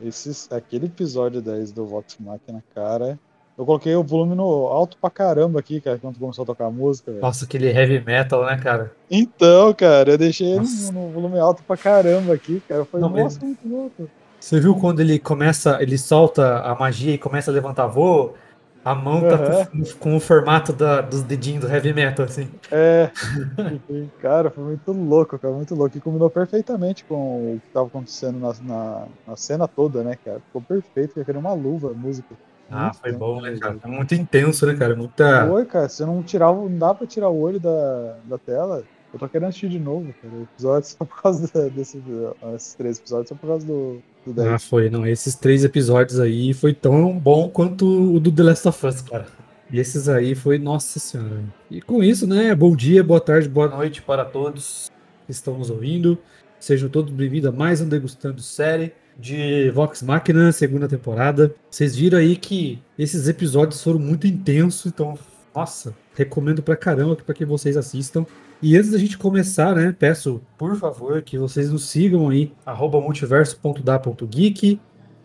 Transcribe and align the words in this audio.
Esses, 0.00 0.50
aquele 0.52 0.86
episódio 0.86 1.40
10 1.40 1.72
do 1.72 1.86
Vox 1.86 2.16
Machina, 2.20 2.62
cara. 2.74 3.18
Eu 3.56 3.64
coloquei 3.64 3.94
o 3.94 4.02
volume 4.02 4.34
no 4.34 4.44
alto 4.66 4.98
pra 5.00 5.08
caramba 5.08 5.58
aqui, 5.60 5.80
cara, 5.80 5.96
quando 5.96 6.18
começou 6.18 6.42
a 6.42 6.46
tocar 6.46 6.66
a 6.66 6.70
música, 6.70 7.10
velho. 7.10 7.22
Nossa, 7.22 7.46
aquele 7.46 7.68
heavy 7.68 8.04
metal, 8.04 8.44
né, 8.44 8.58
cara? 8.58 8.92
Então, 9.10 9.72
cara, 9.72 10.10
eu 10.10 10.18
deixei 10.18 10.48
ele 10.48 10.66
no, 10.66 10.92
no 10.92 11.08
volume 11.10 11.38
alto 11.38 11.62
pra 11.62 11.76
caramba 11.76 12.34
aqui, 12.34 12.62
cara. 12.68 12.84
Foi, 12.84 13.00
Não, 13.00 13.08
nossa, 13.08 13.40
muito 13.40 13.66
louco. 13.66 14.10
Você 14.38 14.60
viu 14.60 14.74
quando 14.76 15.00
ele 15.00 15.18
começa, 15.18 15.82
ele 15.82 15.96
solta 15.96 16.58
a 16.60 16.74
magia 16.74 17.14
e 17.14 17.18
começa 17.18 17.50
a 17.50 17.54
levantar 17.54 17.86
voo? 17.86 18.34
A 18.86 18.94
mão 18.94 19.20
tá 19.20 19.34
Aham. 19.34 19.66
com, 19.66 19.82
com 19.98 20.16
o 20.16 20.20
formato 20.20 20.72
da- 20.72 21.00
dos 21.00 21.22
dedinhos 21.24 21.64
do 21.64 21.68
heavy 21.68 21.92
metal, 21.92 22.24
assim. 22.24 22.48
É, 22.70 23.10
foi- 23.86 24.08
cara, 24.22 24.48
foi 24.48 24.62
muito 24.62 24.92
louco, 24.92 25.36
cara, 25.38 25.52
muito 25.52 25.74
louco. 25.74 25.98
E 25.98 26.00
combinou 26.00 26.30
perfeitamente 26.30 27.04
com 27.04 27.54
o 27.56 27.60
que 27.60 27.68
tava 27.72 27.88
acontecendo 27.88 28.38
na, 28.38 28.52
na, 28.62 29.06
na 29.26 29.36
cena 29.36 29.66
toda, 29.66 30.04
né, 30.04 30.16
cara? 30.24 30.38
Ficou 30.38 30.62
perfeito, 30.62 31.14
que 31.24 31.28
era 31.30 31.38
uma 31.38 31.52
luva 31.52 31.90
a 31.90 31.94
música. 31.94 32.34
Ah, 32.70 32.84
Muito 32.84 32.98
foi 32.98 33.12
bom, 33.12 33.40
né, 33.40 33.56
cara? 33.60 33.76
É 33.82 33.88
muito 33.88 34.14
intenso, 34.14 34.64
né, 34.66 34.74
cara? 34.76 34.94
Muita. 34.94 35.46
Foi, 35.48 35.64
cara, 35.66 35.88
você 35.88 36.04
não 36.06 36.22
tirava, 36.22 36.56
não 36.56 36.78
dá 36.78 36.94
pra 36.94 37.06
tirar 37.08 37.28
o 37.28 37.40
olho 37.40 37.58
da, 37.58 38.16
da 38.24 38.38
tela. 38.38 38.84
Eu 39.12 39.18
tô 39.18 39.28
querendo 39.28 39.48
assistir 39.48 39.68
de 39.68 39.80
novo, 39.80 40.14
cara. 40.22 40.32
O 40.34 40.42
episódio 40.42 40.88
só 40.90 41.04
por 41.04 41.22
causa 41.22 41.50
da- 41.52 41.68
desse, 41.68 42.00
esses 42.54 42.74
três 42.74 42.98
episódios, 42.98 43.28
só 43.30 43.34
por 43.34 43.48
causa 43.48 43.66
do, 43.66 44.00
do 44.26 44.32
10. 44.32 44.48
Ah, 44.48 44.58
foi. 44.58 44.90
Não, 44.90 45.06
esses 45.06 45.34
três 45.34 45.64
episódios 45.64 46.18
aí 46.18 46.52
foi 46.52 46.74
tão 46.74 47.16
bom 47.18 47.48
quanto 47.48 47.86
o 48.14 48.20
do 48.20 48.32
The 48.32 48.42
Last 48.42 48.68
of 48.68 48.86
Us, 48.86 49.00
cara. 49.00 49.26
E 49.70 49.78
esses 49.78 50.08
aí 50.08 50.34
foi, 50.34 50.58
nossa 50.58 50.98
senhora. 50.98 51.42
E 51.70 51.80
com 51.80 52.02
isso, 52.02 52.26
né? 52.26 52.54
Bom 52.54 52.74
dia, 52.74 53.02
boa 53.02 53.20
tarde, 53.20 53.48
boa 53.48 53.68
noite 53.68 54.02
para 54.02 54.24
todos 54.24 54.90
que 55.24 55.32
estão 55.32 55.58
nos 55.58 55.70
ouvindo. 55.70 56.18
Sejam 56.58 56.88
todos 56.88 57.12
bem-vindos 57.12 57.48
a 57.48 57.52
mais 57.52 57.80
um 57.80 57.88
Degustando 57.88 58.40
Série 58.40 58.92
de 59.18 59.70
Vox 59.70 60.02
Machina, 60.02 60.52
segunda 60.52 60.88
temporada. 60.88 61.54
Vocês 61.70 61.96
viram 61.96 62.18
aí 62.18 62.36
que 62.36 62.82
esses 62.98 63.28
episódios 63.28 63.82
foram 63.82 63.98
muito 63.98 64.26
intensos, 64.26 64.86
então, 64.86 65.18
nossa, 65.56 65.94
recomendo 66.14 66.62
pra 66.62 66.76
caramba 66.76 67.16
para 67.16 67.34
que 67.34 67.46
vocês 67.46 67.78
assistam. 67.78 68.26
E 68.60 68.76
antes 68.76 68.90
da 68.90 68.98
gente 68.98 69.16
começar, 69.16 69.74
né, 69.74 69.94
peço, 69.98 70.42
por 70.58 70.76
favor, 70.76 71.22
que 71.22 71.38
vocês 71.38 71.70
nos 71.70 71.88
sigam 71.88 72.28
aí, 72.28 72.52
arroba 72.64 73.00
multiverso.da.geek. 73.00 74.78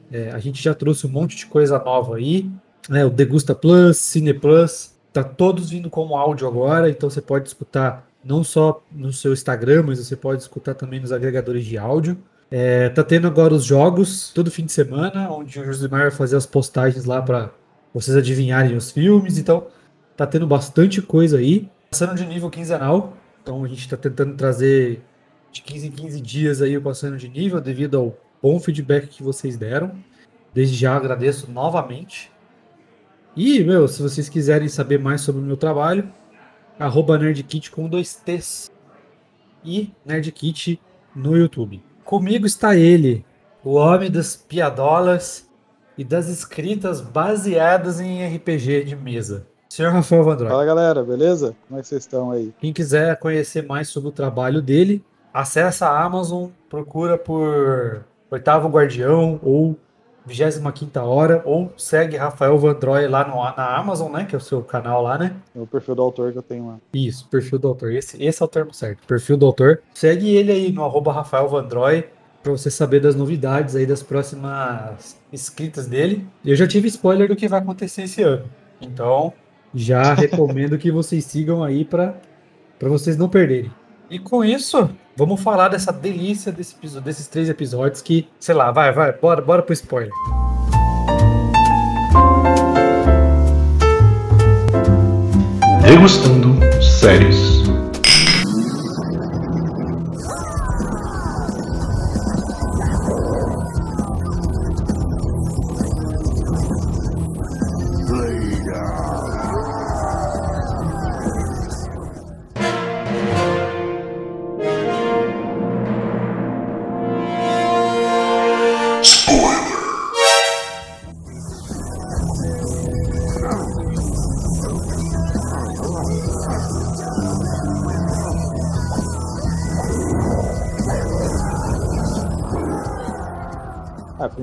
É, 0.10 0.32
a 0.32 0.40
gente 0.40 0.64
já 0.64 0.74
trouxe 0.74 1.06
um 1.06 1.10
monte 1.10 1.36
de 1.36 1.46
coisa 1.48 1.78
nova 1.80 2.16
aí, 2.16 2.50
né, 2.88 3.06
o 3.06 3.10
Degusta 3.10 3.54
Plus, 3.54 3.98
Cine 3.98 4.34
Plus, 4.34 4.94
tá 5.12 5.22
todos 5.22 5.70
vindo 5.70 5.90
como 5.90 6.16
áudio 6.16 6.48
agora, 6.48 6.90
então 6.90 7.10
você 7.10 7.22
pode 7.22 7.50
escutar 7.50 8.08
não 8.24 8.42
só 8.42 8.82
no 8.90 9.12
seu 9.12 9.34
Instagram, 9.34 9.84
mas 9.88 10.00
você 10.00 10.16
pode 10.16 10.42
escutar 10.42 10.76
também 10.76 11.02
nos 11.02 11.12
agregadores 11.12 11.66
de 11.66 11.78
áudio. 11.78 12.18
É, 12.50 12.88
tá 12.90 13.04
tendo 13.04 13.28
agora 13.28 13.54
os 13.54 13.66
jogos 13.66 14.32
todo 14.34 14.52
fim 14.52 14.66
de 14.66 14.72
semana, 14.72 15.30
onde 15.30 15.60
o 15.60 15.66
Josimar 15.66 16.02
vai 16.02 16.12
fazer 16.12 16.38
as 16.38 16.46
postagens 16.46 17.04
lá 17.04 17.22
para 17.22 17.52
vocês 17.94 18.16
adivinharem 18.16 18.76
os 18.76 18.92
filmes, 18.92 19.38
então 19.38 19.68
tá 20.26 20.28
tendo 20.28 20.46
bastante 20.46 21.02
coisa 21.02 21.40
aí. 21.40 21.68
Passando 21.90 22.14
de 22.14 22.26
nível 22.28 22.50
quinzenal, 22.50 23.18
então 23.42 23.64
a 23.64 23.68
gente 23.68 23.80
está 23.80 23.98
tentando 23.98 24.36
trazer 24.36 25.02
de 25.52 25.64
15 25.64 25.88
em 25.88 25.92
15 25.92 26.22
dias 26.22 26.62
aí 26.62 26.78
o 26.78 26.82
passando 26.82 27.18
de 27.18 27.28
nível 27.28 27.60
devido 27.60 27.98
ao 27.98 28.18
bom 28.42 28.60
feedback 28.60 29.08
que 29.08 29.24
vocês 29.24 29.58
deram. 29.58 29.92
Desde 30.54 30.76
já 30.76 30.96
agradeço 30.96 31.50
novamente. 31.52 32.32
E, 33.36 33.64
meu, 33.64 33.88
se 33.88 34.00
vocês 34.00 34.30
quiserem 34.30 34.68
saber 34.68 35.00
mais 35.00 35.22
sobre 35.22 35.42
o 35.42 35.44
meu 35.44 35.58
trabalho, 35.58 36.08
arroba 36.78 37.18
NerdKit 37.18 37.72
com 37.72 37.90
dois 37.90 38.14
T's 38.14 38.72
e 39.66 39.92
NerdKit 40.06 40.80
no 41.16 41.36
YouTube. 41.36 41.82
Comigo 42.04 42.46
está 42.46 42.76
ele, 42.76 43.26
o 43.64 43.74
homem 43.74 44.12
das 44.12 44.36
piadolas 44.36 45.50
e 45.98 46.04
das 46.04 46.28
escritas 46.28 47.02
baseadas 47.02 48.00
em 48.00 48.24
RPG 48.24 48.84
de 48.84 48.96
mesa. 48.96 49.51
Senhor 49.72 49.94
Rafael 49.94 50.22
Vandroy. 50.22 50.50
Fala 50.50 50.66
galera, 50.66 51.02
beleza? 51.02 51.56
Como 51.66 51.80
é 51.80 51.82
que 51.82 51.88
vocês 51.88 52.04
estão 52.04 52.30
aí? 52.30 52.54
Quem 52.60 52.74
quiser 52.74 53.18
conhecer 53.18 53.66
mais 53.66 53.88
sobre 53.88 54.10
o 54.10 54.12
trabalho 54.12 54.62
dele, 54.62 55.02
acessa 55.34 55.88
a 55.88 56.04
Amazon, 56.04 56.50
procura 56.70 57.18
por 57.18 58.04
Oitavo 58.30 58.68
Guardião 58.68 59.40
ou 59.42 59.80
25 60.26 61.00
Hora, 61.00 61.42
ou 61.46 61.72
segue 61.78 62.18
Rafael 62.18 62.60
Vandroy 62.60 63.08
lá 63.08 63.26
no, 63.26 63.36
na 63.36 63.78
Amazon, 63.78 64.12
né? 64.12 64.26
Que 64.26 64.36
é 64.36 64.38
o 64.38 64.42
seu 64.42 64.62
canal 64.62 65.02
lá, 65.04 65.18
né? 65.18 65.38
É 65.56 65.60
o 65.62 65.66
perfil 65.66 65.96
do 65.96 66.02
autor 66.02 66.34
que 66.34 66.38
eu 66.38 66.44
tenho 66.44 66.68
lá. 66.68 66.78
Isso, 66.94 67.26
perfil 67.30 67.58
do 67.58 67.70
autor. 67.70 67.94
Esse, 67.94 68.22
esse 68.22 68.44
é 68.44 68.46
o 68.46 68.50
termo 68.50 68.74
certo. 68.74 69.08
Perfil 69.08 69.38
do 69.38 69.46
autor. 69.46 69.82
Segue 69.94 70.36
ele 70.36 70.52
aí 70.52 70.70
no 70.74 70.84
arroba 70.84 71.14
Rafael 71.14 71.48
Vandroy 71.48 72.10
para 72.44 72.52
você 72.52 72.70
saber 72.70 73.00
das 73.00 73.16
novidades 73.16 73.74
aí 73.78 73.86
das 73.86 74.04
próximas 74.04 75.18
escritas 75.32 75.88
dele. 75.88 76.28
Eu 76.44 76.58
já 76.58 76.68
tive 76.68 76.90
spoiler 76.90 77.30
do 77.30 77.38
que 77.38 77.48
vai 77.48 77.62
acontecer 77.62 78.02
esse 78.02 78.22
ano. 78.22 78.44
Então, 78.82 79.32
já 79.74 80.14
recomendo 80.16 80.78
que 80.78 80.92
vocês 80.92 81.26
sigam 81.26 81.64
aí 81.64 81.86
para 81.86 82.16
para 82.78 82.90
vocês 82.90 83.16
não 83.16 83.30
perderem. 83.30 83.72
E 84.10 84.18
com 84.18 84.44
isso, 84.44 84.90
vamos 85.16 85.40
falar 85.40 85.70
dessa 85.70 85.94
delícia 85.94 86.52
desse 86.52 86.76
episódio, 86.76 87.06
desses 87.06 87.28
três 87.28 87.48
episódios 87.48 88.02
que, 88.02 88.28
sei 88.40 88.56
lá, 88.56 88.72
vai, 88.72 88.92
vai, 88.92 89.14
bora, 89.14 89.40
bora 89.40 89.62
pro 89.62 89.72
spoiler. 89.72 90.12
Degustando 95.84 96.60
séries. 96.82 97.62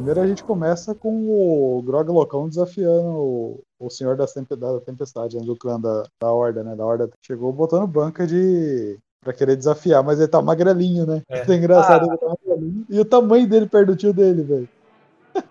Primeiro 0.09 0.21
a 0.21 0.27
gente 0.27 0.45
começa 0.45 0.95
com 0.95 1.29
o 1.29 1.83
Grog 1.83 2.09
Locão 2.11 2.49
desafiando 2.49 3.09
o, 3.09 3.61
o 3.79 3.91
Senhor 3.91 4.17
da, 4.17 4.27
Tempe- 4.27 4.57
da 4.57 4.81
Tempestade, 4.81 5.37
né, 5.37 5.43
do 5.45 5.55
clã 5.57 5.79
da, 5.81 6.05
da 6.21 6.33
Horda, 6.33 6.63
né? 6.65 6.75
Da 6.75 6.85
Horda 6.85 7.11
chegou 7.25 7.53
botando 7.53 7.87
banca 7.87 8.27
de. 8.27 8.99
pra 9.23 9.33
querer 9.33 9.57
desafiar, 9.57 10.03
mas 10.03 10.19
ele 10.19 10.29
tá 10.29 10.41
magrelinho, 10.41 11.07
né? 11.07 11.23
É. 11.29 11.43
Isso 11.43 11.53
é 11.53 11.57
engraçado, 11.57 12.07
ele 12.07 12.17
tá 12.17 12.27
magrelinho. 12.29 12.87
E 12.89 12.99
o 13.01 13.05
tamanho 13.05 13.47
dele 13.49 13.67
perto 13.67 13.89
do 13.89 13.97
tio 13.97 14.13
dele, 14.13 14.43
velho. 14.43 14.69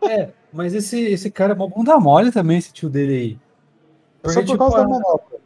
É, 0.09 0.29
mas 0.51 0.73
esse, 0.73 0.99
esse 0.99 1.29
cara 1.29 1.53
é 1.53 1.55
mó 1.55 1.67
bunda 1.67 1.99
mole 1.99 2.31
também, 2.31 2.57
esse 2.57 2.73
tio 2.73 2.89
dele 2.89 3.13
aí. 3.13 3.39
É 4.23 4.29
Só 4.29 4.43
por 4.43 4.57
causa 4.57 4.77
da 4.77 4.87
manopla. 4.87 5.37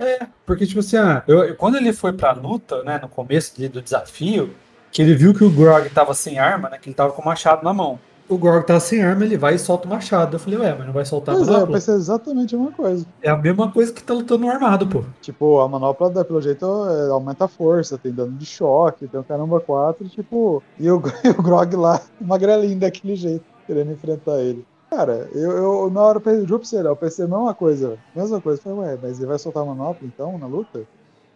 É, 0.00 0.26
porque, 0.44 0.66
tipo 0.66 0.80
assim, 0.80 0.96
ah, 0.96 1.22
eu- 1.26 1.44
eu- 1.44 1.56
quando 1.56 1.76
ele 1.76 1.92
foi 1.92 2.12
pra 2.12 2.32
luta, 2.32 2.82
né, 2.84 2.98
no 3.00 3.08
começo 3.08 3.60
do 3.68 3.80
desafio, 3.82 4.54
que 4.92 5.00
ele 5.02 5.14
viu 5.14 5.32
que 5.34 5.42
o 5.44 5.50
Grog 5.50 5.88
tava 5.90 6.12
sem 6.14 6.38
arma, 6.38 6.68
né, 6.68 6.78
que 6.78 6.88
ele 6.88 6.94
tava 6.94 7.12
com 7.12 7.22
o 7.22 7.24
machado 7.24 7.62
na 7.64 7.72
mão. 7.72 7.98
O 8.28 8.36
Grog 8.36 8.66
tava 8.66 8.80
sem 8.80 9.02
arma, 9.02 9.24
ele 9.24 9.38
vai 9.38 9.54
e 9.54 9.58
solta 9.58 9.86
o 9.86 9.90
machado. 9.90 10.36
Eu 10.36 10.40
falei, 10.40 10.58
ué, 10.58 10.74
mas 10.76 10.86
não 10.86 10.92
vai 10.92 11.04
soltar 11.04 11.34
a 11.34 11.38
Pois 11.38 11.48
é, 11.48 11.52
eu 11.52 11.54
manopla? 11.56 11.76
pensei 11.78 11.94
exatamente 11.94 12.54
a 12.54 12.58
mesma 12.58 12.72
coisa. 12.74 13.06
É 13.22 13.30
a 13.30 13.36
mesma 13.36 13.72
coisa 13.72 13.92
que 13.92 14.02
tá 14.02 14.12
lutando 14.12 14.44
no 14.44 14.50
armado, 14.50 14.86
pô. 14.86 15.02
Tipo, 15.20 15.60
a 15.60 15.68
manopla, 15.68 16.10
dá- 16.10 16.24
pelo 16.24 16.40
jeito, 16.40 16.64
é, 16.66 17.10
aumenta 17.10 17.46
a 17.46 17.48
força, 17.48 17.98
tem 17.98 18.12
dano 18.12 18.36
de 18.36 18.44
choque, 18.44 19.08
tem 19.08 19.18
o 19.18 19.24
caramba 19.24 19.60
4, 19.60 20.08
tipo. 20.08 20.62
E 20.78 20.90
o, 20.90 21.00
e 21.24 21.28
o 21.30 21.42
Grog 21.42 21.74
lá, 21.76 22.00
magrelinho 22.20 22.78
daquele 22.78 23.16
jeito, 23.16 23.44
querendo 23.66 23.92
enfrentar 23.92 24.40
ele. 24.42 24.64
Cara, 24.90 25.28
eu, 25.32 25.50
eu 25.52 25.90
na 25.90 26.00
hora 26.02 26.18
eu 26.18 26.22
pensei, 26.22 26.46
juro 26.46 26.60
pra 26.60 26.68
você, 26.68 26.80
eu 26.80 26.96
pensei 26.96 27.24
a 27.24 27.28
mesma 27.28 27.54
coisa. 27.54 27.98
Mesma 28.14 28.40
coisa. 28.40 28.60
Falei, 28.62 28.78
ué, 28.78 28.98
mas 29.00 29.18
ele 29.18 29.26
vai 29.26 29.38
soltar 29.38 29.62
a 29.62 29.66
manopla 29.66 30.06
então 30.06 30.38
na 30.38 30.46
luta? 30.46 30.86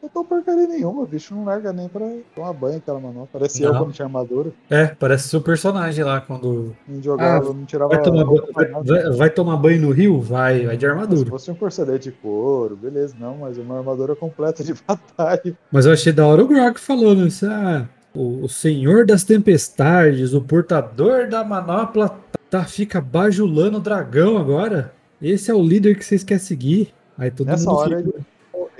Não 0.02 0.08
tô 0.08 0.24
porcaria 0.24 0.66
nenhuma, 0.66 1.02
o 1.02 1.06
bicho 1.06 1.32
não 1.32 1.44
larga 1.44 1.72
nem 1.72 1.88
pra 1.88 2.04
tomar 2.34 2.52
banho 2.52 2.78
aquela 2.78 2.98
manopla. 2.98 3.28
Parecia 3.32 3.66
eu 3.66 3.72
Não. 3.72 3.84
quando 3.84 3.92
tinha 3.92 4.04
armadura. 4.06 4.50
É, 4.68 4.86
parece 4.86 5.28
seu 5.28 5.40
personagem 5.40 6.04
lá, 6.04 6.20
quando 6.20 6.74
Não 6.88 7.00
jogava, 7.00 7.50
Ah, 7.50 7.52
não 7.54 7.64
tirava 7.64 7.94
vai 7.94 8.02
tomar, 8.02 8.22
roupa, 8.24 8.48
ba- 8.52 8.82
vai, 8.84 9.10
vai- 9.12 9.30
tomar 9.30 9.56
banho 9.58 9.80
no 9.82 9.90
rio? 9.92 10.20
Vai, 10.20 10.66
vai 10.66 10.76
de 10.76 10.80
Se 10.84 10.86
armadura. 10.90 11.30
fosse 11.30 11.50
um 11.52 11.54
corcelete 11.54 12.10
de 12.10 12.16
couro, 12.16 12.74
beleza, 12.76 13.14
não, 13.20 13.36
mas 13.38 13.56
uma 13.58 13.78
armadura 13.78 14.16
completa 14.16 14.64
de 14.64 14.74
batalha. 14.86 15.56
Mas 15.70 15.86
eu 15.86 15.92
achei 15.92 16.12
da 16.12 16.26
hora 16.26 16.42
o 16.42 16.48
Grog 16.48 16.80
falando 16.80 17.24
isso. 17.26 17.46
Ah, 17.46 17.86
o, 18.12 18.44
o 18.44 18.48
senhor 18.48 19.06
das 19.06 19.22
tempestades, 19.22 20.34
o 20.34 20.40
portador 20.40 21.28
da 21.28 21.44
manopla, 21.44 22.18
tá, 22.50 22.64
fica 22.64 23.00
bajulando 23.00 23.78
o 23.78 23.80
dragão 23.80 24.36
agora. 24.36 24.92
Esse 25.22 25.48
é 25.50 25.54
o 25.54 25.62
líder 25.62 25.96
que 25.96 26.04
vocês 26.04 26.24
querem 26.24 26.42
seguir. 26.42 26.92
Aí 27.16 27.30
todo 27.30 27.46
Nessa 27.46 27.70
mundo 27.70 27.78
hora 27.78 27.96
fica- 27.98 28.08
ele. 28.16 28.24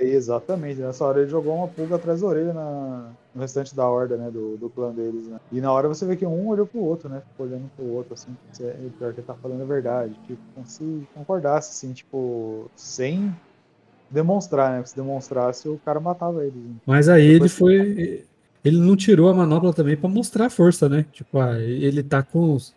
Exatamente, 0.03 0.79
nessa 0.79 1.05
hora 1.05 1.21
ele 1.21 1.29
jogou 1.29 1.55
uma 1.55 1.67
pulga 1.67 1.95
atrás 1.95 2.21
da 2.21 2.27
orelha 2.27 2.53
na, 2.53 3.09
no 3.33 3.41
restante 3.41 3.75
da 3.75 3.87
horda, 3.87 4.17
né? 4.17 4.29
Do, 4.31 4.57
do 4.57 4.69
clã 4.69 4.91
deles, 4.91 5.27
né? 5.27 5.39
E 5.51 5.59
na 5.61 5.71
hora 5.71 5.87
você 5.87 6.05
vê 6.05 6.15
que 6.15 6.25
um 6.25 6.47
olhou 6.47 6.65
pro 6.65 6.79
outro, 6.79 7.09
né? 7.09 7.21
Ficou 7.31 7.45
olhando 7.45 7.69
pro 7.75 7.85
outro, 7.85 8.13
assim. 8.13 8.35
E 8.59 8.89
pior 8.89 9.13
que 9.13 9.19
ele 9.19 9.27
tá 9.27 9.33
falando 9.33 9.61
a 9.61 9.65
verdade. 9.65 10.13
Tipo, 10.27 10.41
como 10.53 10.67
se 10.67 11.07
concordasse, 11.13 11.71
assim, 11.71 11.93
tipo, 11.93 12.69
sem 12.75 13.33
demonstrar, 14.09 14.77
né? 14.77 14.85
Se 14.85 14.95
demonstrasse, 14.95 15.67
o 15.67 15.79
cara 15.83 15.99
matava 15.99 16.43
eles. 16.43 16.55
Né? 16.55 16.75
Mas 16.85 17.09
aí 17.09 17.33
Depois 17.33 17.59
ele 17.59 17.95
foi. 18.05 18.25
Ele 18.63 18.77
não 18.77 18.95
tirou 18.95 19.29
a 19.29 19.33
manopla 19.33 19.73
também 19.73 19.97
para 19.97 20.07
mostrar 20.07 20.45
a 20.45 20.49
força, 20.49 20.87
né? 20.87 21.05
Tipo, 21.11 21.39
ah, 21.39 21.59
ele 21.59 22.01
tá 22.01 22.23
com 22.23 22.53
os, 22.53 22.73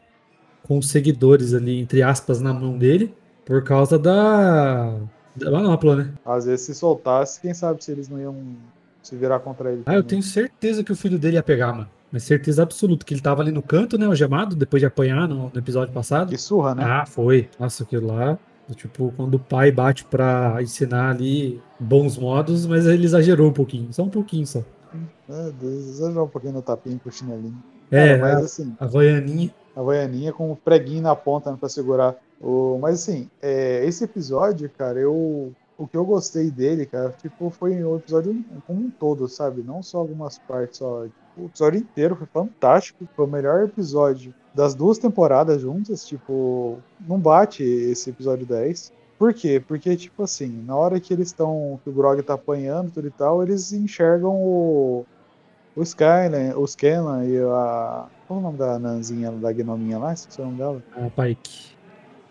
com 0.64 0.78
os 0.78 0.90
seguidores 0.90 1.55
ali, 1.55 1.78
entre 1.78 2.02
aspas, 2.02 2.40
na 2.40 2.52
mão 2.52 2.76
dele, 2.76 3.14
por 3.44 3.62
causa 3.62 3.96
da, 3.96 4.99
da 5.36 5.50
manopla, 5.50 5.96
né? 5.96 6.12
Às 6.24 6.46
vezes 6.46 6.66
se 6.66 6.74
soltasse, 6.74 7.40
quem 7.40 7.54
sabe 7.54 7.82
se 7.84 7.92
eles 7.92 8.08
não 8.08 8.20
iam 8.20 8.36
se 9.02 9.14
virar 9.16 9.38
contra 9.40 9.72
ele. 9.72 9.82
Ah, 9.86 9.94
eu 9.94 10.02
tenho 10.02 10.22
certeza 10.22 10.82
que 10.82 10.92
o 10.92 10.96
filho 10.96 11.18
dele 11.18 11.36
ia 11.36 11.42
pegar, 11.42 11.72
mano. 11.72 11.88
Mas 12.10 12.22
certeza 12.22 12.62
absoluta 12.62 13.04
que 13.04 13.12
ele 13.14 13.20
tava 13.20 13.42
ali 13.42 13.50
no 13.50 13.62
canto, 13.62 13.98
né? 13.98 14.06
O 14.08 14.14
gemado, 14.14 14.54
depois 14.56 14.80
de 14.80 14.86
apanhar 14.86 15.28
no, 15.28 15.50
no 15.52 15.58
episódio 15.58 15.92
passado. 15.92 16.30
Que 16.30 16.38
surra, 16.38 16.74
né? 16.74 16.84
Ah, 16.84 17.04
foi. 17.06 17.48
Nossa, 17.58 17.82
aquilo 17.82 18.06
lá. 18.06 18.38
Tipo, 18.74 19.12
quando 19.16 19.34
o 19.34 19.38
pai 19.38 19.70
bate 19.70 20.04
pra 20.04 20.56
ensinar 20.60 21.10
ali 21.10 21.60
bons 21.78 22.18
modos, 22.18 22.66
mas 22.66 22.86
ele 22.86 23.04
exagerou 23.04 23.48
um 23.48 23.52
pouquinho. 23.52 23.92
Só 23.92 24.02
um 24.02 24.08
pouquinho 24.08 24.46
só. 24.46 24.62
Meu 25.28 25.52
Deus, 25.52 25.86
exagerou 25.88 26.24
um 26.24 26.28
pouquinho 26.28 26.54
no 26.54 26.62
tapinha 26.62 26.98
com 27.02 27.08
o 27.08 27.12
chinelinho. 27.12 27.62
É, 27.90 28.18
Cara, 28.18 28.18
mas 28.18 28.42
a, 28.42 28.44
assim. 28.44 28.76
A 28.80 28.86
vaianinha. 28.86 29.54
A 29.74 29.82
vaianinha 29.82 30.32
com 30.32 30.50
o 30.50 30.56
preguinho 30.56 31.02
na 31.02 31.14
ponta 31.14 31.50
né, 31.52 31.56
pra 31.58 31.68
segurar. 31.68 32.16
O, 32.40 32.78
mas 32.80 33.02
assim, 33.02 33.30
é, 33.40 33.84
esse 33.84 34.04
episódio, 34.04 34.70
cara, 34.70 34.98
eu 34.98 35.52
o 35.78 35.86
que 35.86 35.96
eu 35.96 36.04
gostei 36.04 36.50
dele, 36.50 36.86
cara, 36.86 37.10
tipo, 37.20 37.50
foi 37.50 37.82
o 37.84 37.96
episódio 37.96 38.44
como 38.66 38.80
um 38.80 38.90
todo, 38.90 39.28
sabe? 39.28 39.62
Não 39.62 39.82
só 39.82 39.98
algumas 39.98 40.38
partes, 40.38 40.78
só. 40.78 41.06
O 41.36 41.44
episódio 41.44 41.80
inteiro 41.80 42.16
foi 42.16 42.26
fantástico. 42.26 43.06
Foi 43.14 43.26
o 43.26 43.28
melhor 43.28 43.64
episódio 43.64 44.32
das 44.54 44.74
duas 44.74 44.96
temporadas 44.96 45.60
juntas. 45.60 46.06
Tipo, 46.06 46.78
não 47.06 47.18
bate 47.18 47.62
esse 47.62 48.08
episódio 48.08 48.46
10. 48.46 48.90
Por 49.18 49.34
quê? 49.34 49.62
Porque, 49.66 49.94
tipo 49.96 50.22
assim, 50.22 50.48
na 50.64 50.74
hora 50.74 50.98
que 50.98 51.12
eles 51.12 51.28
estão. 51.28 51.78
que 51.84 51.90
o 51.90 51.92
Grog 51.92 52.22
tá 52.22 52.34
apanhando 52.34 52.90
tudo 52.90 53.08
e 53.08 53.10
tal, 53.10 53.42
eles 53.42 53.72
enxergam 53.72 54.34
o. 54.34 55.04
O 55.74 55.82
Skyline, 55.82 56.54
o 56.56 56.66
Scanlan 56.66 57.26
e 57.26 57.38
a. 57.38 58.06
Qual 58.26 58.38
é 58.38 58.40
o 58.40 58.42
nome 58.42 58.56
da 58.56 58.78
Nanzinha, 58.78 59.30
da 59.30 59.52
Gnominha 59.52 59.98
lá? 59.98 60.14
Esqueci 60.14 60.40
o 60.40 60.44
nome 60.46 60.56
dela. 60.56 60.82
A 60.96 61.10
Pike. 61.10 61.75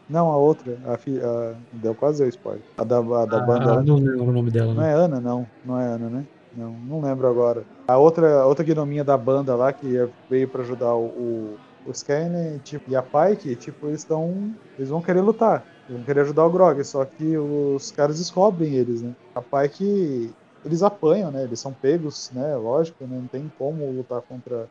Não, 0.09 0.31
a 0.31 0.37
outra. 0.37 0.77
A, 0.85 0.93
a, 0.93 1.53
deu 1.73 1.95
quase 1.95 2.23
o 2.23 2.27
spoiler. 2.27 2.63
A 2.77 2.83
da, 2.83 2.99
a 2.99 3.25
da 3.25 3.37
ah, 3.37 3.41
banda. 3.41 3.83
Não 3.83 3.95
lembro 3.95 4.23
o 4.23 4.31
nome 4.31 4.51
dela. 4.51 4.73
Não 4.73 4.81
né? 4.81 4.91
é 4.91 4.93
Ana, 4.93 5.19
não. 5.19 5.47
Não 5.65 5.79
é 5.79 5.85
Ana, 5.85 6.09
né? 6.09 6.25
Não, 6.55 6.71
não 6.71 7.01
lembro 7.01 7.27
agora. 7.27 7.65
A 7.87 7.97
outra, 7.97 8.41
a 8.41 8.45
outra 8.45 8.63
gnominha 8.63 9.03
da 9.03 9.17
banda 9.17 9.55
lá 9.55 9.73
que 9.73 10.07
veio 10.29 10.47
para 10.47 10.61
ajudar 10.61 10.93
o, 10.93 11.05
o, 11.05 11.57
o 11.85 11.91
Skynet 11.91 12.59
tipo, 12.63 12.89
e 12.89 12.95
a 12.95 13.03
Pike, 13.03 13.55
tipo, 13.55 13.87
eles 13.87 14.01
estão. 14.01 14.53
Eles 14.77 14.89
vão 14.89 15.01
querer 15.01 15.21
lutar. 15.21 15.65
Eles 15.87 15.97
vão 15.97 16.05
querer 16.05 16.21
ajudar 16.21 16.45
o 16.45 16.49
Grog, 16.49 16.83
só 16.83 17.03
que 17.03 17.37
os 17.37 17.91
caras 17.91 18.17
descobrem 18.19 18.73
eles, 18.73 19.01
né? 19.01 19.13
A 19.33 19.41
Pike. 19.41 20.33
Eles 20.63 20.81
apanham, 20.81 21.29
né? 21.29 21.43
Eles 21.43 21.59
são 21.59 21.73
pegos, 21.73 22.31
né? 22.33 22.55
Lógico, 22.55 23.05
né? 23.05 23.17
não 23.19 23.27
tem 23.27 23.51
como 23.57 23.85
lutar 23.91 24.21
contra 24.21 24.67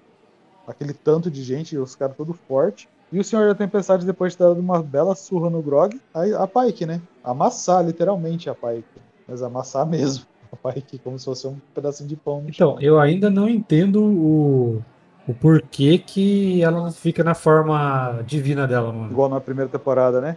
aquele 0.66 0.92
tanto 0.92 1.30
de 1.30 1.42
gente, 1.42 1.76
os 1.76 1.94
caras 1.94 2.16
todos 2.16 2.36
fortes. 2.48 2.88
E 3.14 3.20
o 3.20 3.22
Senhor 3.22 3.46
da 3.46 3.54
Tempestade, 3.54 4.04
depois 4.04 4.32
de 4.32 4.38
ter 4.38 4.42
dado 4.42 4.58
uma 4.58 4.82
bela 4.82 5.14
surra 5.14 5.48
no 5.48 5.62
Grog, 5.62 6.00
a, 6.12 6.24
a 6.42 6.48
Pike, 6.48 6.84
né? 6.84 7.00
Amassar, 7.22 7.86
literalmente, 7.86 8.50
a 8.50 8.56
Pike. 8.56 8.82
Mas 9.28 9.40
amassar 9.40 9.86
mesmo. 9.86 10.26
A 10.50 10.72
Pike, 10.72 10.98
como 10.98 11.16
se 11.16 11.24
fosse 11.24 11.46
um 11.46 11.56
pedacinho 11.72 12.08
de 12.08 12.16
pão. 12.16 12.42
Então, 12.48 12.76
eu 12.80 12.98
ainda 12.98 13.30
não 13.30 13.48
entendo 13.48 14.02
o, 14.02 14.82
o 15.28 15.32
porquê 15.32 15.96
que 15.96 16.60
ela 16.60 16.82
não 16.82 16.90
fica 16.90 17.22
na 17.22 17.36
forma 17.36 18.20
divina 18.26 18.66
dela, 18.66 18.92
mano. 18.92 19.12
Igual 19.12 19.28
na 19.28 19.40
primeira 19.40 19.70
temporada, 19.70 20.20
né? 20.20 20.36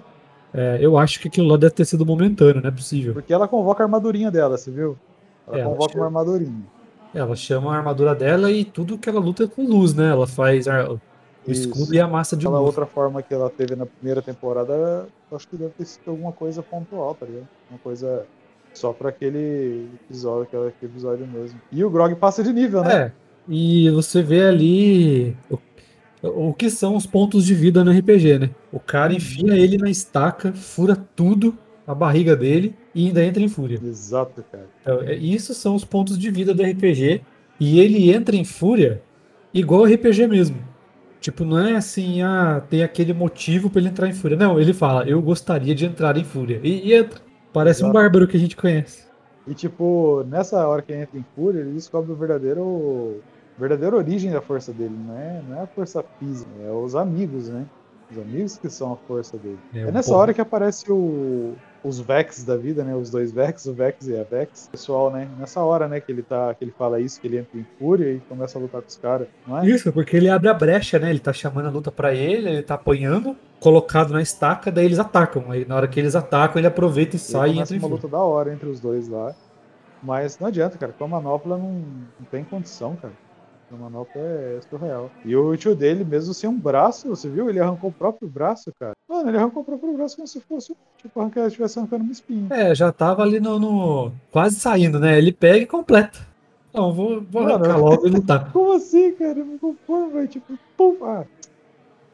É, 0.54 0.78
eu 0.80 1.00
acho 1.00 1.20
que 1.20 1.30
aquilo 1.30 1.48
lá 1.48 1.58
deve 1.58 1.74
ter 1.74 1.86
sido 1.86 2.06
momentâneo, 2.06 2.62
não 2.62 2.70
é 2.70 2.72
possível. 2.72 3.12
Porque 3.12 3.34
ela 3.34 3.48
convoca 3.48 3.82
a 3.82 3.86
armadurinha 3.86 4.30
dela, 4.30 4.56
você 4.56 4.70
viu? 4.70 4.96
Ela 5.48 5.62
é, 5.62 5.64
convoca 5.64 5.94
ela 5.94 6.02
uma 6.02 6.06
armadurinha. 6.06 6.62
Ela 7.12 7.36
chama 7.36 7.74
a 7.74 7.78
armadura 7.78 8.14
dela 8.14 8.52
e 8.52 8.64
tudo 8.64 9.00
que 9.00 9.10
ela 9.10 9.20
luta 9.20 9.46
é 9.46 9.48
com 9.48 9.66
luz, 9.66 9.96
né? 9.96 10.12
Ela 10.12 10.28
faz 10.28 10.68
o 11.48 11.52
escudo 11.52 11.94
e 11.94 12.00
a 12.00 12.08
massa 12.08 12.36
de 12.36 12.46
Aquela 12.46 12.62
outra 12.62 12.86
forma 12.86 13.22
que 13.22 13.34
ela 13.34 13.50
teve 13.50 13.76
na 13.76 13.86
primeira 13.86 14.22
temporada, 14.22 15.08
acho 15.32 15.48
que 15.48 15.56
deve 15.56 15.72
ter 15.78 15.86
sido 15.86 16.12
alguma 16.12 16.32
coisa 16.32 16.62
pontual, 16.62 17.16
tá 17.16 17.26
ligado? 17.26 17.48
Uma 17.70 17.80
coisa 17.80 18.26
só 18.74 18.94
para 18.94 19.10
aquele 19.10 19.90
episódio, 20.06 20.44
aquele 20.44 20.92
episódio 20.92 21.28
mesmo. 21.28 21.60
E 21.72 21.84
o 21.84 21.90
Grog 21.90 22.14
passa 22.16 22.44
de 22.44 22.54
nível, 22.54 22.84
né? 22.84 22.96
É. 22.96 23.12
E 23.48 23.90
você 23.92 24.22
vê 24.22 24.46
ali 24.46 25.36
o, 25.50 25.58
o 26.50 26.54
que 26.54 26.70
são 26.70 26.96
os 26.96 27.06
pontos 27.06 27.46
de 27.46 27.54
vida 27.54 27.84
no 27.84 27.92
RPG, 27.92 28.40
né? 28.40 28.50
O 28.72 28.80
cara 28.80 29.12
uhum. 29.12 29.18
enfia 29.18 29.58
ele 29.58 29.78
na 29.78 29.90
estaca, 29.90 30.54
fura 30.54 30.96
tudo, 31.16 31.58
a 31.88 31.96
barriga 31.96 32.36
dele 32.36 32.76
e 32.94 33.08
ainda 33.08 33.24
entra 33.24 33.42
em 33.42 33.48
fúria. 33.48 33.80
Exato, 33.82 34.44
cara. 34.52 34.68
Então, 34.82 35.02
é, 35.02 35.16
isso 35.16 35.54
são 35.54 35.74
os 35.74 35.86
pontos 35.86 36.18
de 36.20 36.30
vida 36.30 36.54
do 36.54 36.62
RPG. 36.62 37.22
E 37.60 37.80
ele 37.80 38.12
entra 38.12 38.36
em 38.36 38.44
fúria 38.44 39.02
igual 39.54 39.86
RPG 39.86 40.28
mesmo. 40.28 40.58
Tipo, 41.20 41.44
não 41.44 41.60
é 41.60 41.76
assim, 41.76 42.22
ah, 42.22 42.62
tem 42.70 42.84
aquele 42.84 43.14
motivo 43.14 43.70
para 43.70 43.80
ele 43.80 43.90
entrar 43.90 44.08
em 44.08 44.14
fúria. 44.14 44.38
Não, 44.38 44.60
ele 44.60 44.74
fala, 44.74 45.08
eu 45.08 45.22
gostaria 45.22 45.74
de 45.74 45.86
entrar 45.86 46.18
em 46.18 46.24
fúria. 46.24 46.60
E, 46.64 46.90
e 46.90 46.94
entra. 46.94 47.22
Parece 47.52 47.80
Exato. 47.80 47.90
um 47.90 47.94
bárbaro 47.94 48.28
que 48.28 48.38
a 48.38 48.40
gente 48.40 48.56
conhece. 48.56 49.08
E 49.48 49.54
tipo, 49.54 50.24
nessa 50.28 50.68
hora 50.68 50.82
que 50.82 50.92
ele 50.92 51.02
entra 51.02 51.18
em 51.18 51.26
fúria, 51.36 51.62
ele 51.62 51.72
descobre 51.72 52.12
o 52.12 52.16
verdadeiro. 52.16 53.22
verdadeira 53.58 53.96
origem 53.96 54.32
da 54.32 54.42
força 54.42 54.74
dele, 54.74 54.96
não 55.08 55.18
é, 55.18 55.42
não 55.48 55.58
é 55.58 55.62
a 55.64 55.68
força 55.68 56.04
física, 56.20 56.52
é 56.62 56.72
os 56.72 56.96
amigos, 56.96 57.50
né? 57.50 57.66
Os 58.12 58.18
amigos 58.18 58.58
que 58.58 58.70
são 58.70 58.94
a 58.94 58.96
força 59.08 59.38
dele. 59.38 59.60
É, 59.74 59.80
é 59.82 59.92
nessa 59.92 60.14
hora 60.16 60.34
que 60.34 60.42
aparece 60.42 60.92
o, 60.92 61.56
os 61.84 62.00
Vex 62.00 62.44
da 62.44 62.58
vida, 62.58 62.84
né? 62.84 62.96
Os 62.96 63.10
dois 63.10 63.32
Vex, 63.32 63.66
o 63.66 63.74
Vex 63.74 64.08
e 64.08 64.18
a 64.18 64.24
Vex. 64.24 64.70
Pessoal, 64.72 65.12
né? 65.12 65.28
Nessa 65.40 65.62
hora, 65.62 65.88
né, 65.88 66.00
que 66.00 66.12
ele 66.12 66.24
tá, 66.24 66.54
que 66.54 66.64
ele 66.64 66.74
fala 66.78 67.00
isso, 67.00 67.20
que 67.20 67.28
ele 67.28 67.38
entra 67.38 67.60
em 67.60 67.66
fúria 67.78 68.14
e 68.14 68.20
começa 68.20 68.58
a 68.58 68.62
lutar 68.62 68.82
com 68.82 68.88
os 68.88 68.98
caras, 68.98 69.28
não 69.46 69.60
é? 69.60 69.68
Isso, 69.68 69.92
porque 69.92 70.18
ele 70.18 70.30
abre 70.30 70.50
a 70.50 70.54
brecha, 70.54 71.00
né? 71.00 71.10
Ele 71.10 71.20
tá 71.20 71.34
chamando 71.34 71.68
a 71.68 71.72
luta 71.72 71.92
para 71.92 72.14
ele, 72.14 72.50
ele 72.50 72.64
tá 72.64 72.76
apanhando, 72.76 73.36
colocado 73.60 74.12
na 74.12 74.22
estaca, 74.22 74.72
daí 74.72 74.86
eles 74.86 75.00
atacam. 75.00 75.52
Aí 75.52 75.66
na 75.66 75.76
hora 75.76 75.88
que 75.88 76.00
eles 76.00 76.16
atacam, 76.16 76.60
ele 76.60 76.68
aproveita 76.68 77.16
e, 77.16 77.18
e 77.18 77.20
sai 77.20 77.52
e 77.52 77.60
entra 77.60 77.76
em 77.76 77.80
uma 77.80 77.88
luta 77.88 78.08
da 78.08 78.20
hora 78.20 78.54
entre 78.54 78.68
os 78.68 78.80
dois 78.80 79.08
lá. 79.08 79.34
Mas 80.02 80.38
não 80.40 80.48
adianta, 80.48 80.78
cara. 80.78 80.94
Com 80.94 81.06
a 81.06 81.08
manopla 81.08 81.58
não, 81.58 81.72
não 82.20 82.26
tem 82.30 82.44
condição, 82.44 82.96
cara. 82.96 83.14
A 83.72 83.76
manopla 83.76 84.22
é 84.22 84.60
surreal. 84.70 85.12
E 85.26 85.36
o 85.36 85.56
tio 85.58 85.76
dele, 85.76 86.06
mesmo 86.06 86.34
sem 86.34 86.50
um 86.50 86.58
braço, 86.58 87.10
você 87.10 87.30
viu? 87.30 87.50
Ele 87.50 87.60
arrancou 87.60 87.90
o 87.90 87.94
próprio 87.94 88.28
braço, 88.30 88.72
cara. 88.80 88.94
Mano, 89.08 89.30
ele 89.30 89.38
arrancou 89.38 89.62
o 89.62 89.66
próprio 89.66 89.94
braço 89.94 90.18
como 90.18 90.28
se 90.28 90.42
fosse, 90.42 90.76
tipo, 90.98 91.20
arrancar, 91.20 91.48
estivesse 91.48 91.80
arrancando 91.80 92.04
uma 92.04 92.12
espinha. 92.12 92.48
É, 92.50 92.76
já 92.76 92.92
tava 92.92 93.24
ali 93.24 93.40
no, 93.40 93.58
no, 93.58 94.12
Quase 94.32 94.60
saindo, 94.60 95.00
né? 95.00 95.18
Ele 95.18 95.32
pega 95.32 95.60
e 95.60 95.66
completa. 95.66 96.20
Não, 96.74 96.94
vou, 96.94 97.22
vou 97.22 97.44
arrancar 97.44 97.74
Mano, 97.74 97.86
logo 97.86 98.06
e 98.06 98.10
lutar. 98.10 98.52
Como 98.54 98.74
assim, 98.74 99.14
cara? 99.14 99.36
Me 99.36 99.58
conformo, 99.58 100.12
velho. 100.12 100.28
Tipo, 100.28 100.60
pum. 100.76 100.98
Ah. 101.04 101.24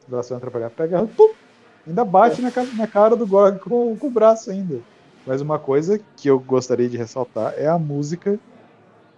O 0.06 0.10
braço 0.10 0.28
vai 0.28 0.38
atrapalhar. 0.38 0.70
Pega, 0.70 1.04
pum. 1.04 1.32
Ainda 1.86 2.04
bate 2.04 2.40
na, 2.40 2.50
na 2.76 2.86
cara 2.86 3.16
do 3.16 3.26
Gorg 3.26 3.58
com, 3.58 3.96
com 3.96 4.06
o 4.06 4.10
braço 4.10 4.50
ainda. 4.50 4.80
Mas 5.26 5.40
uma 5.40 5.58
coisa 5.58 6.00
que 6.16 6.28
eu 6.28 6.38
gostaria 6.38 6.88
de 6.88 6.96
ressaltar 6.96 7.54
é 7.56 7.66
a 7.66 7.78
música 7.78 8.38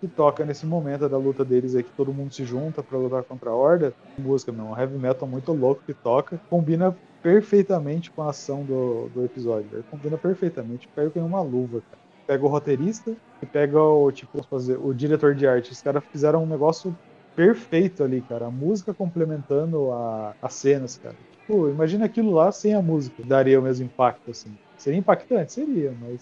que 0.01 0.09
toca 0.09 0.45
nesse 0.45 0.67
momento 0.67 1.09
da 1.09 1.19
luta 1.19 1.45
deles 1.45 1.75
aí, 1.75 1.83
que 1.83 1.93
todo 1.93 2.13
mundo 2.13 2.33
se 2.33 2.45
junta 2.45 2.83
para 2.83 2.99
lutar 2.99 3.23
contra 3.25 3.51
a 3.51 3.55
Horda. 3.55 3.93
Música 4.19 4.53
não, 4.53 4.73
um 4.73 4.79
heavy 4.79 4.99
metal 4.99 5.29
muito 5.29 5.53
louco 5.53 5.83
que 5.87 5.95
toca, 5.95 6.41
combina 6.51 6.97
perfeitamente 7.23 8.11
com 8.11 8.23
a 8.23 8.31
ação 8.31 8.63
do, 8.63 9.09
do 9.09 9.25
episódio. 9.25 9.69
Véio. 9.71 9.85
Combina 9.91 10.17
perfeitamente, 10.17 10.89
pega 10.95 11.11
com 11.11 11.21
uma 11.21 11.41
luva, 11.41 11.83
cara. 11.91 12.03
Pega 12.27 12.45
o 12.45 12.49
roteirista 12.49 13.17
e 13.41 13.47
pega 13.47 13.81
o, 13.81 14.11
tipo, 14.11 14.43
fazer, 14.45 14.79
o 14.79 14.93
diretor 14.93 15.35
de 15.35 15.47
arte. 15.47 15.73
Os 15.73 15.81
caras 15.81 16.05
fizeram 16.11 16.43
um 16.43 16.47
negócio 16.47 16.97
perfeito 17.35 18.03
ali, 18.03 18.21
cara. 18.21 18.47
A 18.47 18.51
música 18.51 18.93
complementando 18.93 19.93
a, 19.93 20.35
as 20.43 20.55
cenas, 20.55 20.99
cara. 20.99 21.17
Tipo, 21.41 21.69
imagina 21.69 22.05
aquilo 22.05 22.33
lá 22.33 22.51
sem 22.51 22.75
a 22.75 22.83
música. 22.83 23.23
Daria 23.25 23.59
o 23.59 23.63
mesmo 23.63 23.87
impacto, 23.87 24.31
assim. 24.31 24.57
Seria 24.77 24.99
impactante? 24.99 25.53
Seria, 25.53 25.95
mas 26.01 26.21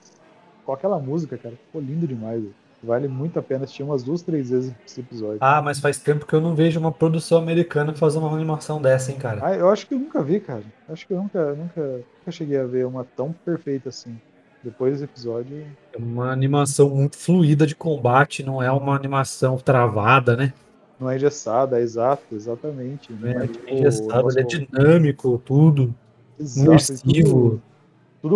com 0.65 0.73
aquela 0.73 0.99
música, 0.99 1.37
cara, 1.37 1.57
ficou 1.57 1.81
lindo 1.81 2.07
demais. 2.07 2.43
Véio. 2.43 2.55
Vale 2.85 3.09
muito 3.09 3.39
a 3.39 3.43
pena 3.43 3.65
assistir 3.65 3.83
umas 3.83 4.03
duas, 4.03 4.21
três 4.21 4.51
vezes 4.51 4.75
esse 4.87 5.01
episódio. 5.01 5.39
Ah, 5.41 5.63
mas 5.63 5.79
faz 5.79 5.99
tempo 5.99 6.27
que 6.27 6.35
eu 6.35 6.41
não 6.41 6.55
vejo 6.55 6.79
uma 6.79 6.93
produção 6.93 7.39
americana 7.39 7.95
fazer 7.95 8.19
uma 8.19 8.31
animação 8.31 8.81
dessa, 8.81 9.11
hein, 9.11 9.19
cara? 9.19 9.41
Ah, 9.43 9.55
eu 9.55 9.71
acho 9.71 9.87
que 9.87 9.95
eu 9.95 9.99
nunca 9.99 10.23
vi, 10.23 10.39
cara. 10.39 10.63
Acho 10.89 11.07
que 11.07 11.15
eu 11.15 11.17
nunca, 11.17 11.55
nunca, 11.55 11.83
nunca 11.83 12.31
cheguei 12.31 12.59
a 12.59 12.65
ver 12.65 12.87
uma 12.87 13.05
tão 13.17 13.33
perfeita 13.33 13.89
assim. 13.89 14.19
Depois 14.63 14.93
desse 14.93 15.05
episódio. 15.05 15.67
É 15.93 15.99
uma 15.99 16.31
animação 16.31 16.91
muito 16.91 17.17
fluida 17.17 17.67
de 17.67 17.75
combate, 17.75 18.43
não 18.43 18.63
é 18.63 18.71
uma 18.71 18.95
animação 18.95 19.57
travada, 19.57 20.37
né? 20.37 20.53
Não 21.01 21.11
é 21.11 21.17
engessada, 21.17 21.79
é 21.79 21.83
exato, 21.83 22.35
exatamente. 22.35 23.13
Não 23.13 23.29
é, 23.29 23.45
é 23.45 23.47
tipo, 23.47 23.71
engessado, 23.71 24.31
ele 24.31 24.41
é 24.41 24.45
dinâmico, 24.45 25.41
tudo. 25.45 25.95
Exato, 26.39 26.69
imersivo 26.69 27.51
tudo 27.51 27.74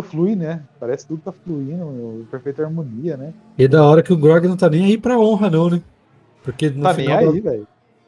flui, 0.03 0.37
né? 0.37 0.63
Parece 0.79 1.05
que 1.05 1.09
tudo 1.09 1.23
tá 1.23 1.33
fluindo, 1.33 2.27
perfeita 2.31 2.65
harmonia, 2.65 3.17
né? 3.17 3.33
E 3.57 3.65
é 3.65 3.69
da 3.69 3.85
hora 3.85 4.03
que 4.03 4.13
o 4.13 4.17
Grog 4.17 4.47
não 4.47 4.57
tá 4.57 4.69
nem 4.69 4.85
aí 4.85 4.99
pra 4.99 5.19
honra, 5.19 5.51
não, 5.51 5.71
né? 5.71 5.83
Porque 6.43 6.71
no, 6.71 6.83
Tá 6.83 6.95
final, 6.95 7.19
aí, 7.19 7.41
da, 7.41 7.53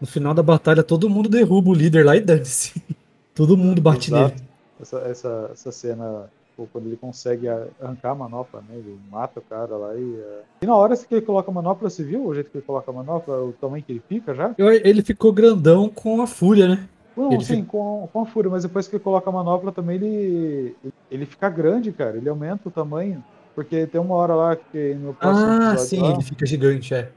no 0.00 0.06
final 0.06 0.34
da 0.34 0.42
batalha 0.42 0.82
todo 0.82 1.10
mundo 1.10 1.28
derruba 1.28 1.70
o 1.70 1.75
líder 1.75 2.04
lá 2.06 2.16
e 2.16 2.20
dane-se. 2.20 2.82
Todo 3.34 3.56
mundo 3.56 3.80
bate 3.80 4.10
Exato. 4.10 4.34
nele. 4.34 4.49
Essa, 4.80 4.99
essa, 5.00 5.50
essa 5.52 5.72
cena, 5.72 6.25
pô, 6.56 6.66
quando 6.72 6.87
ele 6.87 6.96
consegue 6.96 7.49
arrancar 7.49 8.10
a 8.10 8.14
manopla, 8.14 8.60
né? 8.68 8.76
Ele 8.76 8.99
mata 9.10 9.40
o 9.40 9.42
cara 9.42 9.76
lá 9.76 9.94
e. 9.94 10.14
é, 10.20 10.40
E 10.62 10.66
na 10.66 10.75
hora 10.76 10.96
que 10.96 11.14
ele 11.14 11.25
coloca 11.25 11.50
a 11.50 11.54
manopla, 11.54 11.88
você 11.88 12.02
viu 12.02 12.26
o 12.26 12.34
jeito 12.34 12.50
que 12.50 12.58
ele 12.58 12.64
coloca 12.66 12.90
a 12.90 12.94
manopla, 12.94 13.37
o 13.42 13.52
tamanho 13.52 13.82
que 13.82 13.92
ele 13.92 14.02
fica 14.06 14.34
já? 14.34 14.54
Ele 14.58 15.02
ficou 15.02 15.32
grandão 15.32 15.88
com 15.88 16.20
a 16.20 16.26
fúria, 16.26 16.68
né? 16.68 16.88
Não, 17.20 17.32
Ele 17.32 17.44
sim, 17.44 17.56
fica- 17.56 17.68
com, 17.68 18.08
com 18.12 18.20
a 18.22 18.26
fúria, 18.26 18.50
mas 18.50 18.62
depois 18.62 18.88
que 18.88 18.96
ele 18.96 19.04
coloca 19.04 19.28
a 19.28 19.32
manopla 19.32 19.70
também 19.72 19.96
ele, 19.96 20.74
ele 21.10 21.26
fica 21.26 21.50
grande, 21.50 21.92
cara. 21.92 22.16
Ele 22.16 22.28
aumenta 22.28 22.68
o 22.68 22.72
tamanho. 22.72 23.22
Porque 23.54 23.86
tem 23.86 24.00
uma 24.00 24.14
hora 24.14 24.34
lá 24.34 24.56
que 24.56 24.94
no 24.94 25.12
próximo 25.14 25.50
Ah, 25.50 25.76
sim, 25.76 26.00
lá- 26.00 26.10
ele 26.12 26.22
fica 26.22 26.46
gigante, 26.46 26.94
é. 26.94 27.12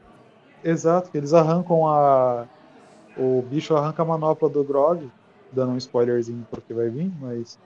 Exato, 0.63 1.10
que 1.12 1.17
eles 1.17 1.33
arrancam 1.33 1.88
a. 1.88 2.45
O 3.17 3.41
bicho 3.43 3.75
arranca 3.75 4.01
a 4.01 4.05
manopla 4.05 4.50
do 4.50 4.63
Grog, 4.63 5.07
dando 5.51 5.74
um 5.74 5.77
spoilerzinho 5.77 6.45
porque 6.50 6.74
vai 6.74 6.89
vir, 6.89 7.12
mas. 7.19 7.57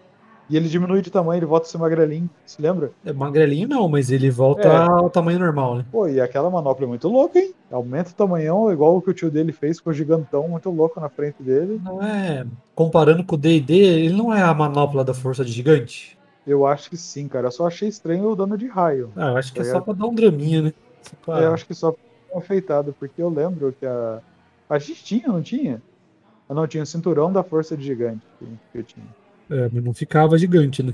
E 0.50 0.56
ele 0.56 0.70
diminui 0.70 1.02
de 1.02 1.10
tamanho, 1.12 1.40
ele 1.40 1.46
volta 1.46 1.68
a 1.68 1.70
ser 1.70 1.78
magrelinho, 1.78 2.30
se 2.46 2.62
lembra? 2.62 2.92
É 3.06 3.12
magrelinho 3.12 3.68
não, 3.68 3.90
mas 3.90 4.10
ele 4.10 4.30
volta 4.30 4.68
É. 4.68 4.78
ao 4.78 5.10
tamanho 5.10 5.40
normal, 5.40 5.76
né? 5.76 5.86
Pô, 5.92 6.08
e 6.08 6.22
aquela 6.22 6.50
manopla 6.50 6.86
é 6.86 6.88
muito 6.88 7.08
louca, 7.10 7.38
hein? 7.38 7.54
Aumenta 7.70 8.12
o 8.12 8.14
tamanhão, 8.14 8.72
igual 8.72 8.96
o 8.96 9.02
que 9.02 9.10
o 9.10 9.14
tio 9.14 9.30
dele 9.30 9.52
fez 9.52 9.80
com 9.82 9.90
o 9.90 9.94
gigantão, 9.94 10.48
muito 10.48 10.70
louco 10.70 11.02
na 11.02 11.10
frente 11.10 11.44
dele. 11.44 11.82
Não 11.84 12.02
é. 12.02 12.46
Comparando 12.74 13.26
com 13.26 13.36
o 13.36 13.38
DD, 13.38 13.74
ele 13.76 14.14
não 14.16 14.34
é 14.34 14.42
a 14.42 14.54
manopla 14.54 15.04
da 15.04 15.14
força 15.14 15.44
de 15.44 15.52
gigante. 15.52 16.18
Eu 16.46 16.66
acho 16.66 16.90
que 16.90 16.96
sim, 16.96 17.28
cara. 17.28 17.48
Eu 17.48 17.52
só 17.52 17.68
achei 17.68 17.90
estranho 17.90 18.24
o 18.32 18.36
dano 18.36 18.58
de 18.58 18.68
raio. 18.68 19.12
Ah, 19.18 19.32
eu 19.32 19.38
acho 19.38 19.52
que 19.52 19.60
é 19.60 19.64
Tá 19.66 19.72
só 19.72 19.82
pra 19.82 19.94
dar 19.94 20.06
um 20.08 20.16
draminha, 20.16 20.62
né? 20.62 20.74
Pra- 21.26 21.42
É, 21.42 21.46
eu 21.46 21.54
acho 21.54 21.66
que 21.68 21.74
só 21.74 21.92
foi 21.92 22.38
afeitado, 22.40 22.96
porque 22.98 23.22
eu 23.22 23.28
lembro 23.30 23.76
que 23.78 23.86
a. 23.86 24.22
A 24.70 24.80
gente 24.80 25.04
tinha, 25.04 25.28
não 25.28 25.42
tinha? 25.42 25.82
Eu 26.48 26.56
não 26.56 26.66
tinha 26.66 26.84
o 26.84 26.86
cinturão 26.86 27.34
da 27.34 27.44
força 27.44 27.76
de 27.76 27.84
gigante 27.86 28.22
que 28.72 28.78
eu 28.78 28.84
tinha. 28.84 29.06
É, 29.50 29.70
mas 29.72 29.84
não 29.84 29.94
ficava 29.94 30.38
gigante, 30.38 30.84
né? 30.84 30.94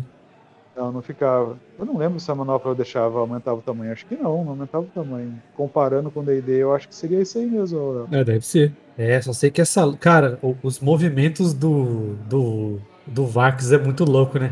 Não, 0.75 0.91
não 0.91 1.01
ficava. 1.03 1.57
Eu 1.77 1.85
não 1.85 1.97
lembro 1.97 2.19
se 2.19 2.31
a 2.31 2.35
manopla 2.35 2.71
eu 2.71 2.75
deixava, 2.75 3.19
aumentava 3.19 3.57
o 3.57 3.61
tamanho. 3.61 3.91
Acho 3.91 4.05
que 4.07 4.15
não, 4.15 4.43
não 4.43 4.49
aumentava 4.51 4.83
o 4.83 4.87
tamanho. 4.87 5.39
Comparando 5.55 6.09
com 6.09 6.21
o 6.21 6.23
D&D, 6.23 6.51
eu 6.63 6.73
acho 6.73 6.87
que 6.89 6.95
seria 6.95 7.21
isso 7.21 7.37
aí 7.37 7.45
mesmo. 7.45 7.91
Léo. 7.93 8.07
É, 8.11 8.23
deve 8.23 8.43
ser. 8.45 8.73
É, 8.97 9.21
só 9.21 9.33
sei 9.33 9.51
que 9.51 9.61
essa. 9.61 9.91
Cara, 9.97 10.39
os 10.63 10.79
movimentos 10.79 11.53
do. 11.53 12.15
do. 12.27 12.79
do 13.05 13.25
Vax 13.27 13.71
é 13.71 13.77
muito 13.77 14.03
louco, 14.03 14.39
né? 14.39 14.51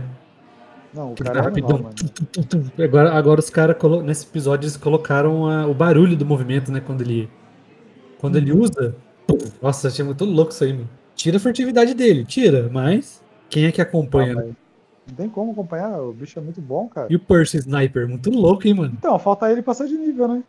Não, 0.93 1.10
o 1.10 1.13
Aquele 1.13 1.29
cara 1.29 1.39
é 1.39 1.43
rapidão. 1.43 1.89
Agora, 2.84 3.13
agora 3.13 3.39
os 3.39 3.50
caras, 3.50 3.77
colo- 3.77 4.03
nesse 4.03 4.25
episódio, 4.25 4.65
eles 4.65 4.77
colocaram 4.77 5.48
a- 5.50 5.65
o 5.65 5.74
barulho 5.74 6.15
do 6.17 6.25
movimento, 6.25 6.72
né? 6.72 6.81
Quando 6.81 7.01
ele. 7.01 7.29
Quando 8.20 8.36
ele 8.38 8.51
Uhum. 8.51 8.62
usa. 8.62 8.96
Nossa, 9.62 9.88
achei 9.88 10.03
muito 10.05 10.25
louco 10.25 10.51
isso 10.51 10.63
aí, 10.63 10.74
mano. 10.74 10.89
Tira 11.15 11.38
a 11.38 11.39
furtividade 11.39 11.93
dele, 11.93 12.25
tira, 12.25 12.70
mas. 12.72 13.21
Quem 13.51 13.65
é 13.65 13.72
que 13.72 13.81
acompanha? 13.81 14.34
Ah, 14.39 14.43
Não 15.08 15.15
tem 15.15 15.29
como 15.29 15.51
acompanhar, 15.51 16.01
o 16.01 16.13
bicho 16.13 16.39
é 16.39 16.41
muito 16.41 16.62
bom, 16.62 16.88
cara. 16.88 17.08
E 17.12 17.15
o 17.17 17.20
Percy 17.20 17.58
Sniper, 17.58 18.08
muito 18.08 18.31
louco, 18.31 18.65
hein, 18.65 18.74
mano? 18.74 18.93
Então, 18.98 19.20
falta 19.20 19.51
ele 19.51 19.62
passar 19.62 19.86
de 19.86 19.98
nível, 19.98 20.27
né? 20.27 20.41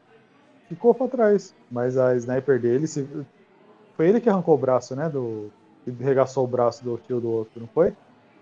Ficou 0.68 0.94
pra 0.94 1.09
trás. 1.09 1.52
Mas 1.71 1.99
a 1.99 2.14
sniper 2.16 2.61
dele, 2.61 2.87
se... 2.87 3.06
foi 3.97 4.09
ele 4.09 4.21
que 4.21 4.30
arrancou 4.30 4.54
o 4.54 4.59
braço, 4.59 4.94
né? 4.94 5.09
Do... 5.09 5.50
Regaçou 6.00 6.44
o 6.44 6.47
braço 6.47 6.85
do 6.85 6.97
tio 6.97 7.21
do 7.21 7.28
outro, 7.28 7.61
não 7.61 7.68
foi? 7.75 7.92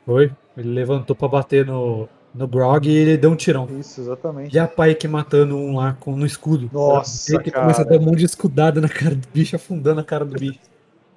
Foi. 0.05 0.31
Ele 0.57 0.69
levantou 0.69 1.17
pra 1.17 1.27
bater 1.27 1.65
no, 1.65 2.07
no 2.35 2.47
Grog 2.47 2.87
e 2.87 2.95
ele 2.95 3.17
deu 3.17 3.31
um 3.31 3.37
tirão. 3.37 3.67
Isso, 3.79 4.03
exatamente. 4.03 4.55
E 4.55 4.59
a 4.59 4.69
Pike 4.69 5.09
matando 5.09 5.57
um 5.57 5.77
lá 5.77 5.97
com, 5.99 6.15
no 6.15 6.27
escudo. 6.27 6.69
Nossa, 6.71 7.35
Ele 7.35 7.45
que 7.45 7.51
começa 7.51 7.81
a 7.81 7.85
dar 7.85 7.99
um 7.99 8.03
monte 8.03 8.19
de 8.19 8.27
escudada 8.27 8.81
na 8.81 8.89
cara 8.89 9.15
do 9.15 9.27
bicho, 9.33 9.57
afundando 9.57 10.01
a 10.01 10.05
cara 10.05 10.25
do 10.25 10.39
bicho. 10.39 10.61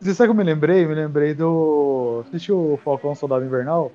Você 0.03 0.13
sabe 0.13 0.27
que 0.27 0.31
eu 0.31 0.35
me 0.35 0.43
lembrei? 0.43 0.85
Me 0.85 0.93
lembrei 0.93 1.33
do. 1.33 2.23
Assistiu 2.27 2.73
o 2.73 2.77
Falcão 2.77 3.15
Soldado 3.15 3.45
Invernal? 3.45 3.91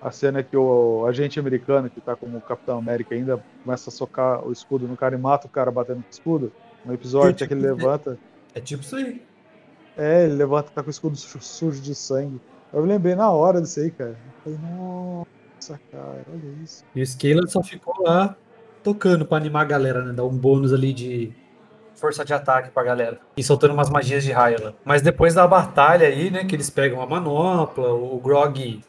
A 0.00 0.12
cena 0.12 0.42
que 0.44 0.56
o 0.56 1.04
agente 1.08 1.40
americano, 1.40 1.90
que 1.90 2.00
tá 2.00 2.14
como 2.14 2.38
o 2.38 2.40
Capitão 2.40 2.78
América 2.78 3.14
ainda, 3.16 3.42
começa 3.64 3.90
a 3.90 3.92
socar 3.92 4.46
o 4.46 4.52
escudo 4.52 4.86
no 4.86 4.96
cara 4.96 5.16
e 5.16 5.18
mata 5.18 5.48
o 5.48 5.50
cara 5.50 5.70
batendo 5.72 6.02
com 6.02 6.08
o 6.08 6.10
escudo. 6.10 6.52
No 6.84 6.94
episódio 6.94 7.34
Que 7.34 7.48
que 7.48 7.54
ele 7.54 7.62
tipo- 7.62 7.74
levanta. 7.76 8.18
É 8.54 8.60
tipo 8.60 8.82
isso 8.82 8.94
aí. 8.94 9.20
É, 9.96 10.24
ele 10.24 10.34
levanta 10.34 10.70
e 10.70 10.74
tá 10.74 10.82
com 10.82 10.88
o 10.88 10.90
escudo 10.90 11.16
su- 11.16 11.40
sujo 11.40 11.80
de 11.80 11.94
sangue. 11.96 12.40
Eu 12.72 12.82
me 12.82 12.88
lembrei 12.88 13.16
na 13.16 13.28
hora 13.32 13.60
disso 13.60 13.80
aí, 13.80 13.90
cara. 13.90 14.10
Eu 14.46 14.56
falei, 14.56 14.58
nossa, 14.70 15.80
cara, 15.90 16.24
olha 16.32 16.62
isso. 16.62 16.84
E 16.94 17.02
o 17.02 17.06
Scalan 17.06 17.46
só 17.48 17.60
ficou 17.62 17.94
lá 18.04 18.36
tocando 18.84 19.26
pra 19.26 19.36
animar 19.38 19.62
a 19.62 19.64
galera, 19.64 20.04
né? 20.04 20.12
Dar 20.12 20.24
um 20.24 20.36
bônus 20.36 20.72
ali 20.72 20.92
de 20.92 21.32
força 21.98 22.24
de 22.24 22.32
ataque 22.32 22.70
pra 22.70 22.82
galera. 22.82 23.18
E 23.36 23.42
soltando 23.42 23.74
umas 23.74 23.90
magias 23.90 24.24
de 24.24 24.32
raio 24.32 24.62
lá. 24.62 24.72
Mas 24.84 25.02
depois 25.02 25.34
da 25.34 25.46
batalha 25.46 26.06
aí, 26.06 26.30
né? 26.30 26.44
Que 26.44 26.54
eles 26.54 26.70
pegam 26.70 27.02
a 27.02 27.06
manopla, 27.06 27.92
o 27.92 28.18
Grog 28.18 28.80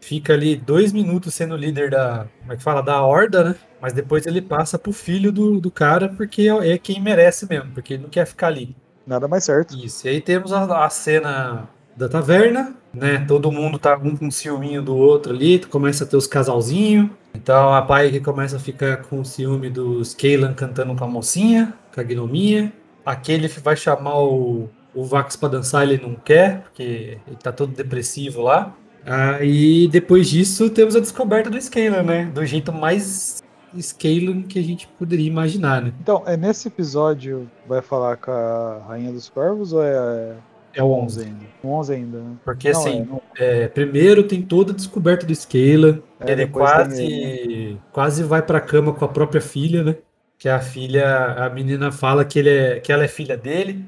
fica 0.00 0.34
ali 0.34 0.56
dois 0.56 0.92
minutos 0.92 1.34
sendo 1.34 1.56
líder 1.56 1.90
da. 1.90 2.26
Como 2.40 2.52
é 2.52 2.56
que 2.56 2.62
fala? 2.62 2.82
Da 2.82 3.02
horda, 3.02 3.44
né? 3.44 3.54
Mas 3.80 3.92
depois 3.92 4.26
ele 4.26 4.40
passa 4.40 4.78
pro 4.78 4.92
filho 4.92 5.32
do, 5.32 5.60
do 5.60 5.70
cara, 5.70 6.08
porque 6.08 6.48
é 6.48 6.72
é 6.72 6.78
quem 6.78 7.00
merece 7.00 7.48
mesmo, 7.48 7.70
porque 7.72 7.94
ele 7.94 8.04
não 8.04 8.10
quer 8.10 8.26
ficar 8.26 8.48
ali. 8.48 8.74
Nada 9.06 9.28
mais 9.28 9.44
certo. 9.44 9.76
Isso, 9.76 10.06
e 10.06 10.10
aí 10.10 10.20
temos 10.20 10.52
a, 10.52 10.84
a 10.84 10.90
cena 10.90 11.68
da 11.96 12.08
taverna, 12.08 12.74
né? 12.92 13.24
Todo 13.26 13.50
mundo 13.50 13.78
tá 13.78 13.96
um 13.96 14.16
com 14.16 14.30
ciúminho 14.30 14.82
do 14.82 14.96
outro 14.96 15.32
ali, 15.32 15.58
começa 15.58 16.04
a 16.04 16.06
ter 16.06 16.16
os 16.16 16.26
casalzinhos. 16.26 17.10
Então 17.34 17.72
a 17.72 17.82
pai 17.82 18.10
que 18.10 18.20
começa 18.20 18.56
a 18.56 18.60
ficar 18.60 18.98
com 18.98 19.24
ciúme 19.24 19.70
do 19.70 20.04
Scalan 20.04 20.54
cantando 20.54 20.94
com 20.94 21.04
a 21.04 21.08
mocinha, 21.08 21.72
com 21.96 22.00
a 22.00 22.04
gnominha. 22.04 22.72
Aquele 23.04 23.48
vai 23.48 23.74
chamar 23.76 24.18
o, 24.20 24.68
o 24.94 25.04
Vax 25.04 25.34
pra 25.36 25.48
dançar, 25.48 25.82
ele 25.88 26.00
não 26.00 26.14
quer, 26.14 26.60
porque 26.62 27.18
ele 27.26 27.36
tá 27.42 27.50
todo 27.50 27.72
depressivo 27.72 28.42
lá. 28.42 28.76
Aí 29.04 29.88
depois 29.88 30.28
disso 30.28 30.68
temos 30.68 30.94
a 30.96 31.00
descoberta 31.00 31.48
do 31.48 31.60
Scalan, 31.60 32.02
né? 32.02 32.24
Do 32.34 32.44
jeito 32.44 32.72
mais 32.72 33.40
Scalan 33.80 34.42
que 34.42 34.58
a 34.58 34.62
gente 34.62 34.88
poderia 34.98 35.26
imaginar, 35.26 35.80
né? 35.80 35.92
Então, 36.00 36.22
é 36.26 36.36
nesse 36.36 36.68
episódio 36.68 37.48
vai 37.68 37.80
falar 37.80 38.16
com 38.16 38.30
a 38.32 38.82
Rainha 38.88 39.12
dos 39.12 39.28
Corvos 39.28 39.72
ou 39.72 39.82
é 39.84 40.34
É 40.74 40.82
o 40.82 40.90
11. 40.90 41.22
ainda? 41.22 41.44
11 41.62 41.94
ainda, 41.94 42.18
né? 42.18 42.36
Porque 42.44 42.72
Não, 42.72 42.80
assim, 42.80 43.00
é, 43.00 43.04
não- 43.04 43.22
É, 43.38 43.68
primeiro 43.68 44.24
tem 44.24 44.42
toda 44.42 44.72
a 44.72 44.74
descoberta 44.74 45.24
do 45.24 45.32
Scalan. 45.34 46.00
É, 46.18 46.32
ele 46.32 46.46
quase, 46.48 46.96
tem 46.96 47.22
ele, 47.22 47.80
quase 47.92 48.24
vai 48.24 48.42
pra 48.42 48.60
cama 48.60 48.92
com 48.92 49.04
a 49.04 49.08
própria 49.08 49.40
filha, 49.40 49.84
né? 49.84 49.96
Que 50.38 50.48
a 50.48 50.60
filha, 50.60 51.32
a 51.44 51.50
menina 51.50 51.90
fala 51.90 52.24
que, 52.24 52.38
ele 52.38 52.50
é, 52.50 52.80
que 52.80 52.92
ela 52.92 53.04
é 53.04 53.08
filha 53.08 53.36
dele. 53.36 53.84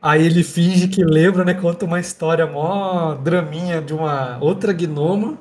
Aí 0.00 0.24
ele 0.24 0.42
finge 0.42 0.88
que 0.88 1.04
lembra, 1.04 1.44
né? 1.44 1.54
Conta 1.54 1.84
uma 1.84 2.00
história 2.00 2.46
mó 2.46 3.14
draminha 3.14 3.80
de 3.82 3.92
uma 3.92 4.38
outra 4.40 4.72
gnoma. 4.72 5.38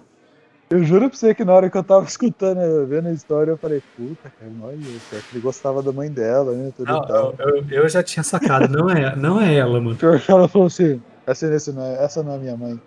Eu 0.69 0.83
juro 0.83 1.09
pra 1.09 1.17
você 1.17 1.33
que 1.35 1.45
na 1.45 1.53
hora 1.53 1.69
que 1.69 1.77
eu 1.77 1.83
tava 1.83 2.03
escutando, 2.09 2.59
eu 2.61 2.87
vendo 2.87 3.07
a 3.07 3.11
história, 3.11 3.51
eu 3.51 3.57
falei, 3.57 3.81
puta, 3.95 4.31
cara, 4.39 4.51
olha, 4.63 4.77
pior 4.77 5.21
que 5.21 5.35
ele 5.35 5.41
gostava 5.43 5.81
da 5.83 5.91
mãe 5.91 6.09
dela, 6.09 6.51
né? 6.53 6.71
Tudo 6.75 6.91
Não, 6.91 7.01
tal. 7.01 7.35
eu, 7.39 7.47
eu- 7.57 7.65
eu 7.83 7.89
já 7.89 8.01
tinha 8.01 8.23
sacado, 8.23 8.67
não 8.67 8.89
é, 8.89 9.15
não 9.15 9.39
é 9.39 9.53
ela, 9.55 9.79
mano. 9.79 9.95
Pior 9.95 10.19
que 10.19 10.31
ela 10.31 10.47
falou 10.47 10.67
assim, 10.67 10.99
essa, 11.27 11.45
essa, 11.47 11.71
não 11.71 11.83
é, 11.83 12.03
essa 12.03 12.23
não 12.23 12.33
é 12.33 12.37
minha 12.39 12.57
mãe. 12.57 12.79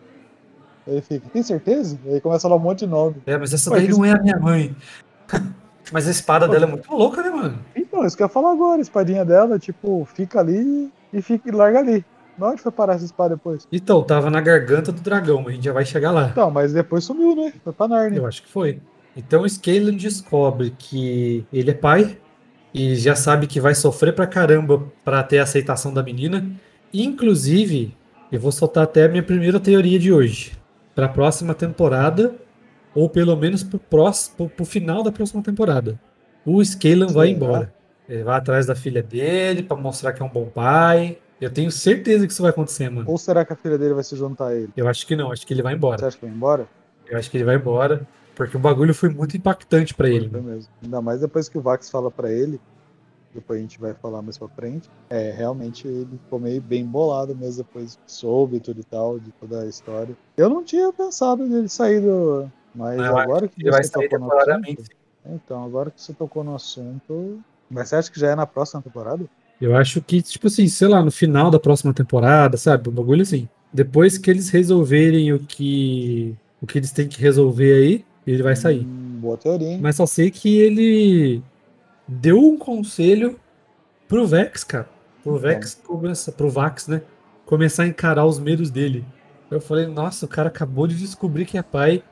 Aí 0.86 0.94
ele 0.94 1.00
fica, 1.02 1.28
tem 1.30 1.42
certeza? 1.42 1.98
Aí 2.06 2.20
começa 2.20 2.46
a 2.46 2.50
falar 2.50 2.60
um 2.60 2.64
monte 2.64 2.80
de 2.80 2.86
nome. 2.88 3.16
É, 3.26 3.38
mas 3.38 3.54
essa 3.54 3.70
daí 3.70 3.88
não 3.88 4.04
é 4.04 4.12
a 4.12 4.20
minha 4.20 4.38
mãe. 4.38 4.74
Mas 5.92 6.06
a 6.06 6.10
espada 6.10 6.48
dela 6.48 6.64
é 6.64 6.68
muito 6.68 6.92
louca, 6.94 7.22
né, 7.22 7.30
mano? 7.30 7.58
Então, 7.74 8.04
isso 8.04 8.16
que 8.16 8.22
eu 8.22 8.26
ia 8.26 8.32
falar 8.32 8.52
agora, 8.52 8.78
a 8.78 8.82
espadinha 8.82 9.24
dela, 9.24 9.58
tipo, 9.58 10.06
fica 10.14 10.40
ali 10.40 10.90
e 11.12 11.22
fica 11.22 11.48
e 11.48 11.52
larga 11.52 11.78
ali. 11.78 12.04
Mas 12.36 12.52
onde 12.52 12.62
foi 12.62 12.72
parar 12.72 12.94
essa 12.94 13.04
espada 13.04 13.34
depois? 13.34 13.66
Então, 13.72 14.02
tava 14.02 14.30
na 14.30 14.40
garganta 14.40 14.92
do 14.92 15.00
dragão, 15.00 15.48
a 15.48 15.50
gente 15.50 15.64
já 15.64 15.72
vai 15.72 15.84
chegar 15.84 16.12
lá. 16.12 16.28
Então, 16.28 16.50
mas 16.50 16.72
depois 16.72 17.04
sumiu, 17.04 17.34
né? 17.34 17.52
Foi 17.64 17.72
pra 17.72 17.88
Narnia. 17.88 18.18
Eu 18.18 18.26
acho 18.26 18.42
que 18.42 18.48
foi. 18.48 18.80
Então 19.18 19.42
o 19.42 19.92
descobre 19.92 20.72
que 20.78 21.44
ele 21.52 21.72
é 21.72 21.74
pai 21.74 22.16
e 22.72 22.94
já 22.94 23.16
sabe 23.16 23.48
que 23.48 23.60
vai 23.60 23.74
sofrer 23.74 24.14
pra 24.14 24.28
caramba 24.28 24.84
pra 25.04 25.24
ter 25.24 25.40
a 25.40 25.42
aceitação 25.42 25.92
da 25.92 26.04
menina. 26.04 26.48
Inclusive, 26.94 27.96
eu 28.30 28.38
vou 28.38 28.52
soltar 28.52 28.84
até 28.84 29.06
a 29.06 29.08
minha 29.08 29.22
primeira 29.22 29.58
teoria 29.58 29.98
de 29.98 30.12
hoje. 30.12 30.52
Pra 30.94 31.08
próxima 31.08 31.52
temporada, 31.52 32.32
ou 32.94 33.08
pelo 33.08 33.36
menos 33.36 33.62
pro, 33.62 33.78
próximo, 33.78 34.48
pro, 34.48 34.64
final 34.64 35.02
da 35.02 35.12
próxima 35.12 35.42
temporada. 35.42 35.98
O 36.44 36.64
Scalan 36.64 37.08
vai 37.08 37.30
embora. 37.30 37.72
Ele 38.08 38.22
vai 38.22 38.38
atrás 38.38 38.66
da 38.66 38.74
filha 38.74 39.02
dele 39.02 39.62
pra 39.62 39.76
mostrar 39.76 40.12
que 40.12 40.22
é 40.22 40.24
um 40.24 40.30
bom 40.30 40.46
pai. 40.46 41.18
Eu 41.40 41.50
tenho 41.50 41.70
certeza 41.70 42.26
que 42.26 42.32
isso 42.32 42.42
vai 42.42 42.50
acontecer, 42.50 42.90
mano. 42.90 43.08
Ou 43.08 43.18
será 43.18 43.44
que 43.44 43.52
a 43.52 43.56
filha 43.56 43.78
dele 43.78 43.94
vai 43.94 44.02
se 44.02 44.16
juntar 44.16 44.48
a 44.48 44.54
ele? 44.54 44.70
Eu 44.76 44.88
acho 44.88 45.06
que 45.06 45.14
não, 45.14 45.30
acho 45.30 45.46
que 45.46 45.54
ele 45.54 45.62
vai 45.62 45.74
embora. 45.74 45.98
Você 45.98 46.06
acha 46.06 46.18
que 46.18 46.26
vai 46.26 46.34
embora? 46.34 46.68
Eu 47.06 47.18
acho 47.18 47.30
que 47.30 47.36
ele 47.36 47.44
vai 47.44 47.56
embora. 47.56 48.06
Porque 48.34 48.56
o 48.56 48.60
bagulho 48.60 48.94
foi 48.94 49.08
muito 49.08 49.36
impactante 49.36 49.92
pra 49.94 50.08
ele. 50.08 50.28
Foi 50.28 50.40
mesmo. 50.40 50.70
Ainda 50.82 51.02
mais 51.02 51.20
depois 51.20 51.48
que 51.48 51.58
o 51.58 51.60
Vax 51.60 51.90
fala 51.90 52.08
pra 52.08 52.30
ele, 52.30 52.60
depois 53.34 53.58
a 53.58 53.62
gente 53.62 53.80
vai 53.80 53.94
falar 53.94 54.22
mais 54.22 54.38
pra 54.38 54.48
frente. 54.48 54.88
É, 55.10 55.32
realmente 55.32 55.86
ele 55.86 56.18
ficou 56.24 56.38
meio 56.38 56.60
bem 56.60 56.84
bolado 56.84 57.34
mesmo 57.34 57.64
depois 57.64 57.96
que 57.96 58.12
soube 58.12 58.60
tudo 58.60 58.80
e 58.80 58.84
tal, 58.84 59.18
de 59.18 59.32
toda 59.32 59.62
a 59.62 59.66
história. 59.66 60.16
Eu 60.36 60.48
não 60.48 60.64
tinha 60.64 60.92
pensado 60.92 61.44
nele 61.46 61.68
sair 61.68 62.00
do. 62.00 62.50
Mas 62.78 62.96
Não, 62.96 63.18
agora 63.18 63.48
que 63.48 63.60
Ele 63.60 63.70
vai 63.72 63.82
você 63.82 63.90
tocou 63.90 64.20
no 64.20 64.32
assunto. 64.32 64.84
Então, 65.26 65.64
agora 65.64 65.90
que 65.90 66.00
você 66.00 66.12
tocou 66.12 66.44
no 66.44 66.54
assunto. 66.54 67.40
Mas 67.68 67.88
você 67.88 67.96
acha 67.96 68.10
que 68.10 68.20
já 68.20 68.30
é 68.30 68.36
na 68.36 68.46
próxima 68.46 68.80
temporada? 68.80 69.24
Eu 69.60 69.76
acho 69.76 70.00
que, 70.00 70.22
tipo 70.22 70.46
assim, 70.46 70.68
sei 70.68 70.86
lá, 70.86 71.02
no 71.02 71.10
final 71.10 71.50
da 71.50 71.58
próxima 71.58 71.92
temporada, 71.92 72.56
sabe? 72.56 72.88
Um 72.88 72.92
bagulho 72.92 73.22
assim. 73.22 73.48
Depois 73.72 74.16
que 74.16 74.30
eles 74.30 74.48
resolverem 74.48 75.32
o 75.32 75.40
que 75.40 76.36
o 76.62 76.66
que 76.66 76.78
eles 76.78 76.92
têm 76.92 77.08
que 77.08 77.20
resolver 77.20 77.72
aí, 77.72 78.04
ele 78.26 78.42
vai 78.42 78.54
sair. 78.54 78.86
Hum, 78.86 79.18
boa 79.20 79.36
teoria, 79.36 79.72
hein? 79.72 79.80
Mas 79.82 79.96
só 79.96 80.06
sei 80.06 80.30
que 80.30 80.58
ele 80.58 81.42
deu 82.06 82.38
um 82.38 82.56
conselho 82.56 83.38
pro 84.06 84.26
Vex, 84.26 84.62
cara. 84.62 84.88
Pro 85.22 85.36
Vex 85.36 85.74
começar, 85.74 86.32
pro 86.32 86.48
Vax, 86.48 86.86
né? 86.86 87.02
Começar 87.44 87.82
a 87.82 87.86
encarar 87.88 88.24
os 88.24 88.38
medos 88.38 88.70
dele. 88.70 89.04
Eu 89.50 89.60
falei, 89.60 89.86
nossa, 89.86 90.26
o 90.26 90.28
cara 90.28 90.48
acabou 90.48 90.86
de 90.86 90.94
descobrir 90.94 91.44
que 91.44 91.58
é 91.58 91.62
pai 91.62 92.02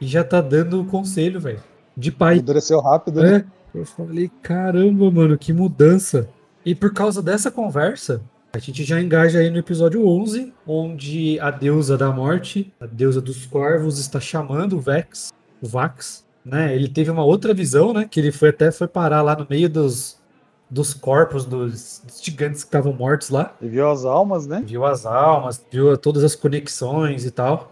e 0.00 0.06
já 0.06 0.24
tá 0.24 0.40
dando 0.40 0.84
conselho, 0.84 1.40
velho. 1.40 1.62
De 1.96 2.10
pai. 2.10 2.38
Endureceu 2.38 2.80
rápido, 2.80 3.20
né? 3.20 3.44
É. 3.74 3.78
Eu 3.78 3.84
falei, 3.84 4.30
caramba, 4.42 5.10
mano, 5.10 5.38
que 5.38 5.52
mudança. 5.52 6.28
E 6.64 6.74
por 6.74 6.92
causa 6.92 7.22
dessa 7.22 7.50
conversa, 7.50 8.20
a 8.52 8.58
gente 8.58 8.82
já 8.82 9.00
engaja 9.00 9.38
aí 9.38 9.48
no 9.48 9.58
episódio 9.58 10.06
11, 10.06 10.52
onde 10.66 11.38
a 11.40 11.50
deusa 11.50 11.96
da 11.96 12.10
morte, 12.10 12.72
a 12.80 12.86
deusa 12.86 13.20
dos 13.20 13.46
corvos, 13.46 13.98
está 13.98 14.18
chamando 14.18 14.76
o 14.76 14.80
Vex, 14.80 15.32
o 15.62 15.68
Vax, 15.68 16.24
né? 16.44 16.74
Ele 16.74 16.88
teve 16.88 17.10
uma 17.10 17.24
outra 17.24 17.54
visão, 17.54 17.92
né? 17.92 18.08
Que 18.10 18.18
ele 18.18 18.32
foi 18.32 18.48
até 18.48 18.72
foi 18.72 18.88
parar 18.88 19.22
lá 19.22 19.36
no 19.36 19.46
meio 19.48 19.68
dos, 19.68 20.18
dos 20.68 20.92
corpos 20.92 21.44
dos, 21.44 22.02
dos 22.04 22.22
gigantes 22.22 22.62
que 22.64 22.68
estavam 22.68 22.92
mortos 22.92 23.30
lá. 23.30 23.54
E 23.60 23.68
viu 23.68 23.88
as 23.88 24.04
almas, 24.04 24.46
né? 24.46 24.62
Viu 24.66 24.84
as 24.84 25.06
almas, 25.06 25.64
viu 25.70 25.96
todas 25.96 26.24
as 26.24 26.34
conexões 26.34 27.24
e 27.24 27.30
tal. 27.30 27.69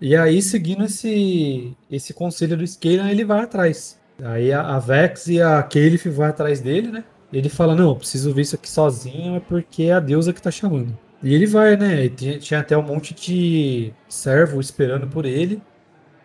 E 0.00 0.14
aí, 0.14 0.42
seguindo 0.42 0.84
esse, 0.84 1.72
esse 1.90 2.12
conselho 2.12 2.56
do 2.56 2.66
Scalan, 2.66 3.10
ele 3.10 3.24
vai 3.24 3.40
atrás. 3.40 3.98
Aí 4.22 4.52
a, 4.52 4.76
a 4.76 4.78
Vex 4.78 5.26
e 5.28 5.40
a 5.40 5.62
Caliph 5.62 6.06
vai 6.06 6.28
atrás 6.30 6.60
dele, 6.60 6.88
né? 6.88 7.04
Ele 7.32 7.48
fala, 7.48 7.74
não, 7.74 7.90
eu 7.90 7.96
preciso 7.96 8.32
ver 8.32 8.42
isso 8.42 8.54
aqui 8.54 8.68
sozinho, 8.70 9.36
é 9.36 9.40
porque 9.40 9.84
é 9.84 9.92
a 9.92 10.00
deusa 10.00 10.32
que 10.32 10.40
tá 10.40 10.50
chamando. 10.50 10.96
E 11.22 11.34
ele 11.34 11.46
vai, 11.46 11.76
né? 11.76 12.04
E 12.04 12.10
tinha, 12.10 12.38
tinha 12.38 12.60
até 12.60 12.76
um 12.76 12.82
monte 12.82 13.14
de 13.14 13.92
servo 14.08 14.60
esperando 14.60 15.06
por 15.06 15.24
ele. 15.24 15.60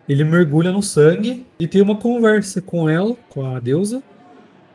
Ele 0.08 0.24
mergulha 0.24 0.70
no 0.70 0.82
sangue 0.82 1.46
e 1.58 1.66
tem 1.66 1.80
uma 1.80 1.96
conversa 1.96 2.60
com 2.60 2.88
ela, 2.88 3.16
com 3.30 3.44
a 3.54 3.58
deusa. 3.58 4.02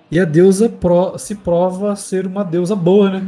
E 0.10 0.20
a 0.20 0.26
deusa 0.26 0.70
pro- 0.70 1.18
se 1.18 1.36
prova 1.36 1.96
ser 1.96 2.26
uma 2.26 2.44
deusa 2.44 2.76
boa, 2.76 3.10
né? 3.10 3.28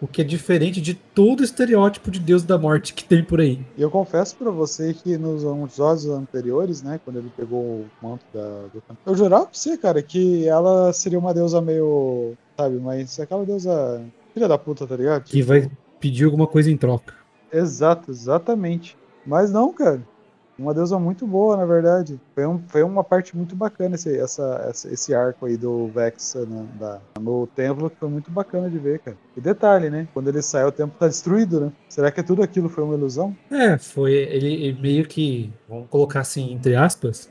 O 0.00 0.06
que 0.06 0.22
é 0.22 0.24
diferente 0.24 0.80
de 0.80 0.94
todo 0.94 1.42
estereótipo 1.42 2.10
de 2.10 2.20
deus 2.20 2.44
da 2.44 2.56
morte 2.56 2.94
que 2.94 3.02
tem 3.02 3.22
por 3.22 3.40
aí. 3.40 3.60
E 3.76 3.82
eu 3.82 3.90
confesso 3.90 4.36
pra 4.36 4.50
você 4.50 4.94
que 4.94 5.18
nos 5.18 5.42
episódios 5.42 6.06
anteriores, 6.06 6.82
né, 6.82 7.00
quando 7.04 7.18
ele 7.18 7.32
pegou 7.36 7.60
o 7.60 7.86
manto 8.00 8.24
da, 8.32 8.66
do 8.72 8.82
eu 9.04 9.16
jurava 9.16 9.46
pra 9.46 9.54
você, 9.54 9.76
cara, 9.76 10.00
que 10.02 10.46
ela 10.46 10.92
seria 10.92 11.18
uma 11.18 11.34
deusa 11.34 11.60
meio, 11.60 12.34
sabe, 12.56 12.76
mas 12.78 13.18
aquela 13.18 13.44
deusa 13.44 14.02
filha 14.32 14.46
da 14.46 14.56
puta, 14.56 14.86
tá 14.86 14.96
ligado? 14.96 15.24
Que 15.24 15.42
vai 15.42 15.68
pedir 15.98 16.24
alguma 16.24 16.46
coisa 16.46 16.70
em 16.70 16.76
troca. 16.76 17.14
Exato, 17.52 18.10
exatamente. 18.10 18.96
Mas 19.26 19.50
não, 19.50 19.72
cara. 19.72 20.02
Uma 20.58 20.74
deusa 20.74 20.98
muito 20.98 21.24
boa, 21.26 21.56
na 21.56 21.64
verdade. 21.64 22.18
Foi, 22.34 22.44
um- 22.46 22.60
foi 22.66 22.82
uma 22.82 23.04
parte 23.04 23.36
muito 23.36 23.54
bacana 23.54 23.94
esse, 23.94 24.18
essa, 24.18 24.66
essa- 24.68 24.92
esse 24.92 25.14
arco 25.14 25.46
aí 25.46 25.56
do 25.56 25.86
Vex 25.88 26.34
né, 26.34 26.66
da- 26.78 27.00
no 27.20 27.46
templo, 27.46 27.88
que 27.88 27.96
foi 27.96 28.08
muito 28.08 28.30
bacana 28.30 28.68
de 28.68 28.76
ver, 28.78 28.98
cara. 28.98 29.16
E 29.36 29.40
detalhe, 29.40 29.88
né? 29.88 30.08
Quando 30.12 30.28
ele 30.28 30.42
sai, 30.42 30.64
o 30.64 30.72
templo 30.72 30.96
tá 30.98 31.06
destruído, 31.06 31.60
né? 31.60 31.72
Será 31.88 32.10
que 32.10 32.22
tudo 32.24 32.42
aquilo 32.42 32.68
foi 32.68 32.82
uma 32.82 32.94
ilusão? 32.94 33.34
É, 33.50 33.78
foi. 33.78 34.12
Ele, 34.14 34.52
ele 34.64 34.80
meio 34.80 35.06
que. 35.06 35.50
Vamos 35.68 35.88
colocar 35.88 36.20
assim, 36.20 36.52
entre 36.52 36.74
aspas. 36.74 37.28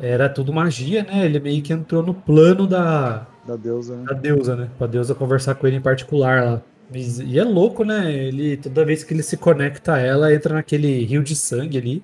Era 0.00 0.28
tudo 0.28 0.52
magia, 0.52 1.04
né? 1.04 1.24
Ele 1.24 1.38
meio 1.38 1.62
que 1.62 1.72
entrou 1.72 2.02
no 2.02 2.12
plano 2.12 2.66
da, 2.66 3.24
Da 3.46 3.54
deusa, 3.54 3.94
né? 3.96 4.04
da 4.04 4.14
deusa, 4.14 4.56
né? 4.56 4.68
Pra 4.76 4.86
deusa 4.88 5.14
conversar 5.14 5.54
com 5.54 5.66
ele 5.66 5.76
em 5.76 5.80
particular 5.80 6.44
lá. 6.44 6.62
E 6.92 7.38
é 7.38 7.44
louco, 7.44 7.84
né? 7.84 8.12
Ele, 8.12 8.56
toda 8.56 8.84
vez 8.84 9.04
que 9.04 9.14
ele 9.14 9.22
se 9.22 9.36
conecta 9.36 9.94
a 9.94 9.98
ela, 9.98 10.34
entra 10.34 10.54
naquele 10.54 11.04
rio 11.04 11.22
de 11.22 11.36
sangue 11.36 11.78
ali. 11.78 12.02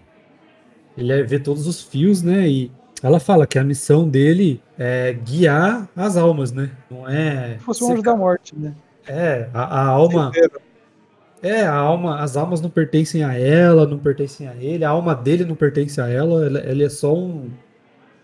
Ele 0.99 1.13
é- 1.13 1.23
vê 1.23 1.39
todos 1.39 1.67
os 1.67 1.83
fios, 1.83 2.23
né? 2.23 2.49
E 2.49 2.71
ela 3.03 3.21
fala 3.21 3.47
que 3.47 3.59
a 3.59 3.65
missão 3.65 4.09
dele 4.09 4.61
é 4.79 5.13
guiar 5.13 5.89
as 5.95 6.17
almas, 6.17 6.53
né? 6.53 6.71
Não 6.91 7.09
é. 7.09 7.57
Se 7.59 7.65
fosse 7.65 7.85
um 7.85 7.87
ser 7.87 7.93
anjo 7.95 8.03
da 8.03 8.17
morte, 8.17 8.55
né? 8.57 8.75
É, 9.07 9.49
a, 9.55 9.63
a 9.83 9.87
alma. 9.87 10.31
É, 11.41 11.63
a 11.63 11.73
alma, 11.75 12.19
as 12.21 12.37
almas 12.37 12.61
não 12.61 12.69
pertencem 12.69 13.23
a 13.23 13.33
ela, 13.39 13.87
não 13.87 13.99
pertencem 13.99 14.49
a 14.49 14.57
ele, 14.57 14.85
a 14.85 14.91
alma 14.91 15.15
dele 15.15 15.45
não 15.45 15.55
pertence 15.55 16.01
a 16.01 16.09
ela, 16.09 16.45
ela- 16.45 16.61
ele 16.61 16.83
é 16.85 16.89
só 16.89 17.15
um, 17.15 17.49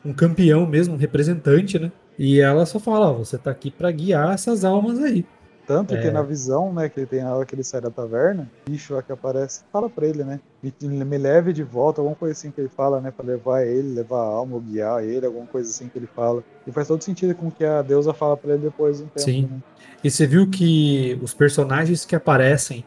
um 0.04 0.12
campeão 0.12 0.66
mesmo, 0.66 0.94
um 0.94 0.98
representante, 0.98 1.78
né? 1.78 1.92
E 2.18 2.40
ela 2.40 2.66
só 2.66 2.78
fala, 2.80 3.10
ó, 3.10 3.14
você 3.14 3.38
tá 3.38 3.50
aqui 3.50 3.70
pra 3.70 3.90
guiar 3.90 4.34
essas 4.34 4.64
almas 4.64 4.98
aí. 5.00 5.24
Tanto 5.66 5.94
É. 5.94 6.00
que 6.02 6.10
na 6.10 6.20
visão, 6.22 6.72
né, 6.72 6.88
que 6.88 7.00
ele 7.00 7.06
tem 7.06 7.22
a 7.22 7.34
hora 7.34 7.46
que 7.46 7.54
ele 7.54 7.64
sai 7.64 7.80
da 7.80 7.90
taverna, 7.90 8.50
o 8.66 8.70
bicho 8.70 8.94
lá 8.94 9.02
que 9.02 9.10
aparece, 9.10 9.62
fala 9.72 9.88
pra 9.88 10.06
ele, 10.06 10.22
né? 10.22 10.38
Me, 10.62 10.72
me 11.04 11.18
leve 11.18 11.52
de 11.52 11.62
volta, 11.62 12.00
alguma 12.00 12.14
coisa 12.16 12.32
assim 12.32 12.50
que 12.50 12.60
ele 12.60 12.68
fala, 12.68 13.00
né? 13.00 13.10
Pra 13.10 13.24
levar 13.24 13.62
ele, 13.62 13.94
levar 13.94 14.18
a 14.18 14.26
alma, 14.26 14.60
guiar 14.60 15.02
ele, 15.02 15.24
alguma 15.24 15.46
coisa 15.46 15.70
assim 15.70 15.88
que 15.88 15.98
ele 15.98 16.06
fala. 16.06 16.44
E 16.66 16.72
faz 16.72 16.88
todo 16.88 17.02
sentido 17.02 17.34
com 17.34 17.48
o 17.48 17.50
que 17.50 17.64
a 17.64 17.80
deusa 17.80 18.12
fala 18.12 18.36
pra 18.36 18.52
ele 18.54 18.64
depois 18.64 18.98
de 18.98 19.04
um 19.04 19.06
tempo, 19.06 19.20
Sim. 19.20 19.48
né? 19.50 19.58
E 20.02 20.10
você 20.10 20.26
viu 20.26 20.48
que 20.50 21.18
os 21.22 21.32
personagens 21.32 22.04
que 22.04 22.14
aparecem 22.14 22.84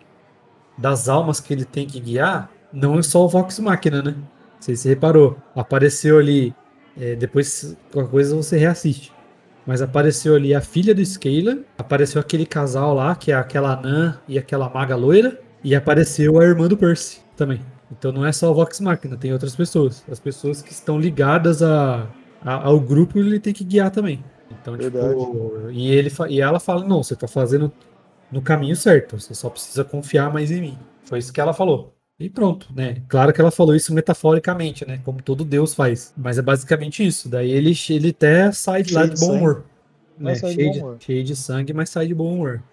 das 0.77 1.09
almas 1.09 1.39
que 1.39 1.51
ele 1.53 1.65
tem 1.65 1.87
que 1.87 1.99
guiar, 1.99 2.51
não 2.71 2.99
é 2.99 3.01
só 3.01 3.25
o 3.25 3.27
Vox 3.27 3.57
Machina, 3.59 4.03
né? 4.03 4.11
Não 4.11 4.27
sei 4.59 4.75
se 4.75 4.83
você 4.83 4.89
reparou. 4.89 5.35
Apareceu 5.55 6.19
ali, 6.19 6.53
é, 6.99 7.15
depois 7.15 7.75
qualquer 7.91 8.11
coisa 8.11 8.35
você 8.35 8.57
reassiste. 8.57 9.11
Mas 9.67 9.81
apareceu 9.81 10.35
ali 10.35 10.55
a 10.55 10.61
filha 10.61 10.95
do 10.95 11.05
Scalan, 11.05 11.59
apareceu 11.77 12.21
aquele 12.21 12.45
casal 12.45 12.95
lá, 12.95 13.15
que 13.15 13.31
é 13.31 13.35
aquela 13.35 13.73
anã 13.73 14.19
e 14.27 14.39
aquela 14.39 14.69
maga 14.69 14.95
loira, 14.95 15.39
e 15.63 15.75
apareceu 15.75 16.39
a 16.39 16.45
irmã 16.45 16.67
do 16.67 16.77
Percy 16.77 17.21
também. 17.35 17.61
Então 17.91 18.11
não 18.13 18.25
é 18.25 18.31
só 18.31 18.51
o 18.51 18.55
Vox 18.55 18.79
Machina, 18.79 19.17
tem 19.17 19.33
outras 19.33 19.55
pessoas. 19.55 20.03
As 20.09 20.19
pessoas 20.19 20.61
que 20.61 20.71
estão 20.71 20.99
ligadas 20.99 21.61
a, 21.61 22.07
a- 22.41 22.63
ao 22.67 22.79
grupo 22.79 23.19
ele 23.19 23.39
tem 23.39 23.53
que 23.53 23.63
guiar 23.65 23.91
também. 23.91 24.23
Então, 24.49 24.77
Verdade. 24.77 25.19
tipo, 25.19 25.69
e, 25.71 25.91
ele, 25.91 26.09
e 26.29 26.41
ela 26.41 26.59
fala, 26.59 26.85
não, 26.85 27.03
você 27.03 27.15
tá 27.15 27.27
fazendo 27.27 27.71
no 28.31 28.41
caminho 28.41 28.75
certo, 28.75 29.19
você 29.19 29.33
só 29.35 29.49
precisa 29.49 29.83
confiar 29.83 30.31
mais 30.31 30.51
em 30.51 30.61
mim. 30.61 30.79
Foi 31.05 31.19
isso 31.19 31.33
que 31.33 31.41
ela 31.41 31.53
falou. 31.53 31.96
E 32.19 32.29
pronto, 32.29 32.67
né? 32.75 32.97
Claro 33.07 33.31
que 33.31 33.39
ela 33.39 33.51
falou 33.51 33.75
isso 33.75 33.93
metaforicamente, 33.93 34.85
né? 34.87 34.99
Como 35.03 35.21
todo 35.21 35.45
Deus 35.45 35.75
faz. 35.75 36.13
Mas 36.17 36.37
é 36.39 36.41
basicamente 36.41 37.05
isso. 37.05 37.29
Daí 37.29 37.51
ele, 37.51 37.73
ele 37.89 38.09
até 38.09 38.51
sai 38.51 38.81
de 38.81 38.93
lá 38.93 39.01
Cheio 39.01 39.13
de 39.13 39.19
bom 39.19 39.33
humor. 39.33 39.65
Né? 40.17 40.33
sai 40.33 40.49
de 40.49 40.55
cheio, 40.55 40.67
bom 40.67 40.73
de, 40.73 40.79
humor. 40.79 40.97
cheio 40.99 41.23
de 41.23 41.35
sangue, 41.35 41.73
mas 41.73 41.89
sai 41.91 42.07
de 42.07 42.15
bom 42.15 42.33
humor. 42.33 42.63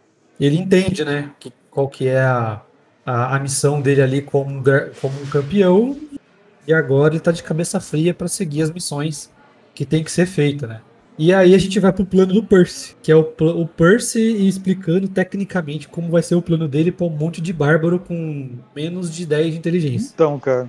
Ele 0.40 0.56
entende, 0.56 1.04
né? 1.04 1.30
Que, 1.38 1.52
qual 1.70 1.88
que 1.88 2.08
é 2.08 2.22
a, 2.22 2.62
a, 3.04 3.36
a 3.36 3.38
missão 3.38 3.82
dele 3.82 4.00
ali 4.00 4.22
como, 4.22 4.62
como 5.00 5.20
um 5.20 5.26
campeão. 5.26 5.96
E 6.66 6.72
agora 6.72 7.12
ele 7.12 7.20
tá 7.20 7.30
de 7.30 7.42
cabeça 7.42 7.78
fria 7.78 8.14
para 8.14 8.28
seguir 8.28 8.62
as 8.62 8.70
missões 8.70 9.30
que 9.74 9.84
tem 9.84 10.02
que 10.02 10.10
ser 10.10 10.24
feita, 10.24 10.66
né? 10.66 10.80
E 11.16 11.32
aí 11.32 11.54
a 11.54 11.58
gente 11.58 11.78
vai 11.78 11.92
pro 11.92 12.04
plano 12.04 12.32
do 12.34 12.42
Percy, 12.42 12.96
que 13.00 13.12
é 13.12 13.14
o, 13.14 13.20
o 13.38 13.66
Percy 13.68 14.20
explicando 14.48 15.06
tecnicamente 15.06 15.86
como 15.88 16.10
vai 16.10 16.22
ser 16.22 16.34
o 16.34 16.42
plano 16.42 16.66
dele 16.66 16.90
pra 16.90 17.06
um 17.06 17.10
monte 17.10 17.40
de 17.40 17.52
bárbaro 17.52 18.00
com 18.00 18.50
menos 18.74 19.14
de 19.14 19.24
10 19.24 19.52
de 19.52 19.58
inteligência. 19.58 20.10
Então, 20.12 20.40
cara, 20.40 20.68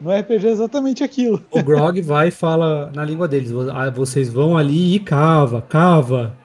no 0.00 0.12
RPG 0.12 0.46
é 0.46 0.50
exatamente 0.50 1.02
aquilo. 1.02 1.44
O 1.50 1.62
Grog 1.64 2.00
vai 2.00 2.28
e 2.28 2.30
fala 2.30 2.92
na 2.94 3.04
língua 3.04 3.26
deles: 3.26 3.50
"Vo- 3.50 3.70
ah, 3.70 3.90
vocês 3.90 4.28
vão 4.32 4.56
ali 4.56 4.94
e 4.94 5.00
cava, 5.00 5.60
cava. 5.62 6.36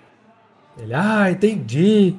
Ele, 0.80 0.94
ah, 0.94 1.30
entendi. 1.30 2.16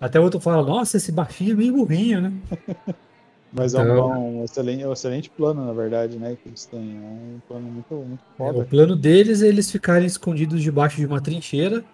Até 0.00 0.18
o 0.18 0.24
outro 0.24 0.40
fala: 0.40 0.66
nossa, 0.66 0.96
esse 0.96 1.12
baixinho 1.12 1.52
é 1.52 1.54
meio 1.54 1.74
burrinho, 1.76 2.20
né? 2.20 2.32
Mas 3.52 3.74
é 3.74 3.78
um, 3.78 3.82
Então- 3.82 4.36
um 4.38 4.44
excelente, 4.44 4.82
é 4.82 4.88
um 4.88 4.92
excelente 4.92 5.28
plano, 5.30 5.66
na 5.66 5.72
verdade, 5.72 6.16
né? 6.18 6.36
Que 6.42 6.48
eles 6.48 6.64
têm. 6.64 6.80
É 6.96 7.06
um 7.06 7.40
plano 7.46 7.66
muito, 7.70 7.94
muito 7.94 8.22
É, 8.38 8.42
o 8.50 8.52
foda. 8.54 8.64
plano 8.64 8.96
deles 8.96 9.42
é 9.42 9.48
eles 9.48 9.70
ficarem 9.70 10.06
escondidos 10.06 10.62
debaixo 10.62 10.96
de 10.96 11.04
uma 11.06 11.20
trincheira, 11.20 11.84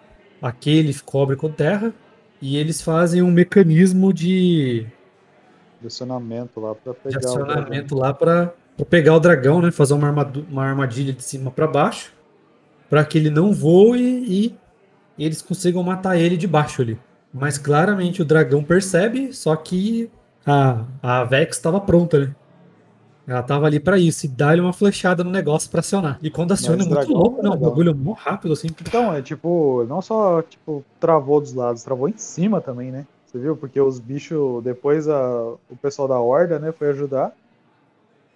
aquele 0.41 0.93
cobre 1.05 1.35
com 1.35 1.51
terra, 1.51 1.93
e 2.41 2.55
eles 2.55 2.81
fazem 2.81 3.21
um 3.21 3.29
mecanismo 3.31 4.13
de, 4.13 4.85
De 5.81 5.87
acionamento 5.87 6.59
lá 6.61 6.71
de 6.73 6.79
pegar 6.79 6.95
o 6.95 7.21
dragão. 7.21 7.33
acionamento 7.43 7.95
lá 7.95 8.13
pra 8.13 8.53
pegar 8.89 9.15
o 9.15 9.19
dragão, 9.19 9.61
né? 9.61 9.69
Fazer 9.71 9.93
uma, 9.93 10.07
armadu- 10.07 10.45
uma 10.49 10.63
armadilha 10.63 11.11
de 11.11 11.21
cima 11.23 11.51
pra 11.51 11.67
baixo, 11.67 12.13
pra 12.89 13.03
que 13.03 13.17
ele 13.17 13.29
não 13.29 13.51
voe 13.53 13.99
e 14.01 14.55
eles 15.21 15.41
consigam 15.41 15.83
matar 15.83 16.17
ele 16.17 16.37
de 16.37 16.47
baixo 16.47 16.81
ali. 16.81 16.97
Mas 17.33 17.57
claramente 17.57 18.21
o 18.21 18.25
dragão 18.25 18.63
percebe, 18.63 19.33
só 19.33 19.53
que 19.57 20.09
a, 20.45 20.85
a 21.01 21.23
Vex 21.23 21.57
estava 21.57 21.79
pronta, 21.79 22.19
né? 22.19 22.35
Ela 23.27 23.43
tava 23.43 23.67
ali 23.67 23.79
pra 23.79 23.99
isso, 23.99 24.25
e 24.25 24.29
dá-lhe 24.29 24.59
uma 24.59 24.73
flechada 24.73 25.23
no 25.23 25.29
negócio 25.29 25.69
pra 25.69 25.81
acionar. 25.81 26.17
E 26.19 26.31
quando 26.31 26.51
aciona 26.51 26.83
é 26.83 26.87
muito 26.87 27.13
louco, 27.13 27.39
é 27.39 27.43
né? 27.43 27.49
Legal. 27.51 27.69
bagulho 27.69 27.95
mó 27.95 28.13
rápido, 28.13 28.53
assim. 28.53 28.67
Então, 28.81 29.13
é 29.13 29.21
tipo, 29.21 29.85
não 29.87 30.01
só 30.01 30.41
tipo, 30.41 30.83
travou 30.99 31.39
dos 31.39 31.53
lados, 31.53 31.83
travou 31.83 32.09
em 32.09 32.17
cima 32.17 32.59
também, 32.59 32.91
né? 32.91 33.05
Você 33.27 33.37
viu? 33.37 33.55
Porque 33.55 33.79
os 33.79 33.99
bichos, 33.99 34.63
depois 34.63 35.07
a, 35.07 35.53
o 35.69 35.75
pessoal 35.79 36.07
da 36.07 36.19
Horda, 36.19 36.57
né, 36.57 36.71
foi 36.71 36.89
ajudar. 36.89 37.31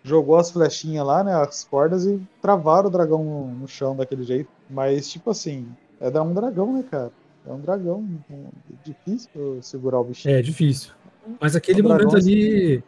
Jogou 0.04 0.36
as 0.38 0.52
flechinhas 0.52 1.04
lá, 1.08 1.24
né? 1.24 1.34
As 1.34 1.63
cordas 1.63 2.06
e 2.06 2.22
travaram 2.39 2.89
o 2.89 2.92
dragão 2.92 3.24
no, 3.24 3.48
no 3.48 3.68
chão 3.68 3.96
daquele 3.96 4.24
jeito. 4.24 4.50
Mas, 4.70 5.10
tipo 5.10 5.32
assim, 5.32 5.66
é 6.00 6.12
dar 6.12 6.22
um 6.22 6.34
dragão, 6.34 6.72
né, 6.72 6.84
cara? 6.89 7.12
É 7.48 7.52
um 7.52 7.60
dragão. 7.60 8.06
um- 8.30 8.50
difícil 8.84 9.60
segurar 9.63 10.00
o 10.00 10.04
bichinho. 10.04 10.36
É 10.36 10.42
difícil. 10.42 10.92
Mas 11.40 11.56
aquele 11.56 11.82
momento 11.82 12.16
ali. 12.16 12.84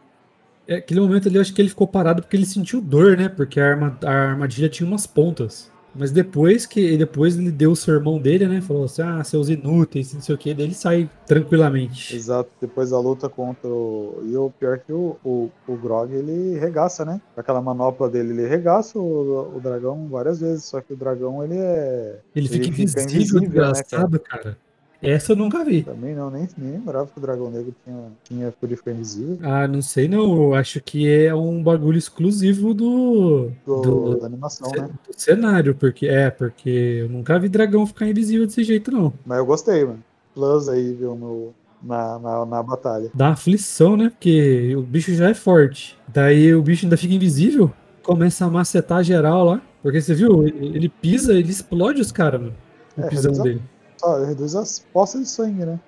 é, 0.68 0.76
Aquele 0.78 1.00
momento 1.00 1.28
ali, 1.28 1.36
eu 1.38 1.42
acho 1.42 1.54
que 1.54 1.62
ele 1.62 1.70
ficou 1.70 1.88
parado 1.88 2.22
porque 2.22 2.36
ele 2.36 2.46
sentiu 2.46 2.82
dor, 2.82 3.18
né? 3.18 3.30
Porque 3.30 3.60
a, 3.60 3.70
arma- 3.72 3.98
a 4.04 4.12
armadilha 4.12 4.70
tinha 4.70 4.88
umas 4.88 5.08
pontas. 5.08 5.72
Mas 5.98 6.12
depois 6.12 6.66
que 6.66 6.98
depois 6.98 7.38
ele 7.38 7.52
deu 7.52 7.72
o 7.72 7.76
sermão 7.76 8.20
dele, 8.20 8.48
né? 8.48 8.62
Falou 8.62 8.84
assim: 8.86 9.02
ah, 9.02 9.24
seus 9.24 9.48
inúteis, 9.50 10.14
não 10.14 10.22
sei 10.22 10.36
o 10.36 10.38
que, 10.38 10.54
daí 10.54 10.66
ele 10.66 10.74
sai 10.74 11.10
tranquilamente. 11.26 12.16
Exato, 12.16 12.50
depois 12.60 12.90
da 12.90 13.00
luta 13.00 13.30
contra 13.30 13.68
o. 13.70 14.22
E 14.26 14.36
o 14.36 14.50
pior 14.52 14.78
que 14.80 14.92
o, 14.92 15.16
o, 15.24 15.50
o 15.68 15.76
Grog 15.78 16.14
ele 16.14 16.58
regaça, 16.60 17.06
né? 17.06 17.22
Aquela 17.36 17.62
manopla 17.62 18.10
dele, 18.10 18.32
ele 18.34 18.48
regaça 18.48 19.00
o, 19.00 19.56
o 19.56 19.60
dragão 19.62 20.08
várias 20.10 20.40
vezes. 20.40 20.66
Só 20.66 20.82
que 20.82 20.94
o 20.94 20.98
dragão 20.98 21.44
ele 21.44 21.56
é. 21.58 22.20
Ele 22.36 22.48
fica 22.50 22.68
Ele 22.68 22.74
fica 22.74 22.82
invisível, 22.82 23.14
invisível, 23.16 23.40
né, 23.40 23.48
desgraçado, 23.48 24.20
cara. 24.20 24.58
Essa 25.06 25.32
eu 25.34 25.36
nunca 25.36 25.64
vi. 25.64 25.84
Também 25.84 26.16
não, 26.16 26.30
nem, 26.30 26.48
nem 26.58 26.72
lembrava 26.74 27.08
que 27.08 27.18
o 27.18 27.22
dragão 27.22 27.50
negro 27.52 27.74
tinha, 27.84 28.12
tinha 28.24 28.54
ficar 28.76 28.92
invisível. 28.92 29.38
Ah, 29.44 29.68
não 29.68 29.82
sei 29.82 30.08
não. 30.08 30.24
Eu 30.44 30.54
acho 30.56 30.82
que 30.82 31.10
é 31.10 31.34
um 31.34 31.62
bagulho 31.64 31.98
exclusivo 31.98 32.74
do, 32.74 33.52
Do, 33.66 33.82
do, 33.82 34.18
da 34.20 34.26
animação, 34.26 34.70
ce- 34.70 34.78
né? 34.80 34.90
do 35.08 35.20
cenário, 35.20 35.76
porque 35.76 36.08
é, 36.08 36.30
porque 36.30 36.70
eu 37.02 37.10
nunca 37.10 37.38
vi 37.40 37.48
dragão 37.50 37.86
ficar 37.86 38.08
invisível 38.08 38.46
desse 38.46 38.64
jeito, 38.64 38.92
não. 38.92 39.14
Mas 39.26 39.38
eu 39.38 39.46
gostei, 39.46 39.84
mano. 39.86 40.04
Plus 40.34 40.68
aí, 40.68 40.94
viu, 40.94 41.16
no, 41.16 41.54
na, 41.82 42.20
na, 42.20 42.46
na 42.46 42.64
batalha. 42.64 43.10
Dá 43.14 43.30
aflição, 43.30 43.96
né? 43.96 44.10
Porque 44.10 44.76
o 44.76 44.82
bicho 44.82 45.14
já 45.14 45.30
é 45.30 45.34
forte. 45.34 45.98
Daí 46.08 46.54
o 46.54 46.62
bicho 46.62 46.86
ainda 46.86 46.98
fica 46.98 47.14
invisível, 47.14 47.72
começa 48.04 48.44
a 48.46 48.50
macetar 48.50 49.04
geral 49.04 49.46
lá. 49.46 49.62
Porque 49.82 50.02
você 50.02 50.14
viu, 50.16 50.46
ele, 50.48 50.76
ele 50.76 50.90
pisa, 50.90 51.34
ele 51.34 51.50
explode 51.52 52.02
os 52.02 52.12
caras, 52.12 52.42
mano. 52.42 52.54
O 52.98 53.02
É, 53.02 53.08
pisão 53.08 53.32
dele. 53.44 53.62
Só 53.98 54.24
reduz 54.24 54.56
as 54.56 54.80
poças 54.80 55.22
de 55.22 55.30
sangue, 55.30 55.66
né? 55.66 55.80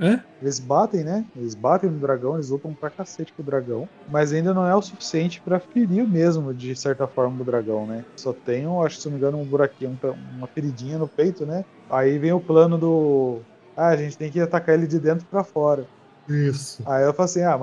É? 0.00 0.20
Eles 0.40 0.58
batem, 0.58 1.04
né? 1.04 1.24
Eles 1.36 1.54
batem 1.54 1.90
no 1.90 1.98
dragão, 1.98 2.34
eles 2.34 2.48
lutam 2.48 2.72
pra 2.72 2.88
cacete 2.88 3.32
com 3.34 3.42
o 3.42 3.44
dragão. 3.44 3.86
Mas 4.08 4.32
ainda 4.32 4.54
não 4.54 4.66
é 4.66 4.74
o 4.74 4.80
suficiente 4.80 5.40
pra 5.42 5.60
ferir 5.60 6.08
mesmo, 6.08 6.54
de 6.54 6.74
certa 6.74 7.06
forma, 7.06 7.42
o 7.42 7.44
dragão, 7.44 7.86
né? 7.86 8.04
Só 8.16 8.32
tem, 8.32 8.64
eu 8.64 8.82
acho, 8.82 8.98
se 8.98 9.06
não 9.06 9.12
me 9.12 9.18
engano, 9.18 9.38
um 9.38 9.44
buraquinho, 9.44 9.98
um- 10.02 10.36
uma 10.38 10.46
feridinha 10.46 10.96
no 10.98 11.06
peito, 11.06 11.44
né? 11.44 11.64
Aí 11.90 12.18
vem 12.18 12.32
o 12.32 12.40
plano 12.40 12.78
do. 12.78 13.40
Ah, 13.76 13.88
a 13.88 13.96
gente 13.96 14.16
tem 14.16 14.30
que 14.30 14.40
atacar 14.40 14.74
ele 14.74 14.86
de 14.86 14.98
dentro 14.98 15.26
pra 15.26 15.44
fora. 15.44 15.84
Isso. 16.26 16.82
Aí 16.86 17.04
eu 17.04 17.12
falei 17.12 17.26
assim, 17.26 17.42
ah, 17.42 17.58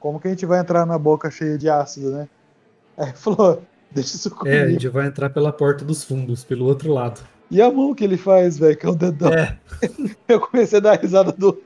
como 0.00 0.18
que 0.18 0.26
a 0.26 0.30
gente 0.30 0.46
vai 0.46 0.58
entrar 0.58 0.84
na 0.84 0.98
boca 0.98 1.30
cheia 1.30 1.56
de 1.56 1.68
ácido, 1.68 2.10
né? 2.10 2.28
Aí 2.96 3.08
ele 3.08 3.16
falou, 3.16 3.62
deixa 3.92 4.16
isso 4.16 4.30
comigo. 4.30 4.48
É, 4.56 4.62
a 4.62 4.68
gente 4.70 4.88
vai 4.88 5.06
entrar 5.06 5.30
pela 5.30 5.52
porta 5.52 5.84
dos 5.84 6.02
fundos, 6.02 6.42
pelo 6.44 6.64
outro 6.66 6.92
lado. 6.92 7.20
E 7.50 7.62
a 7.62 7.70
mão 7.70 7.94
que 7.94 8.04
ele 8.04 8.16
faz, 8.16 8.58
velho, 8.58 8.76
que 8.76 8.84
é 8.86 8.88
o 8.90 8.94
dedão. 8.94 9.32
É, 9.32 9.58
Eu 10.28 10.40
comecei 10.40 10.78
a 10.78 10.82
dar 10.82 10.98
risada 11.00 11.32
do, 11.32 11.62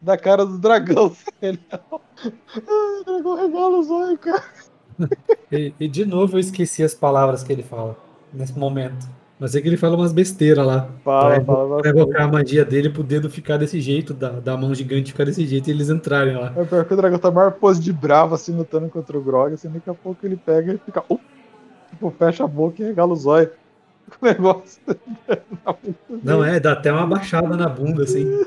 da 0.00 0.16
cara 0.16 0.46
do 0.46 0.58
dragão. 0.58 1.12
Ele, 1.42 1.60
ah, 1.70 1.80
o 1.92 3.04
dragão 3.04 3.36
regala 3.36 3.78
os 3.78 3.90
olhos, 3.90 4.18
cara. 4.20 4.42
e, 5.52 5.72
e 5.80 5.88
de 5.88 6.04
novo 6.04 6.36
eu 6.36 6.40
esqueci 6.40 6.82
as 6.82 6.94
palavras 6.94 7.42
que 7.42 7.52
ele 7.52 7.62
fala 7.62 7.96
nesse 8.32 8.58
momento. 8.58 9.06
Mas 9.38 9.54
é 9.54 9.60
que 9.62 9.66
ele 9.68 9.78
fala 9.78 9.96
umas 9.96 10.12
besteiras 10.12 10.66
lá. 10.66 10.90
Fala, 11.02 11.36
Pra 11.36 11.44
fala, 11.44 11.82
Pra 11.82 11.90
fala. 11.92 12.02
evocar 12.02 12.22
a 12.22 12.28
magia 12.30 12.62
dele 12.64 12.90
pro 12.90 13.02
dedo 13.02 13.30
ficar 13.30 13.56
desse 13.56 13.80
jeito, 13.80 14.12
da, 14.12 14.28
da 14.32 14.54
mão 14.56 14.74
gigante 14.74 15.12
ficar 15.12 15.24
desse 15.24 15.46
jeito 15.46 15.68
e 15.68 15.70
eles 15.70 15.88
entrarem 15.88 16.36
lá. 16.36 16.52
É 16.56 16.64
pior 16.64 16.84
que 16.84 16.92
o 16.92 16.96
dragão 16.96 17.18
tá 17.18 17.30
maior 17.30 17.52
pose 17.52 17.80
de 17.80 17.90
bravo, 17.92 18.34
assim, 18.34 18.54
lutando 18.54 18.90
contra 18.90 19.16
o 19.16 19.22
Grog, 19.22 19.54
assim, 19.54 19.70
daqui 19.70 19.88
a 19.88 19.94
pouco 19.94 20.26
ele 20.26 20.36
pega 20.36 20.74
e 20.74 20.78
fica. 20.78 21.02
"Uh", 21.08 21.18
tipo, 21.88 22.10
fecha 22.18 22.44
a 22.44 22.46
boca 22.46 22.82
e 22.82 22.84
regala 22.86 23.14
os 23.14 23.24
olhos. 23.24 23.48
O 24.20 24.26
negócio. 24.26 24.80
Não 26.22 26.44
é, 26.44 26.58
dá 26.60 26.72
até 26.72 26.92
uma 26.92 27.06
baixada 27.06 27.56
na 27.56 27.68
bunda, 27.68 28.02
assim. 28.04 28.44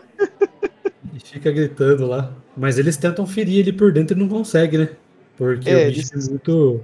E 1.14 1.20
fica 1.20 1.52
gritando 1.52 2.06
lá. 2.08 2.32
Mas 2.56 2.78
eles 2.78 2.98
tentam 2.98 3.26
ferir 3.26 3.60
ele 3.60 3.74
por 3.74 3.92
dentro 3.92 4.16
e 4.16 4.20
não 4.20 4.28
conseguem, 4.28 4.80
né? 4.82 4.90
Porque 5.38 5.70
É, 5.70 5.84
o 5.88 5.92
bicho 5.92 6.10
eles- 6.14 6.28
é 6.28 6.30
muito. 6.30 6.82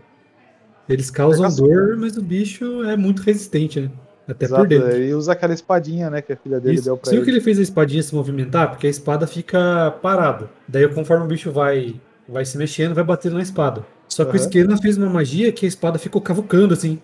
Eles 0.87 1.11
causam 1.11 1.45
É 1.45 1.51
dor, 1.55 1.97
mas 1.97 2.17
o 2.17 2.21
bicho 2.21 2.83
é 2.83 2.97
muito 2.97 3.21
resistente, 3.21 3.79
né? 3.79 3.91
Até 4.27 4.45
Exato, 4.45 4.61
por 4.61 4.67
dentro. 4.67 4.97
E 5.03 5.13
usa 5.13 5.33
aquela 5.33 5.53
espadinha, 5.53 6.09
né, 6.09 6.21
que 6.21 6.33
a 6.33 6.35
filha 6.35 6.59
dele 6.59 6.75
Isso. 6.75 6.85
deu 6.85 6.97
pra 6.97 7.09
Você 7.09 7.15
viu 7.15 7.23
que 7.23 7.29
ele. 7.29 7.37
ele 7.37 7.43
fez 7.43 7.59
a 7.59 7.61
espadinha 7.63 8.01
se 8.01 8.13
movimentar? 8.15 8.69
Porque 8.71 8.87
a 8.87 8.89
espada 8.89 9.25
fica 9.27 9.91
parada. 10.01 10.49
Daí, 10.67 10.87
conforme 10.87 11.25
o 11.25 11.27
bicho 11.27 11.51
vai, 11.51 11.95
vai 12.27 12.45
se 12.45 12.57
mexendo, 12.57 12.93
vai 12.95 13.03
batendo 13.03 13.35
na 13.35 13.41
espada. 13.43 13.85
Só 14.07 14.23
que 14.25 14.31
o 14.31 14.35
Aham. 14.35 14.45
Esquerda 14.45 14.77
fez 14.77 14.97
uma 14.97 15.09
magia 15.09 15.51
que 15.51 15.65
a 15.65 15.69
espada 15.69 15.99
ficou 15.99 16.19
cavucando, 16.21 16.73
assim. 16.73 16.99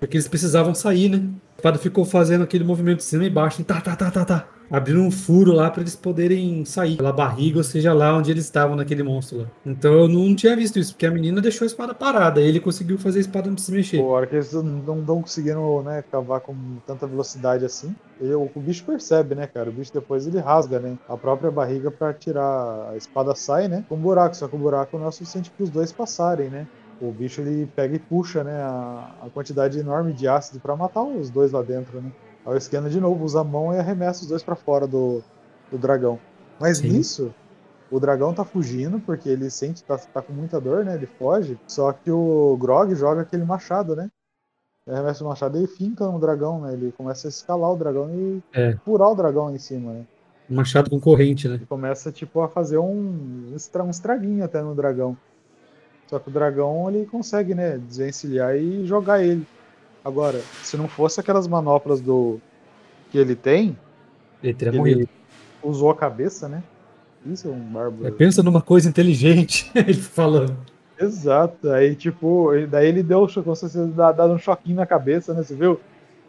Porque 0.00 0.16
eles 0.16 0.26
precisavam 0.26 0.74
sair, 0.74 1.08
né? 1.10 1.22
A 1.56 1.60
espada 1.60 1.78
ficou 1.78 2.04
fazendo 2.06 2.42
aquele 2.42 2.64
movimento 2.64 2.98
de 2.98 3.04
cima 3.04 3.24
e 3.24 3.30
baixo, 3.30 3.62
tá, 3.62 3.80
tá, 3.80 3.94
tá, 3.94 4.10
tá, 4.10 4.24
tá. 4.24 4.48
Abrindo 4.70 5.00
um 5.00 5.10
furo 5.10 5.52
lá 5.52 5.68
pra 5.68 5.80
eles 5.82 5.96
poderem 5.96 6.64
sair 6.64 6.96
pela 6.96 7.12
barriga, 7.12 7.58
ou 7.58 7.64
seja, 7.64 7.92
lá 7.92 8.16
onde 8.16 8.30
eles 8.30 8.44
estavam 8.44 8.76
naquele 8.76 9.02
monstro 9.02 9.40
lá. 9.40 9.46
Então 9.66 9.92
eu 9.92 10.08
não 10.08 10.32
tinha 10.34 10.54
visto 10.56 10.78
isso, 10.78 10.92
porque 10.94 11.06
a 11.06 11.10
menina 11.10 11.40
deixou 11.40 11.64
a 11.64 11.66
espada 11.66 11.92
parada, 11.92 12.40
ele 12.40 12.60
conseguiu 12.60 12.96
fazer 12.96 13.18
a 13.18 13.20
espada 13.20 13.50
não 13.50 13.58
se 13.58 13.72
mexer. 13.72 13.98
Pô, 13.98 14.04
a 14.10 14.18
hora 14.18 14.26
que 14.28 14.36
eles 14.36 14.52
não 14.52 15.00
estão 15.00 15.20
conseguindo, 15.22 15.82
né, 15.82 16.04
cavar 16.10 16.40
com 16.40 16.54
tanta 16.86 17.04
velocidade 17.06 17.64
assim. 17.64 17.94
ele- 18.20 18.34
o, 18.34 18.48
o 18.54 18.60
bicho 18.60 18.84
percebe, 18.84 19.34
né, 19.34 19.46
cara? 19.48 19.68
O 19.70 19.72
bicho 19.72 19.92
depois 19.92 20.24
ele 20.26 20.38
rasga, 20.38 20.78
né? 20.78 20.96
A 21.08 21.16
própria 21.16 21.50
barriga 21.50 21.90
pra 21.90 22.12
tirar. 22.14 22.90
A 22.92 22.96
espada 22.96 23.34
sai, 23.34 23.66
né? 23.66 23.84
Com 23.88 23.96
um 23.96 24.00
buraco, 24.00 24.36
só 24.36 24.46
que 24.46 24.54
o 24.54 24.58
buraco 24.58 24.96
não 24.98 25.06
é 25.06 25.08
o 25.08 25.12
suficiente 25.12 25.50
para 25.50 25.64
os 25.64 25.70
dois 25.70 25.90
passarem, 25.90 26.48
né? 26.48 26.66
O 27.00 27.10
bicho 27.12 27.40
ele 27.40 27.66
pega 27.66 27.96
e 27.96 27.98
puxa, 27.98 28.44
né? 28.44 28.62
A, 28.62 29.14
a 29.22 29.30
quantidade 29.32 29.78
enorme 29.78 30.12
de 30.12 30.28
ácido 30.28 30.60
pra 30.60 30.76
matar 30.76 31.02
os 31.02 31.30
dois 31.30 31.50
lá 31.52 31.62
dentro, 31.62 32.00
né? 32.00 32.10
Aí 32.46 32.54
o 32.54 32.56
Esquena 32.56 32.90
de 32.90 33.00
novo 33.00 33.24
usa 33.24 33.40
a 33.40 33.44
mão 33.44 33.72
e 33.72 33.78
arremessa 33.78 34.22
os 34.22 34.28
dois 34.28 34.42
pra 34.42 34.54
fora 34.56 34.86
do, 34.86 35.22
do 35.70 35.78
dragão. 35.78 36.18
Mas 36.60 36.78
Sim. 36.78 36.92
nisso, 36.92 37.32
o 37.90 37.98
dragão 37.98 38.34
tá 38.34 38.44
fugindo 38.44 39.00
porque 39.00 39.28
ele 39.28 39.50
sente, 39.50 39.82
tá, 39.84 39.96
tá 39.96 40.22
com 40.22 40.32
muita 40.32 40.60
dor, 40.60 40.84
né? 40.84 40.94
Ele 40.94 41.06
foge. 41.06 41.58
Só 41.66 41.92
que 41.92 42.10
o 42.10 42.56
Grog 42.60 42.94
joga 42.94 43.22
aquele 43.22 43.44
machado, 43.44 43.96
né? 43.96 44.10
Ele 44.86 44.96
arremessa 44.96 45.24
o 45.24 45.28
machado 45.28 45.58
e 45.58 45.66
finca 45.66 46.06
no 46.06 46.18
dragão, 46.18 46.60
né? 46.60 46.72
Ele 46.74 46.92
começa 46.92 47.28
a 47.28 47.30
escalar 47.30 47.72
o 47.72 47.76
dragão 47.76 48.10
e 48.10 48.42
É. 48.52 48.74
furar 48.84 49.08
o 49.08 49.14
dragão 49.14 49.54
em 49.54 49.58
cima, 49.58 49.92
né? 49.92 50.04
Um 50.50 50.56
machado 50.56 50.90
com 50.90 51.00
corrente, 51.00 51.48
né? 51.48 51.54
Ele 51.54 51.66
começa, 51.66 52.10
tipo, 52.10 52.40
a 52.40 52.48
fazer 52.48 52.78
um, 52.78 53.52
um 53.52 53.90
estraguinho 53.90 54.44
até 54.44 54.60
no 54.60 54.74
dragão. 54.74 55.16
Só 56.10 56.18
que 56.18 56.28
o 56.28 56.32
dragão, 56.32 56.90
ele 56.90 57.06
consegue, 57.06 57.54
né? 57.54 57.78
Desvencilhar 57.78 58.56
e 58.56 58.84
jogar 58.84 59.22
ele. 59.22 59.46
Agora, 60.04 60.40
se 60.60 60.76
não 60.76 60.88
fosse 60.88 61.20
aquelas 61.20 61.46
manoplas 61.46 62.00
do 62.00 62.40
que 63.12 63.16
ele 63.18 63.36
tem, 63.36 63.78
Ele 64.42 64.52
teria 64.52 64.72
ele 64.72 64.78
morrido. 64.78 65.08
usou 65.62 65.88
a 65.88 65.94
cabeça, 65.94 66.48
né? 66.48 66.64
Isso 67.24 67.46
é 67.46 67.50
um 67.52 67.60
bárbaro. 67.60 68.08
É, 68.08 68.10
pensa 68.10 68.42
numa 68.42 68.60
coisa 68.60 68.88
inteligente, 68.88 69.70
ele 69.76 69.94
falando. 69.94 70.56
Exato. 70.98 71.70
Aí, 71.70 71.94
tipo, 71.94 72.50
daí 72.68 72.88
ele 72.88 73.04
deu, 73.04 73.28
como 73.44 73.54
se 73.54 73.78
dar 73.86 74.26
um 74.26 74.36
choquinho 74.36 74.76
na 74.76 74.86
cabeça, 74.86 75.32
né? 75.32 75.44
Você 75.44 75.54
viu? 75.54 75.78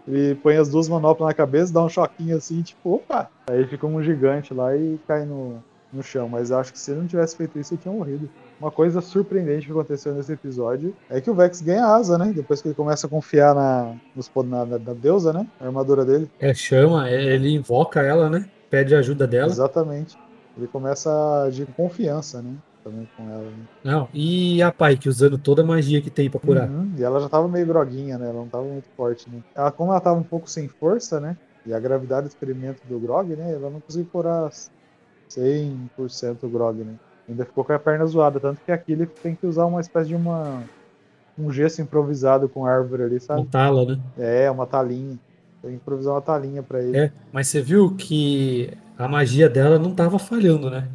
Ele 0.07 0.35
põe 0.35 0.57
as 0.57 0.69
duas 0.69 0.87
manoplas 0.87 1.27
na 1.27 1.33
cabeça, 1.33 1.73
dá 1.73 1.83
um 1.83 1.89
choquinho 1.89 2.37
assim, 2.37 2.61
tipo, 2.61 2.93
opa! 2.95 3.31
Aí 3.49 3.65
fica 3.65 3.87
um 3.87 4.03
gigante 4.03 4.53
lá 4.53 4.75
e 4.77 4.99
cai 5.07 5.25
no, 5.25 5.63
no 5.91 6.03
chão. 6.03 6.27
Mas 6.29 6.51
eu 6.51 6.57
acho 6.57 6.71
que 6.71 6.79
se 6.79 6.91
ele 6.91 7.01
não 7.01 7.07
tivesse 7.07 7.35
feito 7.35 7.57
isso, 7.59 7.73
ele 7.73 7.81
tinha 7.81 7.93
morrido. 7.93 8.29
Uma 8.59 8.71
coisa 8.71 9.01
surpreendente 9.01 9.65
que 9.65 9.71
aconteceu 9.71 10.13
nesse 10.13 10.33
episódio 10.33 10.95
é 11.09 11.19
que 11.19 11.29
o 11.29 11.33
Vex 11.33 11.61
ganha 11.61 11.85
asa, 11.85 12.17
né? 12.17 12.31
Depois 12.33 12.61
que 12.61 12.67
ele 12.67 12.75
começa 12.75 13.07
a 13.07 13.09
confiar 13.09 13.55
na, 13.55 13.95
nos, 14.15 14.31
na, 14.35 14.65
na, 14.65 14.79
na 14.79 14.93
deusa, 14.93 15.33
né? 15.33 15.47
A 15.59 15.65
armadura 15.65 16.05
dele. 16.05 16.29
É, 16.39 16.53
chama, 16.53 17.09
é, 17.09 17.33
ele 17.33 17.49
invoca 17.53 18.01
ela, 18.01 18.29
né? 18.29 18.47
Pede 18.69 18.95
ajuda 18.95 19.27
dela. 19.27 19.51
Exatamente. 19.51 20.17
Ele 20.57 20.67
começa 20.67 21.09
a 21.09 21.43
agir 21.43 21.65
com 21.65 21.73
confiança, 21.73 22.41
né? 22.41 22.53
Também 22.83 23.07
com 23.15 23.29
ela. 23.29 23.43
Né? 23.43 23.67
Não, 23.83 24.09
e 24.13 24.61
a 24.61 24.71
Pike 24.71 25.07
usando 25.07 25.37
toda 25.37 25.61
a 25.61 25.65
magia 25.65 26.01
que 26.01 26.09
tem 26.09 26.29
pra 26.29 26.39
curar. 26.39 26.67
Uhum, 26.67 26.93
E 26.97 27.03
ela 27.03 27.19
já 27.19 27.29
tava 27.29 27.47
meio 27.47 27.65
groguinha, 27.65 28.17
né? 28.17 28.29
Ela 28.29 28.39
não 28.39 28.47
tava 28.47 28.63
muito 28.63 28.87
forte, 28.97 29.29
né? 29.29 29.39
Ela, 29.55 29.71
como 29.71 29.91
ela 29.91 30.01
tava 30.01 30.19
um 30.19 30.23
pouco 30.23 30.49
sem 30.49 30.67
força, 30.67 31.19
né? 31.19 31.37
E 31.65 31.73
a 31.73 31.79
gravidade 31.79 32.27
do 32.27 32.29
experimento 32.29 32.81
do 32.87 32.99
Grog, 32.99 33.35
né? 33.35 33.53
Ela 33.53 33.69
não 33.69 33.79
conseguiu 33.79 34.09
curar 34.11 34.49
100% 35.37 36.43
o 36.43 36.49
Grog, 36.49 36.83
né? 36.83 36.93
Ainda 37.29 37.45
ficou 37.45 37.63
com 37.63 37.73
a 37.73 37.79
perna 37.79 38.05
zoada. 38.05 38.39
Tanto 38.39 38.59
que 38.65 38.71
aqui 38.71 38.91
ele 38.91 39.05
tem 39.05 39.35
que 39.35 39.45
usar 39.45 39.65
uma 39.65 39.81
espécie 39.81 40.09
de 40.09 40.15
uma... 40.15 40.63
Um 41.37 41.51
gesso 41.51 41.81
improvisado 41.81 42.49
com 42.49 42.65
árvore 42.65 43.03
ali, 43.03 43.19
sabe? 43.19 43.39
Montá-la, 43.39 43.85
né? 43.85 43.99
É, 44.17 44.51
uma 44.51 44.67
talinha. 44.67 45.17
Tem 45.61 45.71
que 45.71 45.77
improvisar 45.77 46.13
uma 46.13 46.21
talinha 46.21 46.61
pra 46.61 46.81
ele. 46.81 46.97
É, 46.97 47.11
mas 47.31 47.47
você 47.47 47.61
viu 47.61 47.95
que 47.95 48.71
a 48.97 49.07
magia 49.07 49.49
dela 49.49 49.79
não 49.79 49.95
tava 49.95 50.19
falhando, 50.19 50.69
né? 50.69 50.87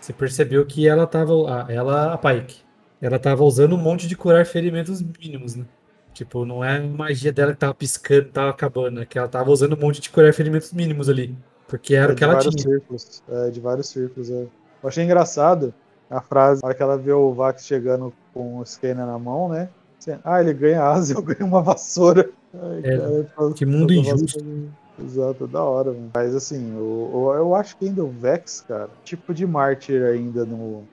Você 0.00 0.12
percebeu 0.12 0.64
que 0.64 0.88
ela 0.88 1.06
tava. 1.06 1.32
Ela, 1.68 2.14
a 2.14 2.18
Pike, 2.18 2.62
ela 3.00 3.18
tava 3.18 3.44
usando 3.44 3.74
um 3.74 3.78
monte 3.78 4.08
de 4.08 4.16
curar 4.16 4.46
ferimentos 4.46 5.02
mínimos, 5.02 5.54
né? 5.54 5.64
Tipo, 6.12 6.44
não 6.44 6.64
é 6.64 6.78
a 6.78 6.80
magia 6.80 7.32
dela 7.32 7.52
que 7.52 7.58
tava 7.58 7.74
piscando, 7.74 8.28
tava 8.28 8.50
acabando, 8.50 9.02
é 9.02 9.04
que 9.04 9.18
ela 9.18 9.28
tava 9.28 9.50
usando 9.50 9.74
um 9.74 9.80
monte 9.80 10.00
de 10.00 10.10
curar 10.10 10.32
ferimentos 10.32 10.72
mínimos 10.72 11.08
ali. 11.08 11.36
Porque 11.66 11.94
era 11.94 12.12
É, 12.12 12.12
o 12.12 12.14
que 12.14 12.20
de 12.20 12.24
ela 12.24 12.34
vários 12.34 12.54
tinha. 12.54 12.74
círculos. 12.74 13.22
É, 13.28 13.50
de 13.50 13.60
vários 13.60 13.88
círculos, 13.88 14.30
é. 14.30 14.42
Eu 14.82 14.88
achei 14.88 15.04
engraçado 15.04 15.72
a 16.10 16.20
frase, 16.20 16.60
na 16.62 16.68
hora 16.68 16.76
que 16.76 16.82
ela 16.82 16.98
vê 16.98 17.12
o 17.12 17.32
Vax 17.32 17.64
chegando 17.66 18.12
com 18.32 18.58
o 18.58 18.64
scanner 18.66 19.06
na 19.06 19.18
mão, 19.18 19.48
né? 19.48 19.68
Assim, 19.98 20.18
ah, 20.22 20.40
ele 20.40 20.52
ganha 20.52 20.82
asa, 20.84 21.14
eu 21.18 21.22
ganho 21.22 21.46
uma 21.46 21.62
vassoura. 21.62 22.28
Ai, 22.54 22.80
É, 22.84 22.98
cara, 22.98 23.26
falo- 23.34 23.54
que 23.54 23.64
mundo 23.64 23.92
injusto. 23.92 24.38
falo- 24.38 24.68
Exato, 24.96 25.48
da 25.48 25.60
hora, 25.60 25.90
mano. 25.92 26.10
Mas 26.14 26.36
assim, 26.36 26.72
eu, 26.76 27.10
eu, 27.12 27.32
eu 27.38 27.54
acho 27.56 27.76
que 27.76 27.86
ainda 27.86 28.04
o 28.04 28.10
Vex, 28.10 28.60
cara, 28.60 28.88
tipo 29.02 29.34
de 29.34 29.44
mártir 29.44 30.04
ainda 30.04 30.44
no, 30.44 30.84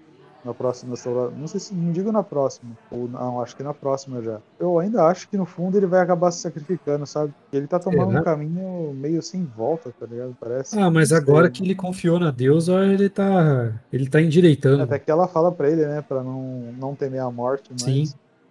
na 0.44 0.54
próxima 0.54 0.96
Não 1.38 1.48
sei 1.48 1.60
se 1.60 1.74
não 1.74 1.92
digo 1.92 2.12
na 2.12 2.24
próxima. 2.24 2.72
Ou 2.90 3.08
não, 3.08 3.42
acho 3.42 3.56
que 3.56 3.64
na 3.64 3.74
próxima 3.74 4.22
já. 4.22 4.40
Eu 4.60 4.80
ainda 4.80 5.06
acho 5.06 5.30
que 5.30 5.38
no 5.38 5.46
fundo 5.46 5.78
ele 5.78 5.86
vai 5.86 6.02
acabar 6.02 6.32
se 6.32 6.40
sacrificando, 6.40 7.06
sabe? 7.06 7.34
Ele 7.54 7.68
tá 7.68 7.80
tomando 7.80 8.18
um 8.18 8.24
caminho 8.24 8.94
meio 8.94 9.22
sem 9.22 9.46
volta, 9.46 9.94
tá 9.98 10.06
ligado? 10.06 10.36
Parece. 10.40 10.78
Ah, 10.80 10.90
mas 10.90 11.12
agora 11.12 11.50
que 11.50 11.64
ele 11.64 11.76
confiou 11.76 12.20
na 12.20 12.32
deusa, 12.32 12.86
ele 12.86 13.10
tá. 13.10 13.74
ele 13.92 14.10
tá 14.10 14.22
endireitando. 14.22 14.84
Até 14.84 15.00
que 15.00 15.12
ela 15.12 15.28
fala 15.28 15.52
pra 15.52 15.70
ele, 15.70 15.86
né? 15.86 16.02
Pra 16.02 16.24
não, 16.24 16.74
não 16.78 16.96
temer 16.96 17.22
a 17.22 17.30
morte. 17.30 17.70
Mas... 17.72 17.84
Sim. 17.84 18.04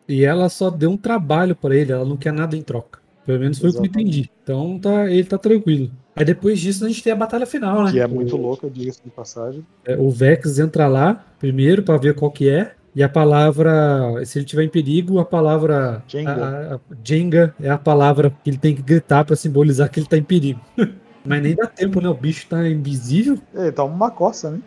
E 0.08 0.24
ela 0.24 0.48
só 0.48 0.70
deu 0.70 0.90
um 0.90 0.96
trabalho 0.96 1.54
para 1.54 1.74
ele, 1.76 1.92
ela 1.92 2.04
não 2.04 2.16
quer 2.16 2.32
nada 2.32 2.56
em 2.56 2.62
troca. 2.62 2.99
Pelo 3.30 3.38
menos 3.38 3.58
foi 3.60 3.68
Exatamente. 3.68 3.90
o 3.90 3.92
que 3.92 3.98
eu 3.98 4.02
entendi. 4.02 4.30
Então 4.42 4.78
tá, 4.80 5.08
ele 5.08 5.22
tá 5.22 5.38
tranquilo. 5.38 5.88
Aí 6.16 6.24
depois 6.24 6.58
disso 6.58 6.84
a 6.84 6.88
gente 6.88 7.00
tem 7.00 7.12
a 7.12 7.16
batalha 7.16 7.46
final, 7.46 7.84
né? 7.84 7.92
Que 7.92 8.00
é 8.00 8.06
muito 8.08 8.36
louca, 8.36 8.68
diga-se 8.68 9.00
de 9.04 9.10
passagem. 9.10 9.64
É, 9.84 9.96
o 9.96 10.10
Vex 10.10 10.58
entra 10.58 10.88
lá 10.88 11.24
primeiro 11.38 11.84
para 11.84 11.96
ver 11.96 12.16
qual 12.16 12.30
que 12.32 12.48
é. 12.48 12.72
E 12.92 13.04
a 13.04 13.08
palavra, 13.08 14.20
se 14.24 14.36
ele 14.36 14.44
tiver 14.44 14.64
em 14.64 14.68
perigo, 14.68 15.20
a 15.20 15.24
palavra 15.24 16.02
Jenga, 16.08 16.32
a, 16.32 16.74
a, 16.74 16.80
Jenga 17.04 17.54
é 17.60 17.70
a 17.70 17.78
palavra 17.78 18.34
que 18.42 18.50
ele 18.50 18.58
tem 18.58 18.74
que 18.74 18.82
gritar 18.82 19.24
para 19.24 19.36
simbolizar 19.36 19.88
que 19.88 20.00
ele 20.00 20.08
tá 20.08 20.16
em 20.16 20.24
perigo. 20.24 20.60
Mas 21.24 21.40
nem 21.40 21.54
dá 21.54 21.68
tempo, 21.68 22.00
né? 22.00 22.08
O 22.08 22.14
bicho 22.14 22.48
tá 22.48 22.68
invisível. 22.68 23.38
Ele 23.54 23.70
toma 23.70 23.94
uma 23.94 24.10
coça, 24.10 24.50
né? 24.50 24.60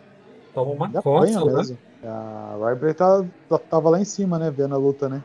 Toma 0.54 0.70
uma 0.70 1.02
coça, 1.02 1.44
né? 1.44 1.76
A 2.02 2.56
Ripley 2.70 2.94
tá, 2.94 3.22
tava 3.68 3.90
lá 3.90 4.00
em 4.00 4.04
cima, 4.04 4.38
né? 4.38 4.50
Vendo 4.50 4.74
a 4.74 4.78
luta, 4.78 5.06
né? 5.06 5.22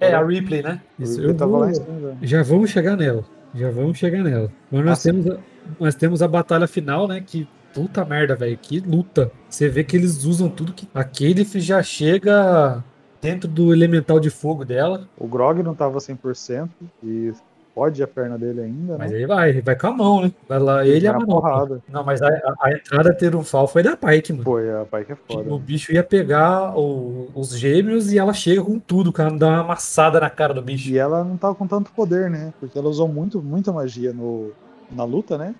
É, 0.00 0.14
a 0.14 0.24
Ripley, 0.24 0.62
né? 0.62 0.80
Isso, 0.98 1.20
eu 1.20 1.34
vou... 1.34 1.74
cima, 1.74 2.16
já 2.22 2.42
vamos 2.42 2.70
chegar 2.70 2.96
nela. 2.96 3.24
Já 3.54 3.70
vamos 3.70 3.98
chegar 3.98 4.22
nela. 4.22 4.50
Mas 4.70 4.84
nós, 4.84 5.02
temos 5.02 5.26
a, 5.26 5.38
nós 5.78 5.94
temos 5.94 6.22
a 6.22 6.28
batalha 6.28 6.66
final, 6.66 7.08
né? 7.08 7.22
Que 7.24 7.48
puta 7.74 8.04
merda, 8.04 8.34
velho. 8.36 8.56
Que 8.56 8.80
luta. 8.80 9.30
Você 9.48 9.68
vê 9.68 9.82
que 9.82 9.96
eles 9.96 10.24
usam 10.24 10.48
tudo 10.48 10.72
que. 10.72 10.88
Aquele 10.94 11.44
já 11.44 11.82
chega 11.82 12.82
dentro 13.20 13.48
do 13.48 13.72
elemental 13.72 14.20
de 14.20 14.30
fogo 14.30 14.64
dela. 14.64 15.08
O 15.16 15.26
Grog 15.26 15.62
não 15.62 15.74
tava 15.74 15.98
100% 15.98 16.68
e 17.02 17.32
pode 17.80 18.02
a 18.02 18.06
perna 18.06 18.36
dele 18.36 18.60
ainda, 18.60 18.98
Mas 18.98 19.10
né? 19.10 19.16
aí 19.16 19.24
vai, 19.24 19.62
vai 19.62 19.74
com 19.74 19.86
a 19.86 19.90
mão, 19.90 20.20
né? 20.20 20.32
Vai 20.46 20.58
lá, 20.58 20.86
ele 20.86 21.06
e 21.06 21.08
a 21.08 21.18
porrada. 21.18 21.80
Não, 21.88 22.04
mas 22.04 22.20
a, 22.20 22.28
a, 22.60 22.72
entrada 22.72 23.14
triunfal 23.14 23.66
foi 23.66 23.82
da 23.82 23.96
Pike, 23.96 24.34
mano. 24.34 24.44
Foi, 24.44 24.70
a 24.70 24.84
Pike 24.84 25.12
é 25.12 25.16
foda. 25.16 25.50
O 25.50 25.58
bicho 25.58 25.90
ia 25.90 26.04
pegar 26.04 26.78
o, 26.78 27.30
os 27.34 27.58
gêmeos 27.58 28.12
e 28.12 28.18
ela 28.18 28.34
chega 28.34 28.62
com 28.62 28.78
tudo, 28.78 29.10
cara, 29.10 29.30
dá 29.30 29.48
uma 29.48 29.60
amassada 29.60 30.20
na 30.20 30.28
cara 30.28 30.52
do 30.52 30.60
bicho. 30.60 30.90
E 30.90 30.98
ela 30.98 31.24
não 31.24 31.38
tava 31.38 31.54
com 31.54 31.66
tanto 31.66 31.90
poder, 31.92 32.28
né? 32.28 32.52
Porque 32.60 32.78
ela 32.78 32.86
usou 32.86 33.08
muito, 33.08 33.40
muita 33.40 33.72
magia 33.72 34.12
no, 34.12 34.52
na 34.92 35.04
luta, 35.04 35.38
né? 35.38 35.54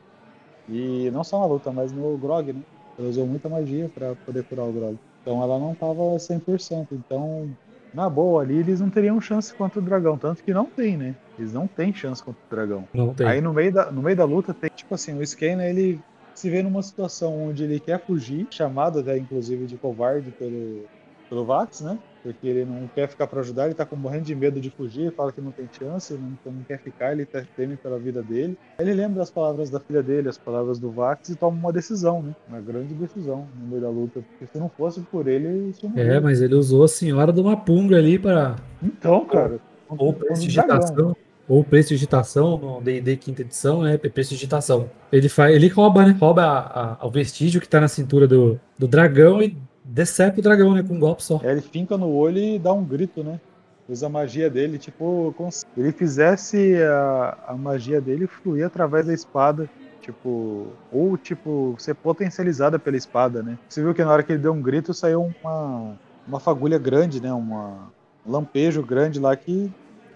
E 0.69 1.11
não 1.15 1.25
só 1.25 1.41
na 1.41 1.47
luta, 1.47 1.73
mas 1.73 1.91
no 1.91 2.19
Grog, 2.19 2.53
né? 2.53 2.61
Ela 2.99 3.09
usou 3.09 3.27
muita 3.27 3.49
magia 3.49 3.91
para 3.95 4.15
poder 4.27 4.45
curar 4.45 4.67
o 4.67 4.73
Grog. 4.73 4.99
Então 5.23 5.43
ela 5.43 5.59
não 5.59 5.75
tava 5.75 6.03
100%. 6.19 6.89
Então 6.93 7.49
na 7.95 8.11
boa 8.11 8.43
ali, 8.43 8.59
eles 8.59 8.79
não 8.79 8.91
teriam 8.91 9.19
chance 9.23 9.55
contra 9.55 9.79
o 9.79 9.83
dragão. 9.83 10.19
Tanto 10.19 10.45
que 10.45 10.53
não 10.53 10.67
tem, 10.67 10.99
né? 10.99 11.15
Eles 11.41 11.53
não 11.53 11.67
têm 11.67 11.93
chance 11.93 12.23
contra 12.23 12.41
o 12.47 12.55
dragão. 12.55 12.89
Não 12.93 13.15
tem. 13.15 13.27
Aí 13.27 13.41
no 13.41 13.53
meio 13.53 13.73
da, 13.73 13.91
no 13.91 14.03
meio 14.03 14.17
da 14.17 14.25
luta 14.25 14.53
tem, 14.53 14.71
tipo 14.75 14.95
assim, 14.95 15.19
o 15.19 15.27
Scanner, 15.27 15.69
ele 15.69 15.99
se 16.35 16.49
vê 16.49 16.63
numa 16.63 16.83
situação 16.83 17.49
onde 17.49 17.65
ele 17.65 17.81
quer 17.81 17.99
fugir, 17.99 18.47
chamado 18.51 19.01
até 19.01 19.17
inclusive 19.17 19.67
de 19.67 19.77
covarde 19.77 20.31
pelo, 20.31 20.85
pelo 21.29 21.45
Vax, 21.45 21.81
né? 21.81 21.99
Porque 22.23 22.47
ele 22.47 22.67
não 22.67 22.87
quer 22.95 23.09
ficar 23.09 23.27
para 23.27 23.41
ajudar, 23.41 23.65
ele 23.65 23.75
tá 23.75 23.87
com 23.87 23.97
morrendo 23.97 24.25
de 24.25 24.35
medo 24.35 24.61
de 24.61 24.69
fugir, 24.69 25.11
fala 25.13 25.33
que 25.33 25.41
não 25.41 25.51
tem 25.51 25.67
chance, 25.73 26.13
não, 26.13 26.53
não 26.53 26.63
quer 26.65 26.79
ficar, 26.79 27.13
ele 27.13 27.25
tá, 27.25 27.43
teme 27.57 27.77
pela 27.77 27.99
vida 27.99 28.23
dele. 28.23 28.59
Aí 28.79 28.87
ele 28.87 28.95
lembra 28.95 29.21
das 29.21 29.31
palavras 29.31 29.71
da 29.71 29.81
filha 29.81 30.03
dele, 30.03 30.29
as 30.29 30.37
palavras 30.37 30.79
do 30.79 30.91
Vax, 30.91 31.31
e 31.31 31.37
toma 31.37 31.57
uma 31.57 31.73
decisão, 31.73 32.23
né? 32.23 32.35
Uma 32.47 32.61
grande 32.61 32.93
decisão 32.93 33.49
no 33.59 33.69
meio 33.69 33.81
da 33.81 33.89
luta. 33.89 34.21
Porque 34.21 34.53
se 34.53 34.59
não 34.59 34.69
fosse 34.69 35.01
por 35.01 35.27
ele, 35.27 35.47
ele 35.47 35.75
É, 35.97 36.21
mas 36.21 36.43
ele 36.43 36.55
usou 36.55 36.85
a 36.85 36.89
senhora 36.89 37.33
do 37.33 37.43
Mapunga 37.43 37.97
ali 37.97 38.19
para. 38.19 38.57
Então, 38.83 39.25
cara. 39.25 39.59
Ou, 39.89 40.13
prestidigitação. 40.13 41.17
Ou 41.51 41.65
prestidigitação 41.65 42.57
no 42.57 42.81
DD 42.81 43.17
quinta 43.17 43.43
edição, 43.43 43.83
né? 43.83 43.99
Prestidigitação. 43.99 44.89
Ele 45.11 45.29
faz, 45.29 45.53
ele 45.53 45.67
rouba, 45.67 46.07
né? 46.07 46.17
Rouba 46.17 46.45
a, 46.45 47.03
a, 47.03 47.05
o 47.05 47.11
vestígio 47.11 47.61
que 47.61 47.69
tá 47.69 47.81
na 47.81 47.89
cintura 47.89 48.29
do, 48.29 48.61
do 48.79 48.87
dragão 48.87 49.43
e 49.43 49.57
decepa 49.83 50.39
o 50.39 50.43
dragão, 50.43 50.73
né? 50.73 50.85
Com 50.85 50.95
um 50.95 51.01
golpe 51.01 51.25
só. 51.25 51.41
É, 51.43 51.51
ele 51.51 51.61
finca 51.61 51.99
no 51.99 52.09
olho 52.09 52.39
e 52.39 52.57
dá 52.57 52.73
um 52.73 52.85
grito, 52.85 53.25
né? 53.25 53.41
Usa 53.89 54.07
a 54.07 54.09
magia 54.09 54.49
dele, 54.49 54.79
tipo, 54.79 55.35
como 55.37 55.51
se 55.51 55.67
ele 55.77 55.91
fizesse 55.91 56.77
a, 56.85 57.39
a 57.49 57.55
magia 57.57 58.01
dele 58.01 58.29
fluir 58.29 58.65
através 58.65 59.07
da 59.07 59.13
espada. 59.13 59.69
Tipo, 60.01 60.69
ou 60.93 61.19
tipo, 61.19 61.75
ser 61.79 61.95
potencializada 61.95 62.79
pela 62.79 62.97
espada, 62.97 63.43
né? 63.43 63.59
Você 63.69 63.83
viu 63.83 63.93
que 63.93 64.05
na 64.05 64.13
hora 64.13 64.23
que 64.23 64.31
ele 64.31 64.39
deu 64.41 64.53
um 64.53 64.63
grito 64.63 64.95
saiu 64.95 65.35
uma, 65.43 65.95
uma 66.29 66.39
fagulha 66.39 66.79
grande, 66.79 67.21
né? 67.21 67.33
Uma, 67.33 67.91
um 68.25 68.31
lampejo 68.31 68.85
grande 68.85 69.19
lá 69.19 69.35
que 69.35 69.69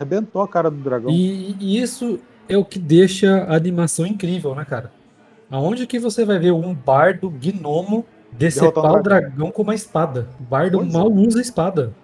arrebentou 0.05 0.43
a 0.43 0.49
cara 0.49 0.71
do 0.71 0.77
dragão. 0.77 1.11
E, 1.11 1.57
e, 1.59 1.81
isso 1.81 2.21
é 2.49 2.57
o 2.57 2.65
que 2.65 2.79
deixa 2.79 3.45
a 3.45 3.57
animação 3.57 4.07
incrível, 4.07 4.55
né, 4.55 4.65
cara? 4.65 4.93
Aonde 5.51 5.87
que 5.87 5.99
você 5.99 6.25
vai 6.25 6.39
ver 6.39 6.53
um 6.53 6.75
bardo 6.75 7.31
gnomo 7.31 8.05
Decepar 8.37 8.99
o 8.99 9.03
dragão 9.03 9.51
com 9.51 9.63
uma 9.63 9.75
espada. 9.75 10.29
O 10.41 10.43
bardo 10.43 10.79
pois 10.79 10.93
mal 10.93 11.07
é. 11.07 11.15
usa 11.15 11.41
espada. 11.41 11.95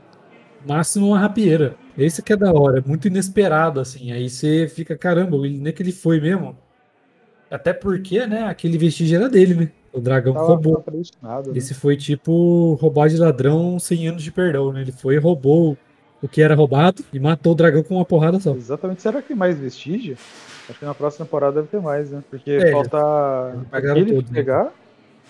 Máximo 0.66 1.08
uma 1.08 1.18
rapieira. 1.18 1.74
Esse 1.98 2.22
que 2.22 2.32
é 2.32 2.36
da 2.36 2.52
hora, 2.52 2.78
é 2.78 2.82
muito 2.86 3.08
inesperado, 3.08 3.80
assim. 3.80 4.12
Aí 4.12 4.28
você 4.30 4.68
fica, 4.68 4.96
caramba, 4.96 5.36
nem 5.38 5.66
é 5.66 5.72
que 5.72 5.82
ele 5.82 5.92
foi 5.92 6.20
mesmo. 6.20 6.56
Até 7.50 7.72
porque, 7.72 8.26
né, 8.26 8.44
aquele 8.44 8.78
vestígio 8.78 9.18
era 9.18 9.28
dele, 9.28 9.54
né? 9.54 9.70
O 9.92 10.00
dragão 10.00 10.34
Tava 10.34 10.46
roubou. 10.46 10.84
Né? 10.92 11.02
Esse 11.54 11.74
foi 11.74 11.96
tipo 11.96 12.74
roubar 12.80 13.08
de 13.08 13.16
ladrão 13.16 13.78
sem 13.80 14.06
anos 14.06 14.22
de 14.22 14.30
perdão, 14.30 14.72
né? 14.72 14.82
Ele 14.82 14.92
foi 14.92 15.16
e 15.16 15.18
roubou 15.18 15.76
o 16.22 16.28
que 16.28 16.42
era 16.42 16.54
roubado 16.54 17.04
e 17.12 17.18
matou 17.18 17.52
o 17.52 17.54
dragão 17.54 17.82
com 17.82 17.96
uma 17.96 18.04
porrada 18.04 18.38
só. 18.40 18.54
Exatamente. 18.54 19.02
Será 19.02 19.22
que 19.22 19.28
tem 19.28 19.36
mais 19.36 19.58
vestígio? 19.58 20.16
Acho 20.68 20.78
que 20.78 20.84
na 20.84 20.94
próxima 20.94 21.24
temporada 21.24 21.56
deve 21.56 21.68
ter 21.68 21.80
mais, 21.80 22.10
né? 22.10 22.22
Porque 22.30 22.50
é, 22.50 22.70
falta 22.70 23.54
aquele 23.72 24.12
todos, 24.12 24.30
né? 24.30 24.36
pegar. 24.36 24.64
Né? 24.64 24.70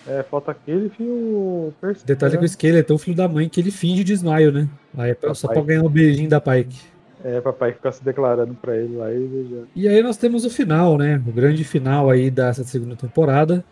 É, 0.07 0.23
falta 0.23 0.51
aquele 0.51 0.91
e 0.99 1.03
o 1.03 1.73
Percy. 1.79 2.05
Detalhe 2.05 2.37
que 2.37 2.43
o 2.43 2.47
Skeleton 2.47 2.93
é 2.93 2.95
o 2.95 2.99
filho 2.99 3.15
da 3.15 3.27
mãe 3.27 3.47
que 3.47 3.59
ele 3.59 3.71
finge 3.71 4.03
desmaio, 4.03 4.51
né? 4.51 4.67
Aí 4.97 5.11
é 5.11 5.33
só 5.33 5.47
pra 5.47 5.61
ganhar 5.61 5.83
um 5.83 5.89
beijinho 5.89 6.29
da 6.29 6.41
Pike. 6.41 6.91
É, 7.23 7.39
papai 7.39 7.71
ficar 7.71 7.91
se 7.91 8.03
declarando 8.03 8.55
pra 8.55 8.75
ele 8.75 8.97
lá 8.97 9.11
e 9.13 9.63
E 9.75 9.87
aí 9.87 10.01
nós 10.01 10.17
temos 10.17 10.43
o 10.43 10.49
final, 10.49 10.97
né? 10.97 11.21
O 11.27 11.31
grande 11.31 11.63
final 11.63 12.09
aí 12.09 12.31
dessa 12.31 12.63
segunda 12.63 12.95
temporada, 12.95 13.63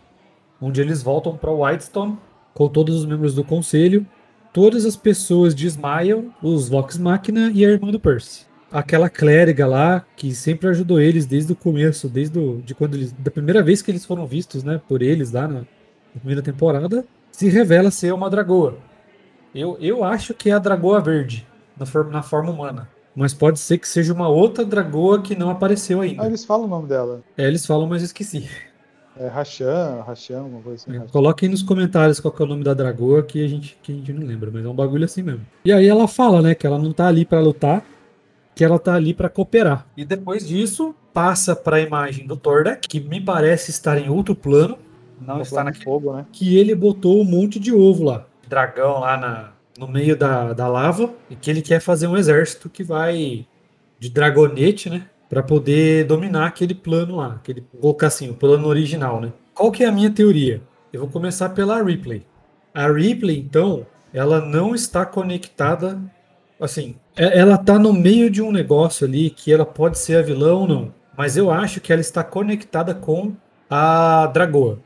onde 0.60 0.80
eles 0.80 1.02
voltam 1.02 1.36
pra 1.36 1.50
Whitestone 1.50 2.16
com 2.54 2.68
todos 2.68 2.94
os 2.96 3.04
membros 3.04 3.34
do 3.34 3.42
conselho. 3.42 4.06
Todas 4.52 4.84
as 4.84 4.96
pessoas 4.96 5.54
desmaiam, 5.54 6.34
os 6.42 6.68
Vox 6.68 6.98
Machina 6.98 7.52
e 7.54 7.64
a 7.64 7.70
irmã 7.70 7.90
do 7.90 8.00
Percy. 8.00 8.46
Aquela 8.70 9.08
clériga 9.08 9.66
lá 9.66 10.04
que 10.16 10.34
sempre 10.34 10.68
ajudou 10.68 11.00
eles 11.00 11.24
desde 11.26 11.52
o 11.52 11.56
começo, 11.56 12.08
desde 12.08 12.38
o, 12.38 12.60
de 12.60 12.74
quando 12.74 12.94
eles, 12.94 13.12
da 13.12 13.30
primeira 13.30 13.62
vez 13.62 13.80
que 13.80 13.90
eles 13.90 14.04
foram 14.04 14.26
vistos, 14.26 14.64
né, 14.64 14.80
por 14.88 15.02
eles 15.02 15.30
lá 15.30 15.46
na, 15.46 15.60
na 15.60 15.64
primeira 16.16 16.42
temporada, 16.42 17.04
se 17.30 17.48
revela 17.48 17.90
ser 17.90 18.12
uma 18.12 18.28
dragoa. 18.28 18.78
Eu, 19.54 19.76
eu 19.80 20.02
acho 20.04 20.34
que 20.34 20.50
é 20.50 20.52
a 20.52 20.58
dragoa 20.58 21.00
verde, 21.00 21.46
na 21.76 21.86
forma, 21.86 22.10
na 22.10 22.22
forma 22.22 22.50
humana. 22.50 22.88
Mas 23.14 23.34
pode 23.34 23.58
ser 23.58 23.78
que 23.78 23.88
seja 23.88 24.12
uma 24.12 24.28
outra 24.28 24.64
dragoa 24.64 25.20
que 25.20 25.34
não 25.34 25.50
apareceu 25.50 26.00
ainda. 26.00 26.22
Ah, 26.22 26.26
eles 26.26 26.44
falam 26.44 26.66
o 26.66 26.68
nome 26.68 26.88
dela. 26.88 27.22
É, 27.36 27.46
eles 27.46 27.66
falam, 27.66 27.88
mas 27.88 28.02
eu 28.02 28.06
esqueci. 28.06 28.48
É 29.18 29.26
Rachan, 29.26 30.02
Rachan, 30.06 30.38
alguma 30.38 30.62
coisa 30.62 30.82
assim. 30.82 30.96
É, 30.96 31.06
coloquem 31.08 31.48
nos 31.48 31.62
comentários 31.62 32.20
qual 32.20 32.34
é 32.38 32.42
o 32.42 32.46
nome 32.46 32.64
da 32.64 32.72
dragoa 32.74 33.22
que 33.22 33.44
a, 33.44 33.48
gente, 33.48 33.76
que 33.82 33.92
a 33.92 33.94
gente 33.94 34.12
não 34.12 34.26
lembra, 34.26 34.50
mas 34.52 34.64
é 34.64 34.68
um 34.68 34.74
bagulho 34.74 35.04
assim 35.04 35.22
mesmo. 35.22 35.46
E 35.64 35.72
aí 35.72 35.86
ela 35.86 36.06
fala, 36.08 36.40
né, 36.40 36.54
que 36.54 36.66
ela 36.66 36.78
não 36.78 36.92
tá 36.92 37.06
ali 37.06 37.24
para 37.24 37.40
lutar, 37.40 37.84
que 38.54 38.64
ela 38.64 38.78
tá 38.78 38.94
ali 38.94 39.12
para 39.12 39.28
cooperar. 39.28 39.86
E 39.96 40.04
depois 40.04 40.46
disso, 40.46 40.94
passa 41.12 41.54
para 41.56 41.76
a 41.76 41.80
imagem 41.80 42.26
do 42.26 42.36
Tordek, 42.36 42.88
que 42.88 43.00
me 43.00 43.20
parece 43.20 43.70
estar 43.70 43.98
em 43.98 44.08
outro 44.08 44.34
plano, 44.34 44.78
não 45.20 45.42
está 45.42 45.62
naquele 45.62 45.84
fogo, 45.84 46.12
né? 46.14 46.26
Que 46.32 46.56
ele 46.56 46.74
botou 46.74 47.20
um 47.20 47.24
monte 47.24 47.58
de 47.58 47.72
ovo 47.72 48.04
lá. 48.04 48.26
Dragão 48.48 49.00
lá 49.00 49.16
na, 49.16 49.52
no 49.78 49.86
meio 49.86 50.16
da, 50.16 50.52
da 50.52 50.66
lava. 50.66 51.12
E 51.28 51.36
que 51.36 51.50
ele 51.50 51.62
quer 51.62 51.80
fazer 51.80 52.06
um 52.06 52.16
exército 52.16 52.70
que 52.70 52.82
vai 52.82 53.46
de 53.98 54.08
dragonete, 54.08 54.88
né? 54.88 55.06
Para 55.30 55.42
poder 55.42 56.04
dominar 56.04 56.46
aquele 56.46 56.74
plano 56.74 57.16
lá. 57.16 57.36
Aquele, 57.36 57.62
colocar 57.80 58.08
assim, 58.08 58.28
o 58.28 58.34
plano 58.34 58.68
original, 58.68 59.18
né? 59.18 59.32
Qual 59.54 59.72
que 59.72 59.82
é 59.82 59.86
a 59.86 59.92
minha 59.92 60.10
teoria? 60.10 60.60
Eu 60.92 61.00
vou 61.00 61.08
começar 61.08 61.48
pela 61.50 61.82
Ripley. 61.82 62.26
A 62.74 62.86
Ripley, 62.86 63.38
então, 63.38 63.86
ela 64.12 64.44
não 64.44 64.74
está 64.74 65.06
conectada. 65.06 65.98
Assim, 66.60 66.96
é, 67.16 67.38
ela 67.38 67.56
tá 67.56 67.78
no 67.78 67.94
meio 67.94 68.28
de 68.28 68.42
um 68.42 68.52
negócio 68.52 69.06
ali 69.06 69.30
que 69.30 69.50
ela 69.50 69.64
pode 69.64 69.98
ser 69.98 70.16
a 70.16 70.22
vilã 70.22 70.52
ou 70.52 70.68
não. 70.68 70.92
Mas 71.16 71.38
eu 71.38 71.50
acho 71.50 71.80
que 71.80 71.92
ela 71.92 72.02
está 72.02 72.22
conectada 72.22 72.94
com 72.94 73.32
a 73.70 74.26
Dragoa 74.26 74.78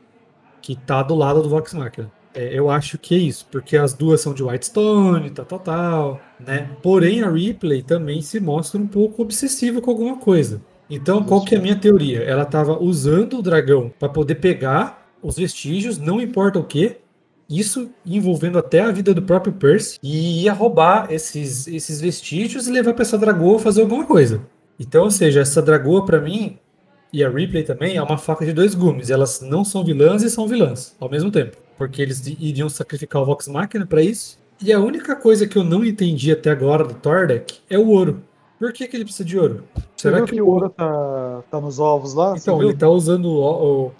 que 0.65 0.75
tá 0.75 1.03
do 1.03 1.13
lado 1.13 1.43
do 1.43 1.49
Vox 1.49 1.75
Machina. 1.75 2.11
É, 2.35 2.53
eu 2.53 2.69
acho 2.69 2.97
que 2.97 3.15
é 3.15 3.17
isso, 3.17 3.47
porque 3.49 3.77
as 3.77 3.93
duas 3.93 4.19
são 4.19 4.33
de 4.33 4.43
Whitestone, 4.43 5.29
tal, 5.29 5.45
tal, 5.45 5.59
tal, 5.59 6.21
né? 6.39 6.69
Porém, 6.83 7.21
a 7.23 7.31
Ripley 7.31 7.81
também 7.81 8.21
se 8.21 8.39
mostra 8.41 8.79
um 8.79 8.87
pouco 8.87 9.21
obsessiva 9.21 9.81
com 9.81 9.89
alguma 9.89 10.17
coisa. 10.17 10.61
Então, 10.89 11.23
qual 11.23 11.43
que 11.43 11.55
é 11.55 11.57
a 11.57 11.61
minha 11.61 11.75
teoria? 11.75 12.21
Ela 12.23 12.43
estava 12.43 12.77
usando 12.77 13.39
o 13.39 13.41
dragão 13.41 13.91
para 13.97 14.09
poder 14.09 14.35
pegar 14.35 15.09
os 15.21 15.37
vestígios, 15.37 15.97
não 15.97 16.21
importa 16.21 16.59
o 16.59 16.63
que, 16.63 16.97
isso 17.49 17.89
envolvendo 18.05 18.57
até 18.57 18.81
a 18.81 18.91
vida 18.91 19.13
do 19.13 19.21
próprio 19.21 19.53
Percy, 19.53 19.97
e 20.03 20.43
ia 20.43 20.53
roubar 20.53 21.07
esses, 21.11 21.67
esses 21.67 22.01
vestígios 22.01 22.67
e 22.67 22.71
levar 22.71 22.93
para 22.93 23.03
essa 23.03 23.17
dragoa 23.17 23.59
fazer 23.59 23.81
alguma 23.81 24.05
coisa. 24.05 24.41
Então, 24.79 25.05
ou 25.05 25.11
seja, 25.11 25.39
essa 25.39 25.61
dragoa 25.61 26.05
para 26.05 26.19
mim 26.19 26.57
e 27.13 27.23
a 27.23 27.29
Ripley 27.29 27.63
também 27.63 27.95
é 27.95 28.03
uma 28.03 28.17
faca 28.17 28.45
de 28.45 28.51
dois 28.51 28.75
gumes. 28.75 29.09
Elas 29.09 29.41
não 29.41 29.63
são 29.63 29.85
vilãs 29.85 30.21
e 30.21 30.29
são 30.29 30.47
vilãs 30.47 30.95
ao 30.99 31.09
mesmo 31.09 31.31
tempo, 31.31 31.57
porque 31.77 32.01
eles 32.01 32.25
iriam 32.25 32.69
sacrificar 32.69 33.21
o 33.21 33.25
Vox 33.25 33.47
Machina 33.47 33.85
para 33.85 34.01
isso. 34.01 34.37
E 34.61 34.71
a 34.71 34.79
única 34.79 35.15
coisa 35.15 35.47
que 35.47 35.57
eu 35.57 35.63
não 35.63 35.83
entendi 35.83 36.31
até 36.31 36.49
agora 36.49 36.83
do 36.83 36.93
Tordek 36.93 37.59
é 37.69 37.77
o 37.77 37.87
ouro. 37.87 38.21
Por 38.57 38.71
que, 38.71 38.87
que 38.87 38.95
ele 38.95 39.03
precisa 39.03 39.25
de 39.25 39.37
ouro? 39.37 39.65
Será 39.97 40.21
que, 40.21 40.33
que, 40.33 40.41
o 40.41 40.47
ouro 40.47 40.69
tá, 40.69 41.43
tá 41.51 41.59
nos 41.59 41.77
ovos 41.77 42.13
lá? 42.13 42.35
Então, 42.37 42.63
ele 42.63 42.73
tá 42.73 42.87
usando 42.87 43.25
o, 43.25 43.87
o, 43.87 43.91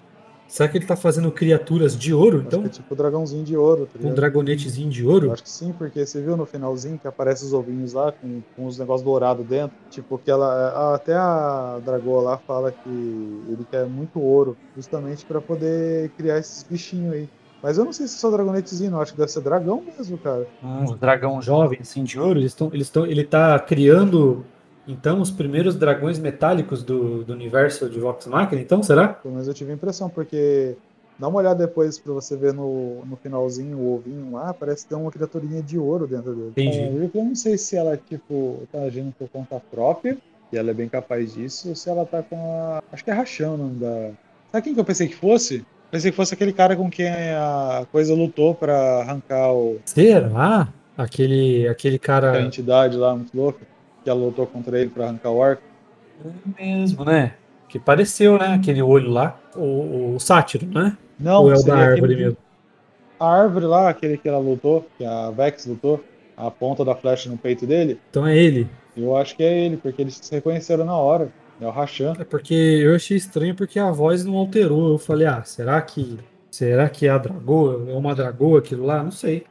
Será 0.48 0.68
que 0.68 0.78
ele 0.78 0.86
tá 0.86 0.94
fazendo 0.94 1.30
criaturas 1.32 1.96
de 1.98 2.14
ouro, 2.14 2.38
acho 2.38 2.46
então? 2.46 2.64
é 2.64 2.68
tipo 2.68 2.94
dragãozinho 2.94 3.44
de 3.44 3.56
ouro. 3.56 3.88
Tá 3.92 4.08
um 4.08 4.14
dragonetezinho 4.14 4.88
de 4.88 5.04
ouro? 5.04 5.32
acho 5.32 5.42
que 5.42 5.50
sim, 5.50 5.72
porque 5.76 6.06
você 6.06 6.22
viu 6.22 6.36
no 6.36 6.46
finalzinho 6.46 6.98
que 6.98 7.08
aparece 7.08 7.44
os 7.44 7.52
ovinhos 7.52 7.92
lá 7.92 8.12
com, 8.12 8.40
com 8.54 8.66
os 8.66 8.78
negócios 8.78 9.02
dourados 9.04 9.44
dentro. 9.44 9.76
Tipo, 9.90 10.16
que 10.18 10.30
ela. 10.30 10.94
Até 10.94 11.14
a 11.14 11.80
dragoa 11.84 12.22
lá 12.22 12.38
fala 12.38 12.70
que 12.70 12.88
ele 12.88 13.66
quer 13.70 13.86
muito 13.86 14.20
ouro, 14.20 14.56
justamente 14.76 15.24
para 15.24 15.40
poder 15.40 16.10
criar 16.10 16.38
esses 16.38 16.62
bichinhos 16.62 17.12
aí. 17.12 17.28
Mas 17.62 17.78
eu 17.78 17.84
não 17.84 17.92
sei 17.92 18.06
se 18.06 18.16
é 18.16 18.18
só 18.18 18.30
dragonetezinho. 18.30 19.00
Acho 19.00 19.12
que 19.12 19.18
deve 19.18 19.30
ser 19.30 19.40
dragão 19.40 19.82
mesmo, 19.82 20.18
cara. 20.18 20.46
Um 20.62 20.96
dragão 20.96 21.40
jovem, 21.40 21.78
assim, 21.80 22.04
de 22.04 22.18
ouro. 22.18 22.38
Eles 22.38 22.52
estão, 22.52 22.70
eles 22.72 22.86
estão, 22.86 23.06
ele 23.06 23.24
tá 23.24 23.58
criando 23.58 24.44
então, 24.86 25.20
os 25.20 25.30
primeiros 25.30 25.74
dragões 25.74 26.18
metálicos 26.18 26.82
do, 26.84 27.24
do 27.24 27.32
universo 27.32 27.90
de 27.90 27.98
Vox 27.98 28.26
Machina, 28.26 28.60
então, 28.60 28.82
será? 28.82 29.08
Pelo 29.08 29.34
menos 29.34 29.48
eu 29.48 29.54
tive 29.54 29.72
a 29.72 29.74
impressão, 29.74 30.08
porque 30.08 30.76
dá 31.18 31.26
uma 31.26 31.38
olhada 31.38 31.66
depois 31.66 31.98
pra 31.98 32.12
você 32.12 32.36
ver 32.36 32.52
no, 32.52 33.04
no 33.04 33.16
finalzinho 33.16 33.78
o 33.78 33.94
ovinho 33.96 34.32
lá, 34.32 34.54
parece 34.54 34.86
ter 34.86 34.94
uma 34.94 35.10
criaturinha 35.10 35.60
de 35.60 35.76
ouro 35.76 36.06
dentro 36.06 36.32
dele. 36.32 36.50
Entendi. 36.50 36.78
É, 36.78 37.18
eu 37.18 37.24
não 37.24 37.34
sei 37.34 37.58
se 37.58 37.76
ela, 37.76 37.96
tipo, 37.96 38.62
tá 38.70 38.78
agindo 38.82 39.12
por 39.18 39.28
conta 39.28 39.60
própria, 39.70 40.16
e 40.52 40.56
ela 40.56 40.70
é 40.70 40.74
bem 40.74 40.88
capaz 40.88 41.34
disso, 41.34 41.70
ou 41.70 41.74
se 41.74 41.90
ela 41.90 42.06
tá 42.06 42.22
com 42.22 42.36
a. 42.36 42.82
Acho 42.92 43.02
que 43.02 43.10
é 43.10 43.14
Rachão 43.14 43.54
o 43.54 43.58
nome 43.58 43.80
da. 43.80 44.12
Sabe 44.52 44.62
quem 44.64 44.74
que 44.74 44.80
eu 44.80 44.84
pensei 44.84 45.08
que 45.08 45.16
fosse? 45.16 45.66
Pensei 45.90 46.10
que 46.10 46.16
fosse 46.16 46.34
aquele 46.34 46.52
cara 46.52 46.76
com 46.76 46.90
quem 46.90 47.08
a 47.08 47.86
coisa 47.92 48.14
lutou 48.14 48.54
para 48.54 49.00
arrancar 49.00 49.52
o. 49.52 49.78
Será? 49.84 50.68
Aquele, 50.96 51.68
aquele 51.68 51.98
cara. 51.98 52.32
A 52.32 52.42
entidade 52.42 52.96
lá, 52.96 53.14
muito 53.14 53.36
louca 53.36 53.60
que 54.06 54.10
ela 54.10 54.20
lutou 54.20 54.46
contra 54.46 54.78
ele 54.80 54.88
para 54.88 55.06
arrancar 55.06 55.30
o 55.30 55.42
arco. 55.42 55.62
É 56.24 56.62
mesmo, 56.64 57.04
né? 57.04 57.34
Que 57.68 57.76
pareceu, 57.76 58.38
né? 58.38 58.54
Aquele 58.54 58.80
olho 58.80 59.10
lá, 59.10 59.36
o, 59.56 60.14
o 60.14 60.20
sátiro, 60.20 60.64
né? 60.66 60.96
Não, 61.18 61.42
Ou 61.42 61.52
é 61.52 61.56
o 61.56 61.62
da 61.64 61.76
árvore 61.76 62.04
aquele... 62.04 62.24
mesmo? 62.24 62.36
A 63.18 63.28
árvore 63.28 63.64
lá, 63.64 63.88
aquele 63.88 64.16
que 64.16 64.28
ela 64.28 64.38
lutou, 64.38 64.86
que 64.96 65.04
a 65.04 65.30
Vex 65.32 65.66
lutou, 65.66 66.04
a 66.36 66.48
ponta 66.52 66.84
da 66.84 66.94
flecha 66.94 67.28
no 67.28 67.36
peito 67.36 67.66
dele. 67.66 67.98
Então 68.08 68.24
é 68.24 68.36
ele. 68.36 68.68
Eu 68.96 69.16
acho 69.16 69.34
que 69.36 69.42
é 69.42 69.58
ele, 69.64 69.76
porque 69.76 70.02
eles 70.02 70.18
se 70.22 70.32
reconheceram 70.32 70.84
na 70.84 70.96
hora. 70.96 71.30
É 71.60 71.66
o 71.66 71.70
Rachan. 71.70 72.14
É 72.18 72.24
porque 72.24 72.54
eu 72.54 72.94
achei 72.94 73.16
estranho 73.16 73.54
porque 73.54 73.78
a 73.78 73.90
voz 73.90 74.24
não 74.24 74.36
alterou. 74.36 74.92
Eu 74.92 74.98
falei, 74.98 75.26
ah, 75.26 75.42
será 75.42 75.80
que. 75.80 76.18
Será 76.50 76.88
que 76.88 77.06
é 77.06 77.10
a 77.10 77.18
dragoa? 77.18 77.90
É 77.90 77.94
uma 77.94 78.14
dragoa 78.14 78.58
aquilo 78.58 78.86
lá? 78.86 79.02
Não 79.02 79.10
sei. 79.10 79.44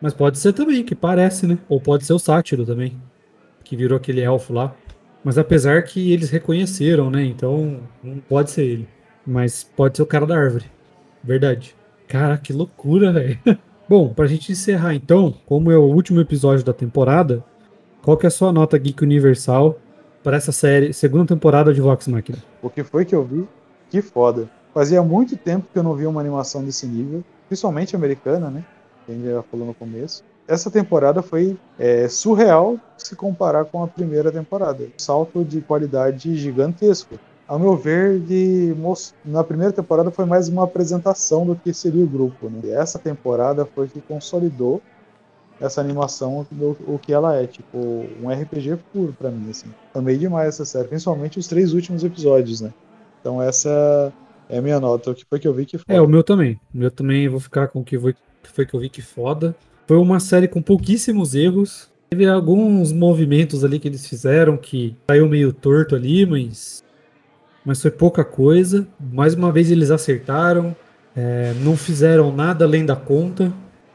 Mas 0.00 0.12
pode 0.12 0.38
ser 0.38 0.52
também, 0.52 0.84
que 0.84 0.94
parece, 0.94 1.46
né? 1.46 1.58
Ou 1.68 1.80
pode 1.80 2.04
ser 2.04 2.12
o 2.12 2.18
sátiro 2.18 2.64
também 2.64 3.00
que 3.64 3.74
virou 3.74 3.96
aquele 3.96 4.20
elfo 4.20 4.52
lá. 4.52 4.76
Mas 5.24 5.38
apesar 5.38 5.82
que 5.82 6.12
eles 6.12 6.30
reconheceram, 6.30 7.10
né? 7.10 7.24
Então 7.24 7.80
não 8.02 8.18
pode 8.18 8.50
ser 8.50 8.64
ele. 8.64 8.88
Mas 9.26 9.64
pode 9.64 9.96
ser 9.96 10.02
o 10.02 10.06
cara 10.06 10.26
da 10.26 10.36
árvore. 10.36 10.66
Verdade. 11.22 11.74
Cara, 12.06 12.36
que 12.36 12.52
loucura, 12.52 13.10
velho. 13.10 13.38
Bom, 13.88 14.12
pra 14.12 14.26
gente 14.26 14.52
encerrar 14.52 14.94
então, 14.94 15.34
como 15.46 15.72
é 15.72 15.76
o 15.76 15.82
último 15.82 16.20
episódio 16.20 16.64
da 16.64 16.72
temporada, 16.72 17.42
qual 18.02 18.16
que 18.16 18.26
é 18.26 18.28
a 18.28 18.30
sua 18.30 18.52
nota 18.52 18.78
Geek 18.78 19.02
Universal 19.02 19.78
para 20.24 20.38
essa 20.38 20.50
série, 20.50 20.92
segunda 20.92 21.26
temporada 21.26 21.72
de 21.72 21.80
Vox 21.80 22.08
Machina? 22.08 22.38
O 22.60 22.68
que 22.68 22.82
foi 22.82 23.04
que 23.04 23.14
eu 23.14 23.22
vi? 23.22 23.46
Que 23.90 24.02
foda. 24.02 24.48
Fazia 24.72 25.02
muito 25.02 25.36
tempo 25.36 25.68
que 25.72 25.78
eu 25.78 25.82
não 25.84 25.94
vi 25.94 26.06
uma 26.06 26.20
animação 26.20 26.64
desse 26.64 26.86
nível, 26.86 27.22
principalmente 27.46 27.94
americana, 27.94 28.50
né? 28.50 28.64
Que 29.06 29.12
a 29.12 29.14
gente 29.14 29.26
já 29.26 29.42
falou 29.42 29.66
no 29.66 29.74
começo 29.74 30.24
essa 30.46 30.70
temporada 30.70 31.22
foi 31.22 31.56
é, 31.78 32.08
surreal 32.08 32.78
se 32.96 33.16
comparar 33.16 33.64
com 33.64 33.82
a 33.82 33.88
primeira 33.88 34.30
temporada. 34.30 34.86
Salto 34.96 35.44
de 35.44 35.60
qualidade 35.60 36.36
gigantesco. 36.36 37.18
Ao 37.46 37.58
meu 37.58 37.76
ver, 37.76 38.20
de, 38.20 38.74
na 39.24 39.44
primeira 39.44 39.72
temporada 39.72 40.10
foi 40.10 40.24
mais 40.24 40.48
uma 40.48 40.64
apresentação 40.64 41.46
do 41.46 41.54
que 41.54 41.74
seria 41.74 42.04
o 42.04 42.08
grupo. 42.08 42.48
Né? 42.48 42.60
E 42.64 42.70
essa 42.70 42.98
temporada 42.98 43.66
foi 43.66 43.86
que 43.86 44.00
consolidou 44.00 44.80
essa 45.60 45.80
animação 45.80 46.46
do 46.50 46.76
o 46.86 46.98
que 46.98 47.12
ela 47.12 47.36
é, 47.36 47.46
tipo, 47.46 48.06
um 48.22 48.28
RPG 48.28 48.78
puro 48.92 49.14
para 49.18 49.30
mim, 49.30 49.50
assim. 49.50 49.68
Amei 49.94 50.16
demais 50.16 50.48
essa 50.48 50.64
série, 50.64 50.88
principalmente 50.88 51.38
os 51.38 51.46
três 51.46 51.72
últimos 51.72 52.04
episódios, 52.04 52.60
né? 52.60 52.72
Então 53.20 53.40
essa 53.40 54.12
é 54.48 54.58
a 54.58 54.62
minha 54.62 54.78
nota, 54.78 55.10
o 55.10 55.14
que 55.14 55.24
foi 55.24 55.38
que 55.38 55.48
eu 55.48 55.54
vi 55.54 55.64
que 55.64 55.78
foda. 55.78 55.92
É, 55.92 56.00
o 56.00 56.08
meu 56.08 56.22
também. 56.22 56.60
O 56.74 56.78
meu 56.78 56.90
também 56.90 57.28
vou 57.28 57.40
ficar 57.40 57.68
com 57.68 57.80
o 57.80 57.84
que 57.84 57.98
foi, 57.98 58.12
que 58.12 58.50
foi 58.50 58.66
que 58.66 58.74
eu 58.74 58.80
vi 58.80 58.88
que 58.88 59.02
foda. 59.02 59.54
Foi 59.86 59.96
uma 59.96 60.20
série 60.20 60.48
com 60.48 60.60
pouquíssimos 60.60 61.34
erros. 61.34 61.90
Teve 62.10 62.26
alguns 62.26 62.92
movimentos 62.92 63.64
ali 63.64 63.78
que 63.78 63.88
eles 63.88 64.06
fizeram 64.06 64.56
que 64.56 64.96
saiu 65.08 65.28
meio 65.28 65.52
torto 65.52 65.94
ali, 65.94 66.24
mas, 66.26 66.82
mas 67.64 67.80
foi 67.80 67.90
pouca 67.90 68.24
coisa. 68.24 68.86
Mais 69.00 69.34
uma 69.34 69.50
vez 69.50 69.70
eles 69.70 69.90
acertaram, 69.90 70.76
é, 71.16 71.54
não 71.60 71.76
fizeram 71.76 72.34
nada 72.34 72.64
além 72.64 72.84
da 72.84 72.96
conta 72.96 73.52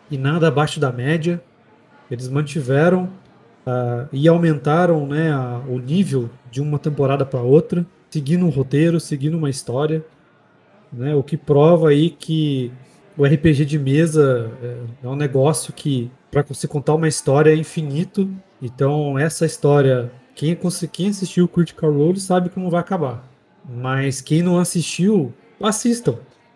e 0.10 0.18
nada 0.18 0.48
abaixo 0.48 0.80
da 0.80 0.92
média. 0.92 1.42
Eles 2.10 2.28
mantiveram 2.28 3.10
uh, 3.66 4.08
e 4.12 4.28
aumentaram 4.28 5.06
né, 5.06 5.32
a, 5.32 5.62
o 5.68 5.78
nível 5.80 6.30
de 6.52 6.62
uma 6.62 6.80
temporada 6.80 7.26
para 7.26 7.42
outra, 7.42 7.86
seguindo 8.10 8.46
um 8.46 8.50
roteiro, 8.50 9.00
seguindo 9.00 9.38
uma 9.38 9.50
história. 9.50 10.04
Né, 10.92 11.14
o 11.14 11.22
que 11.22 11.38
prova 11.38 11.90
aí 11.90 12.10
que 12.10 12.72
o 13.18 13.26
RPG 13.26 13.66
de 13.66 13.78
mesa 13.78 14.52
é, 14.64 14.78
é 15.04 15.08
um 15.08 15.16
negócio 15.16 15.72
que, 15.74 16.10
para 16.32 16.42
você 16.42 16.68
contar 16.68 16.96
uma 16.96 17.08
história, 17.08 17.52
é 17.52 17.56
infinito. 17.56 18.30
Então, 18.62 19.20
essa 19.20 19.46
história, 19.46 20.12
quem, 20.36 20.58
quem 20.92 21.10
assistiu 21.10 21.46
o 21.46 21.48
Critical 21.48 21.92
Role 21.92 22.20
sabe 22.20 22.50
como 22.50 22.70
vai 22.70 22.80
acabar. 22.80 23.30
Mas 23.70 24.20
quem 24.22 24.42
não 24.42 24.58
assistiu, 24.58 25.34
assistam. 25.62 26.16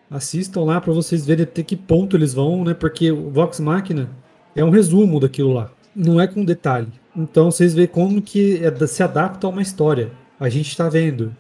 Assistam 0.10 0.64
lá 0.64 0.82
para 0.82 0.94
vocês 0.94 1.26
verem 1.26 1.44
até 1.44 1.64
que 1.64 1.76
ponto 1.76 2.16
eles 2.16 2.34
vão, 2.34 2.64
né? 2.64 2.74
Porque 2.74 3.12
o 3.12 3.30
Vox 3.30 3.60
Machina 3.60 4.10
é 4.56 4.64
um 4.64 4.70
resumo 4.70 5.20
daquilo 5.20 5.54
lá. 5.54 5.72
Não 5.96 6.20
é 6.20 6.28
com 6.28 6.44
detalhe. 6.44 6.88
Então 7.16 7.52
vocês 7.52 7.74
veem 7.74 7.88
como 7.88 8.22
que 8.22 8.62
é, 8.64 8.88
se 8.88 9.04
adapta 9.04 9.48
a 9.48 9.50
uma 9.50 9.62
história. 9.62 10.12
A 10.40 10.50
gente 10.50 10.70
está 10.70 10.90
vendo 10.90 11.36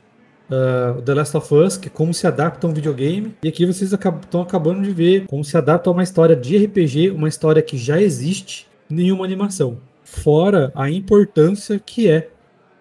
uh, 0.49 1.01
The 1.01 1.13
Last 1.13 1.35
of 1.37 1.53
Us, 1.53 1.77
que 1.77 1.87
é 1.87 1.91
como 1.91 2.13
se 2.13 2.27
adapta 2.27 2.67
a 2.67 2.69
um 2.69 2.73
videogame. 2.73 3.35
E 3.43 3.47
aqui 3.47 3.65
vocês 3.65 3.91
estão 3.91 4.41
acabando 4.41 4.81
de 4.81 4.91
ver 4.91 5.25
como 5.25 5.43
se 5.43 5.57
adapta 5.57 5.89
a 5.89 5.93
uma 5.93 6.03
história 6.03 6.35
de 6.35 6.57
RPG, 6.65 7.11
uma 7.11 7.27
história 7.27 7.61
que 7.61 7.77
já 7.77 8.01
existe 8.01 8.67
em 8.89 9.11
uma 9.11 9.25
animação. 9.25 9.77
Fora 10.03 10.71
a 10.75 10.89
importância 10.89 11.79
que 11.79 12.09
é 12.09 12.29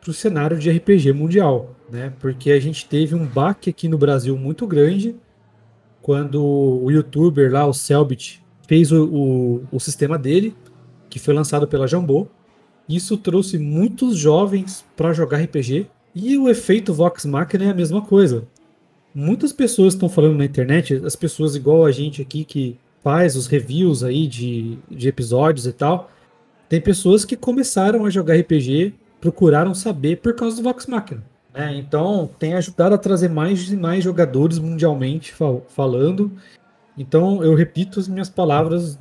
para 0.01 0.11
o 0.11 0.15
cenário 0.15 0.59
de 0.59 0.71
RPG 0.71 1.13
mundial, 1.13 1.75
né? 1.91 2.13
Porque 2.19 2.51
a 2.51 2.61
gente 2.61 2.87
teve 2.87 3.15
um 3.15 3.25
baque 3.25 3.71
aqui 3.71 3.89
no 3.89 3.97
Brasil 3.97 4.37
muito 4.37 4.67
grande 4.67 5.15
quando 6.03 6.43
o 6.45 6.91
youtuber 6.91 7.53
lá, 7.53 7.65
o 7.65 7.73
Selbit, 7.73 8.42
fez 8.67 8.93
o, 8.93 9.05
o, 9.05 9.65
o 9.73 9.81
sistema 9.81 10.19
dele, 10.19 10.55
que 11.09 11.19
foi 11.19 11.35
lançado 11.35 11.67
pela 11.67 11.87
Jambô. 11.87 12.27
Isso 12.89 13.17
trouxe 13.17 13.59
muitos 13.59 14.17
jovens 14.17 14.85
para 14.97 15.13
jogar 15.13 15.39
RPG 15.39 15.87
e 16.15 16.37
o 16.37 16.49
efeito 16.49 16.93
Vox 16.93 17.25
Machina 17.25 17.65
é 17.65 17.71
a 17.71 17.75
mesma 17.75 18.03
coisa. 18.03 18.45
Muitas 19.15 19.53
pessoas 19.53 19.95
estão 19.95 20.09
falando 20.09 20.39
na 20.39 20.45
internet, 20.45 20.95
as 21.05 21.17
pessoas 21.17 21.55
igual 21.55 21.85
a 21.85 21.93
gente 21.93 22.23
aqui 22.23 22.45
que 22.45 22.79
faz 23.03 23.37
os 23.37 23.47
reviews 23.47 24.03
aí 24.03 24.27
de, 24.27 24.79
de 24.91 25.09
episódios 25.09 25.67
e 25.67 25.73
tal, 25.73 26.11
tem 26.69 26.81
pessoas 26.81 27.25
que 27.25 27.37
começaram 27.37 28.07
a 28.07 28.11
jogar 28.11 28.37
RPG, 28.37 28.95
procuraram 29.21 29.75
saber 29.75 30.17
por 30.17 30.35
causa 30.35 30.57
do 30.57 30.63
Vox 30.63 30.87
Machina. 30.87 31.23
Né? 31.53 31.77
Então 31.77 32.31
tem 32.39 32.55
ajudado 32.55 32.95
a 32.95 32.99
trazer 32.99 33.29
mais 33.29 33.71
e 33.71 33.77
mais 33.77 34.05
jogadores 34.05 34.59
mundialmente 34.59 35.33
fal 35.33 35.65
falando. 35.69 36.33
Então 36.97 37.43
eu 37.43 37.55
repito 37.55 37.99
as 37.99 38.09
minhas 38.09 38.29
palavras 38.29 38.99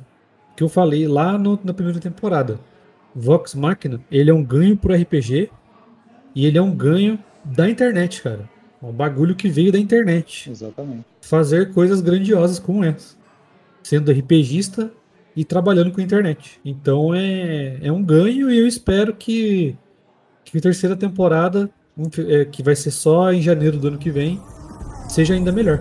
que 0.56 0.62
eu 0.62 0.68
falei 0.68 1.06
lá 1.06 1.38
no, 1.38 1.58
na 1.62 1.74
primeira 1.74 2.00
temporada. 2.00 2.58
Vox 3.14 3.54
Machina, 3.54 4.00
ele 4.10 4.30
é 4.30 4.34
um 4.34 4.42
ganho 4.42 4.76
pro 4.76 4.94
RPG 4.94 5.50
e 6.34 6.46
ele 6.46 6.58
é 6.58 6.62
um 6.62 6.74
ganho 6.74 7.18
da 7.44 7.68
internet, 7.68 8.22
cara. 8.22 8.48
É 8.82 8.86
um 8.86 8.92
bagulho 8.92 9.34
que 9.34 9.48
veio 9.48 9.70
da 9.70 9.78
internet. 9.78 10.50
Exatamente. 10.50 11.04
Fazer 11.20 11.72
coisas 11.72 12.00
grandiosas 12.00 12.58
como 12.58 12.84
essa. 12.84 13.14
Sendo 13.82 14.10
RPGista 14.10 14.90
e 15.36 15.44
trabalhando 15.44 15.92
com 15.92 16.00
a 16.00 16.04
internet. 16.04 16.60
Então 16.64 17.14
é, 17.14 17.78
é 17.82 17.92
um 17.92 18.02
ganho 18.02 18.50
e 18.50 18.58
eu 18.58 18.66
espero 18.66 19.14
que, 19.14 19.76
que 20.44 20.58
a 20.58 20.60
terceira 20.60 20.96
temporada 20.96 21.70
é, 22.28 22.44
que 22.44 22.62
vai 22.62 22.74
ser 22.74 22.90
só 22.90 23.32
em 23.32 23.42
janeiro 23.42 23.78
do 23.78 23.88
ano 23.88 23.98
que 23.98 24.10
vem, 24.10 24.40
seja 25.08 25.34
ainda 25.34 25.52
melhor. 25.52 25.80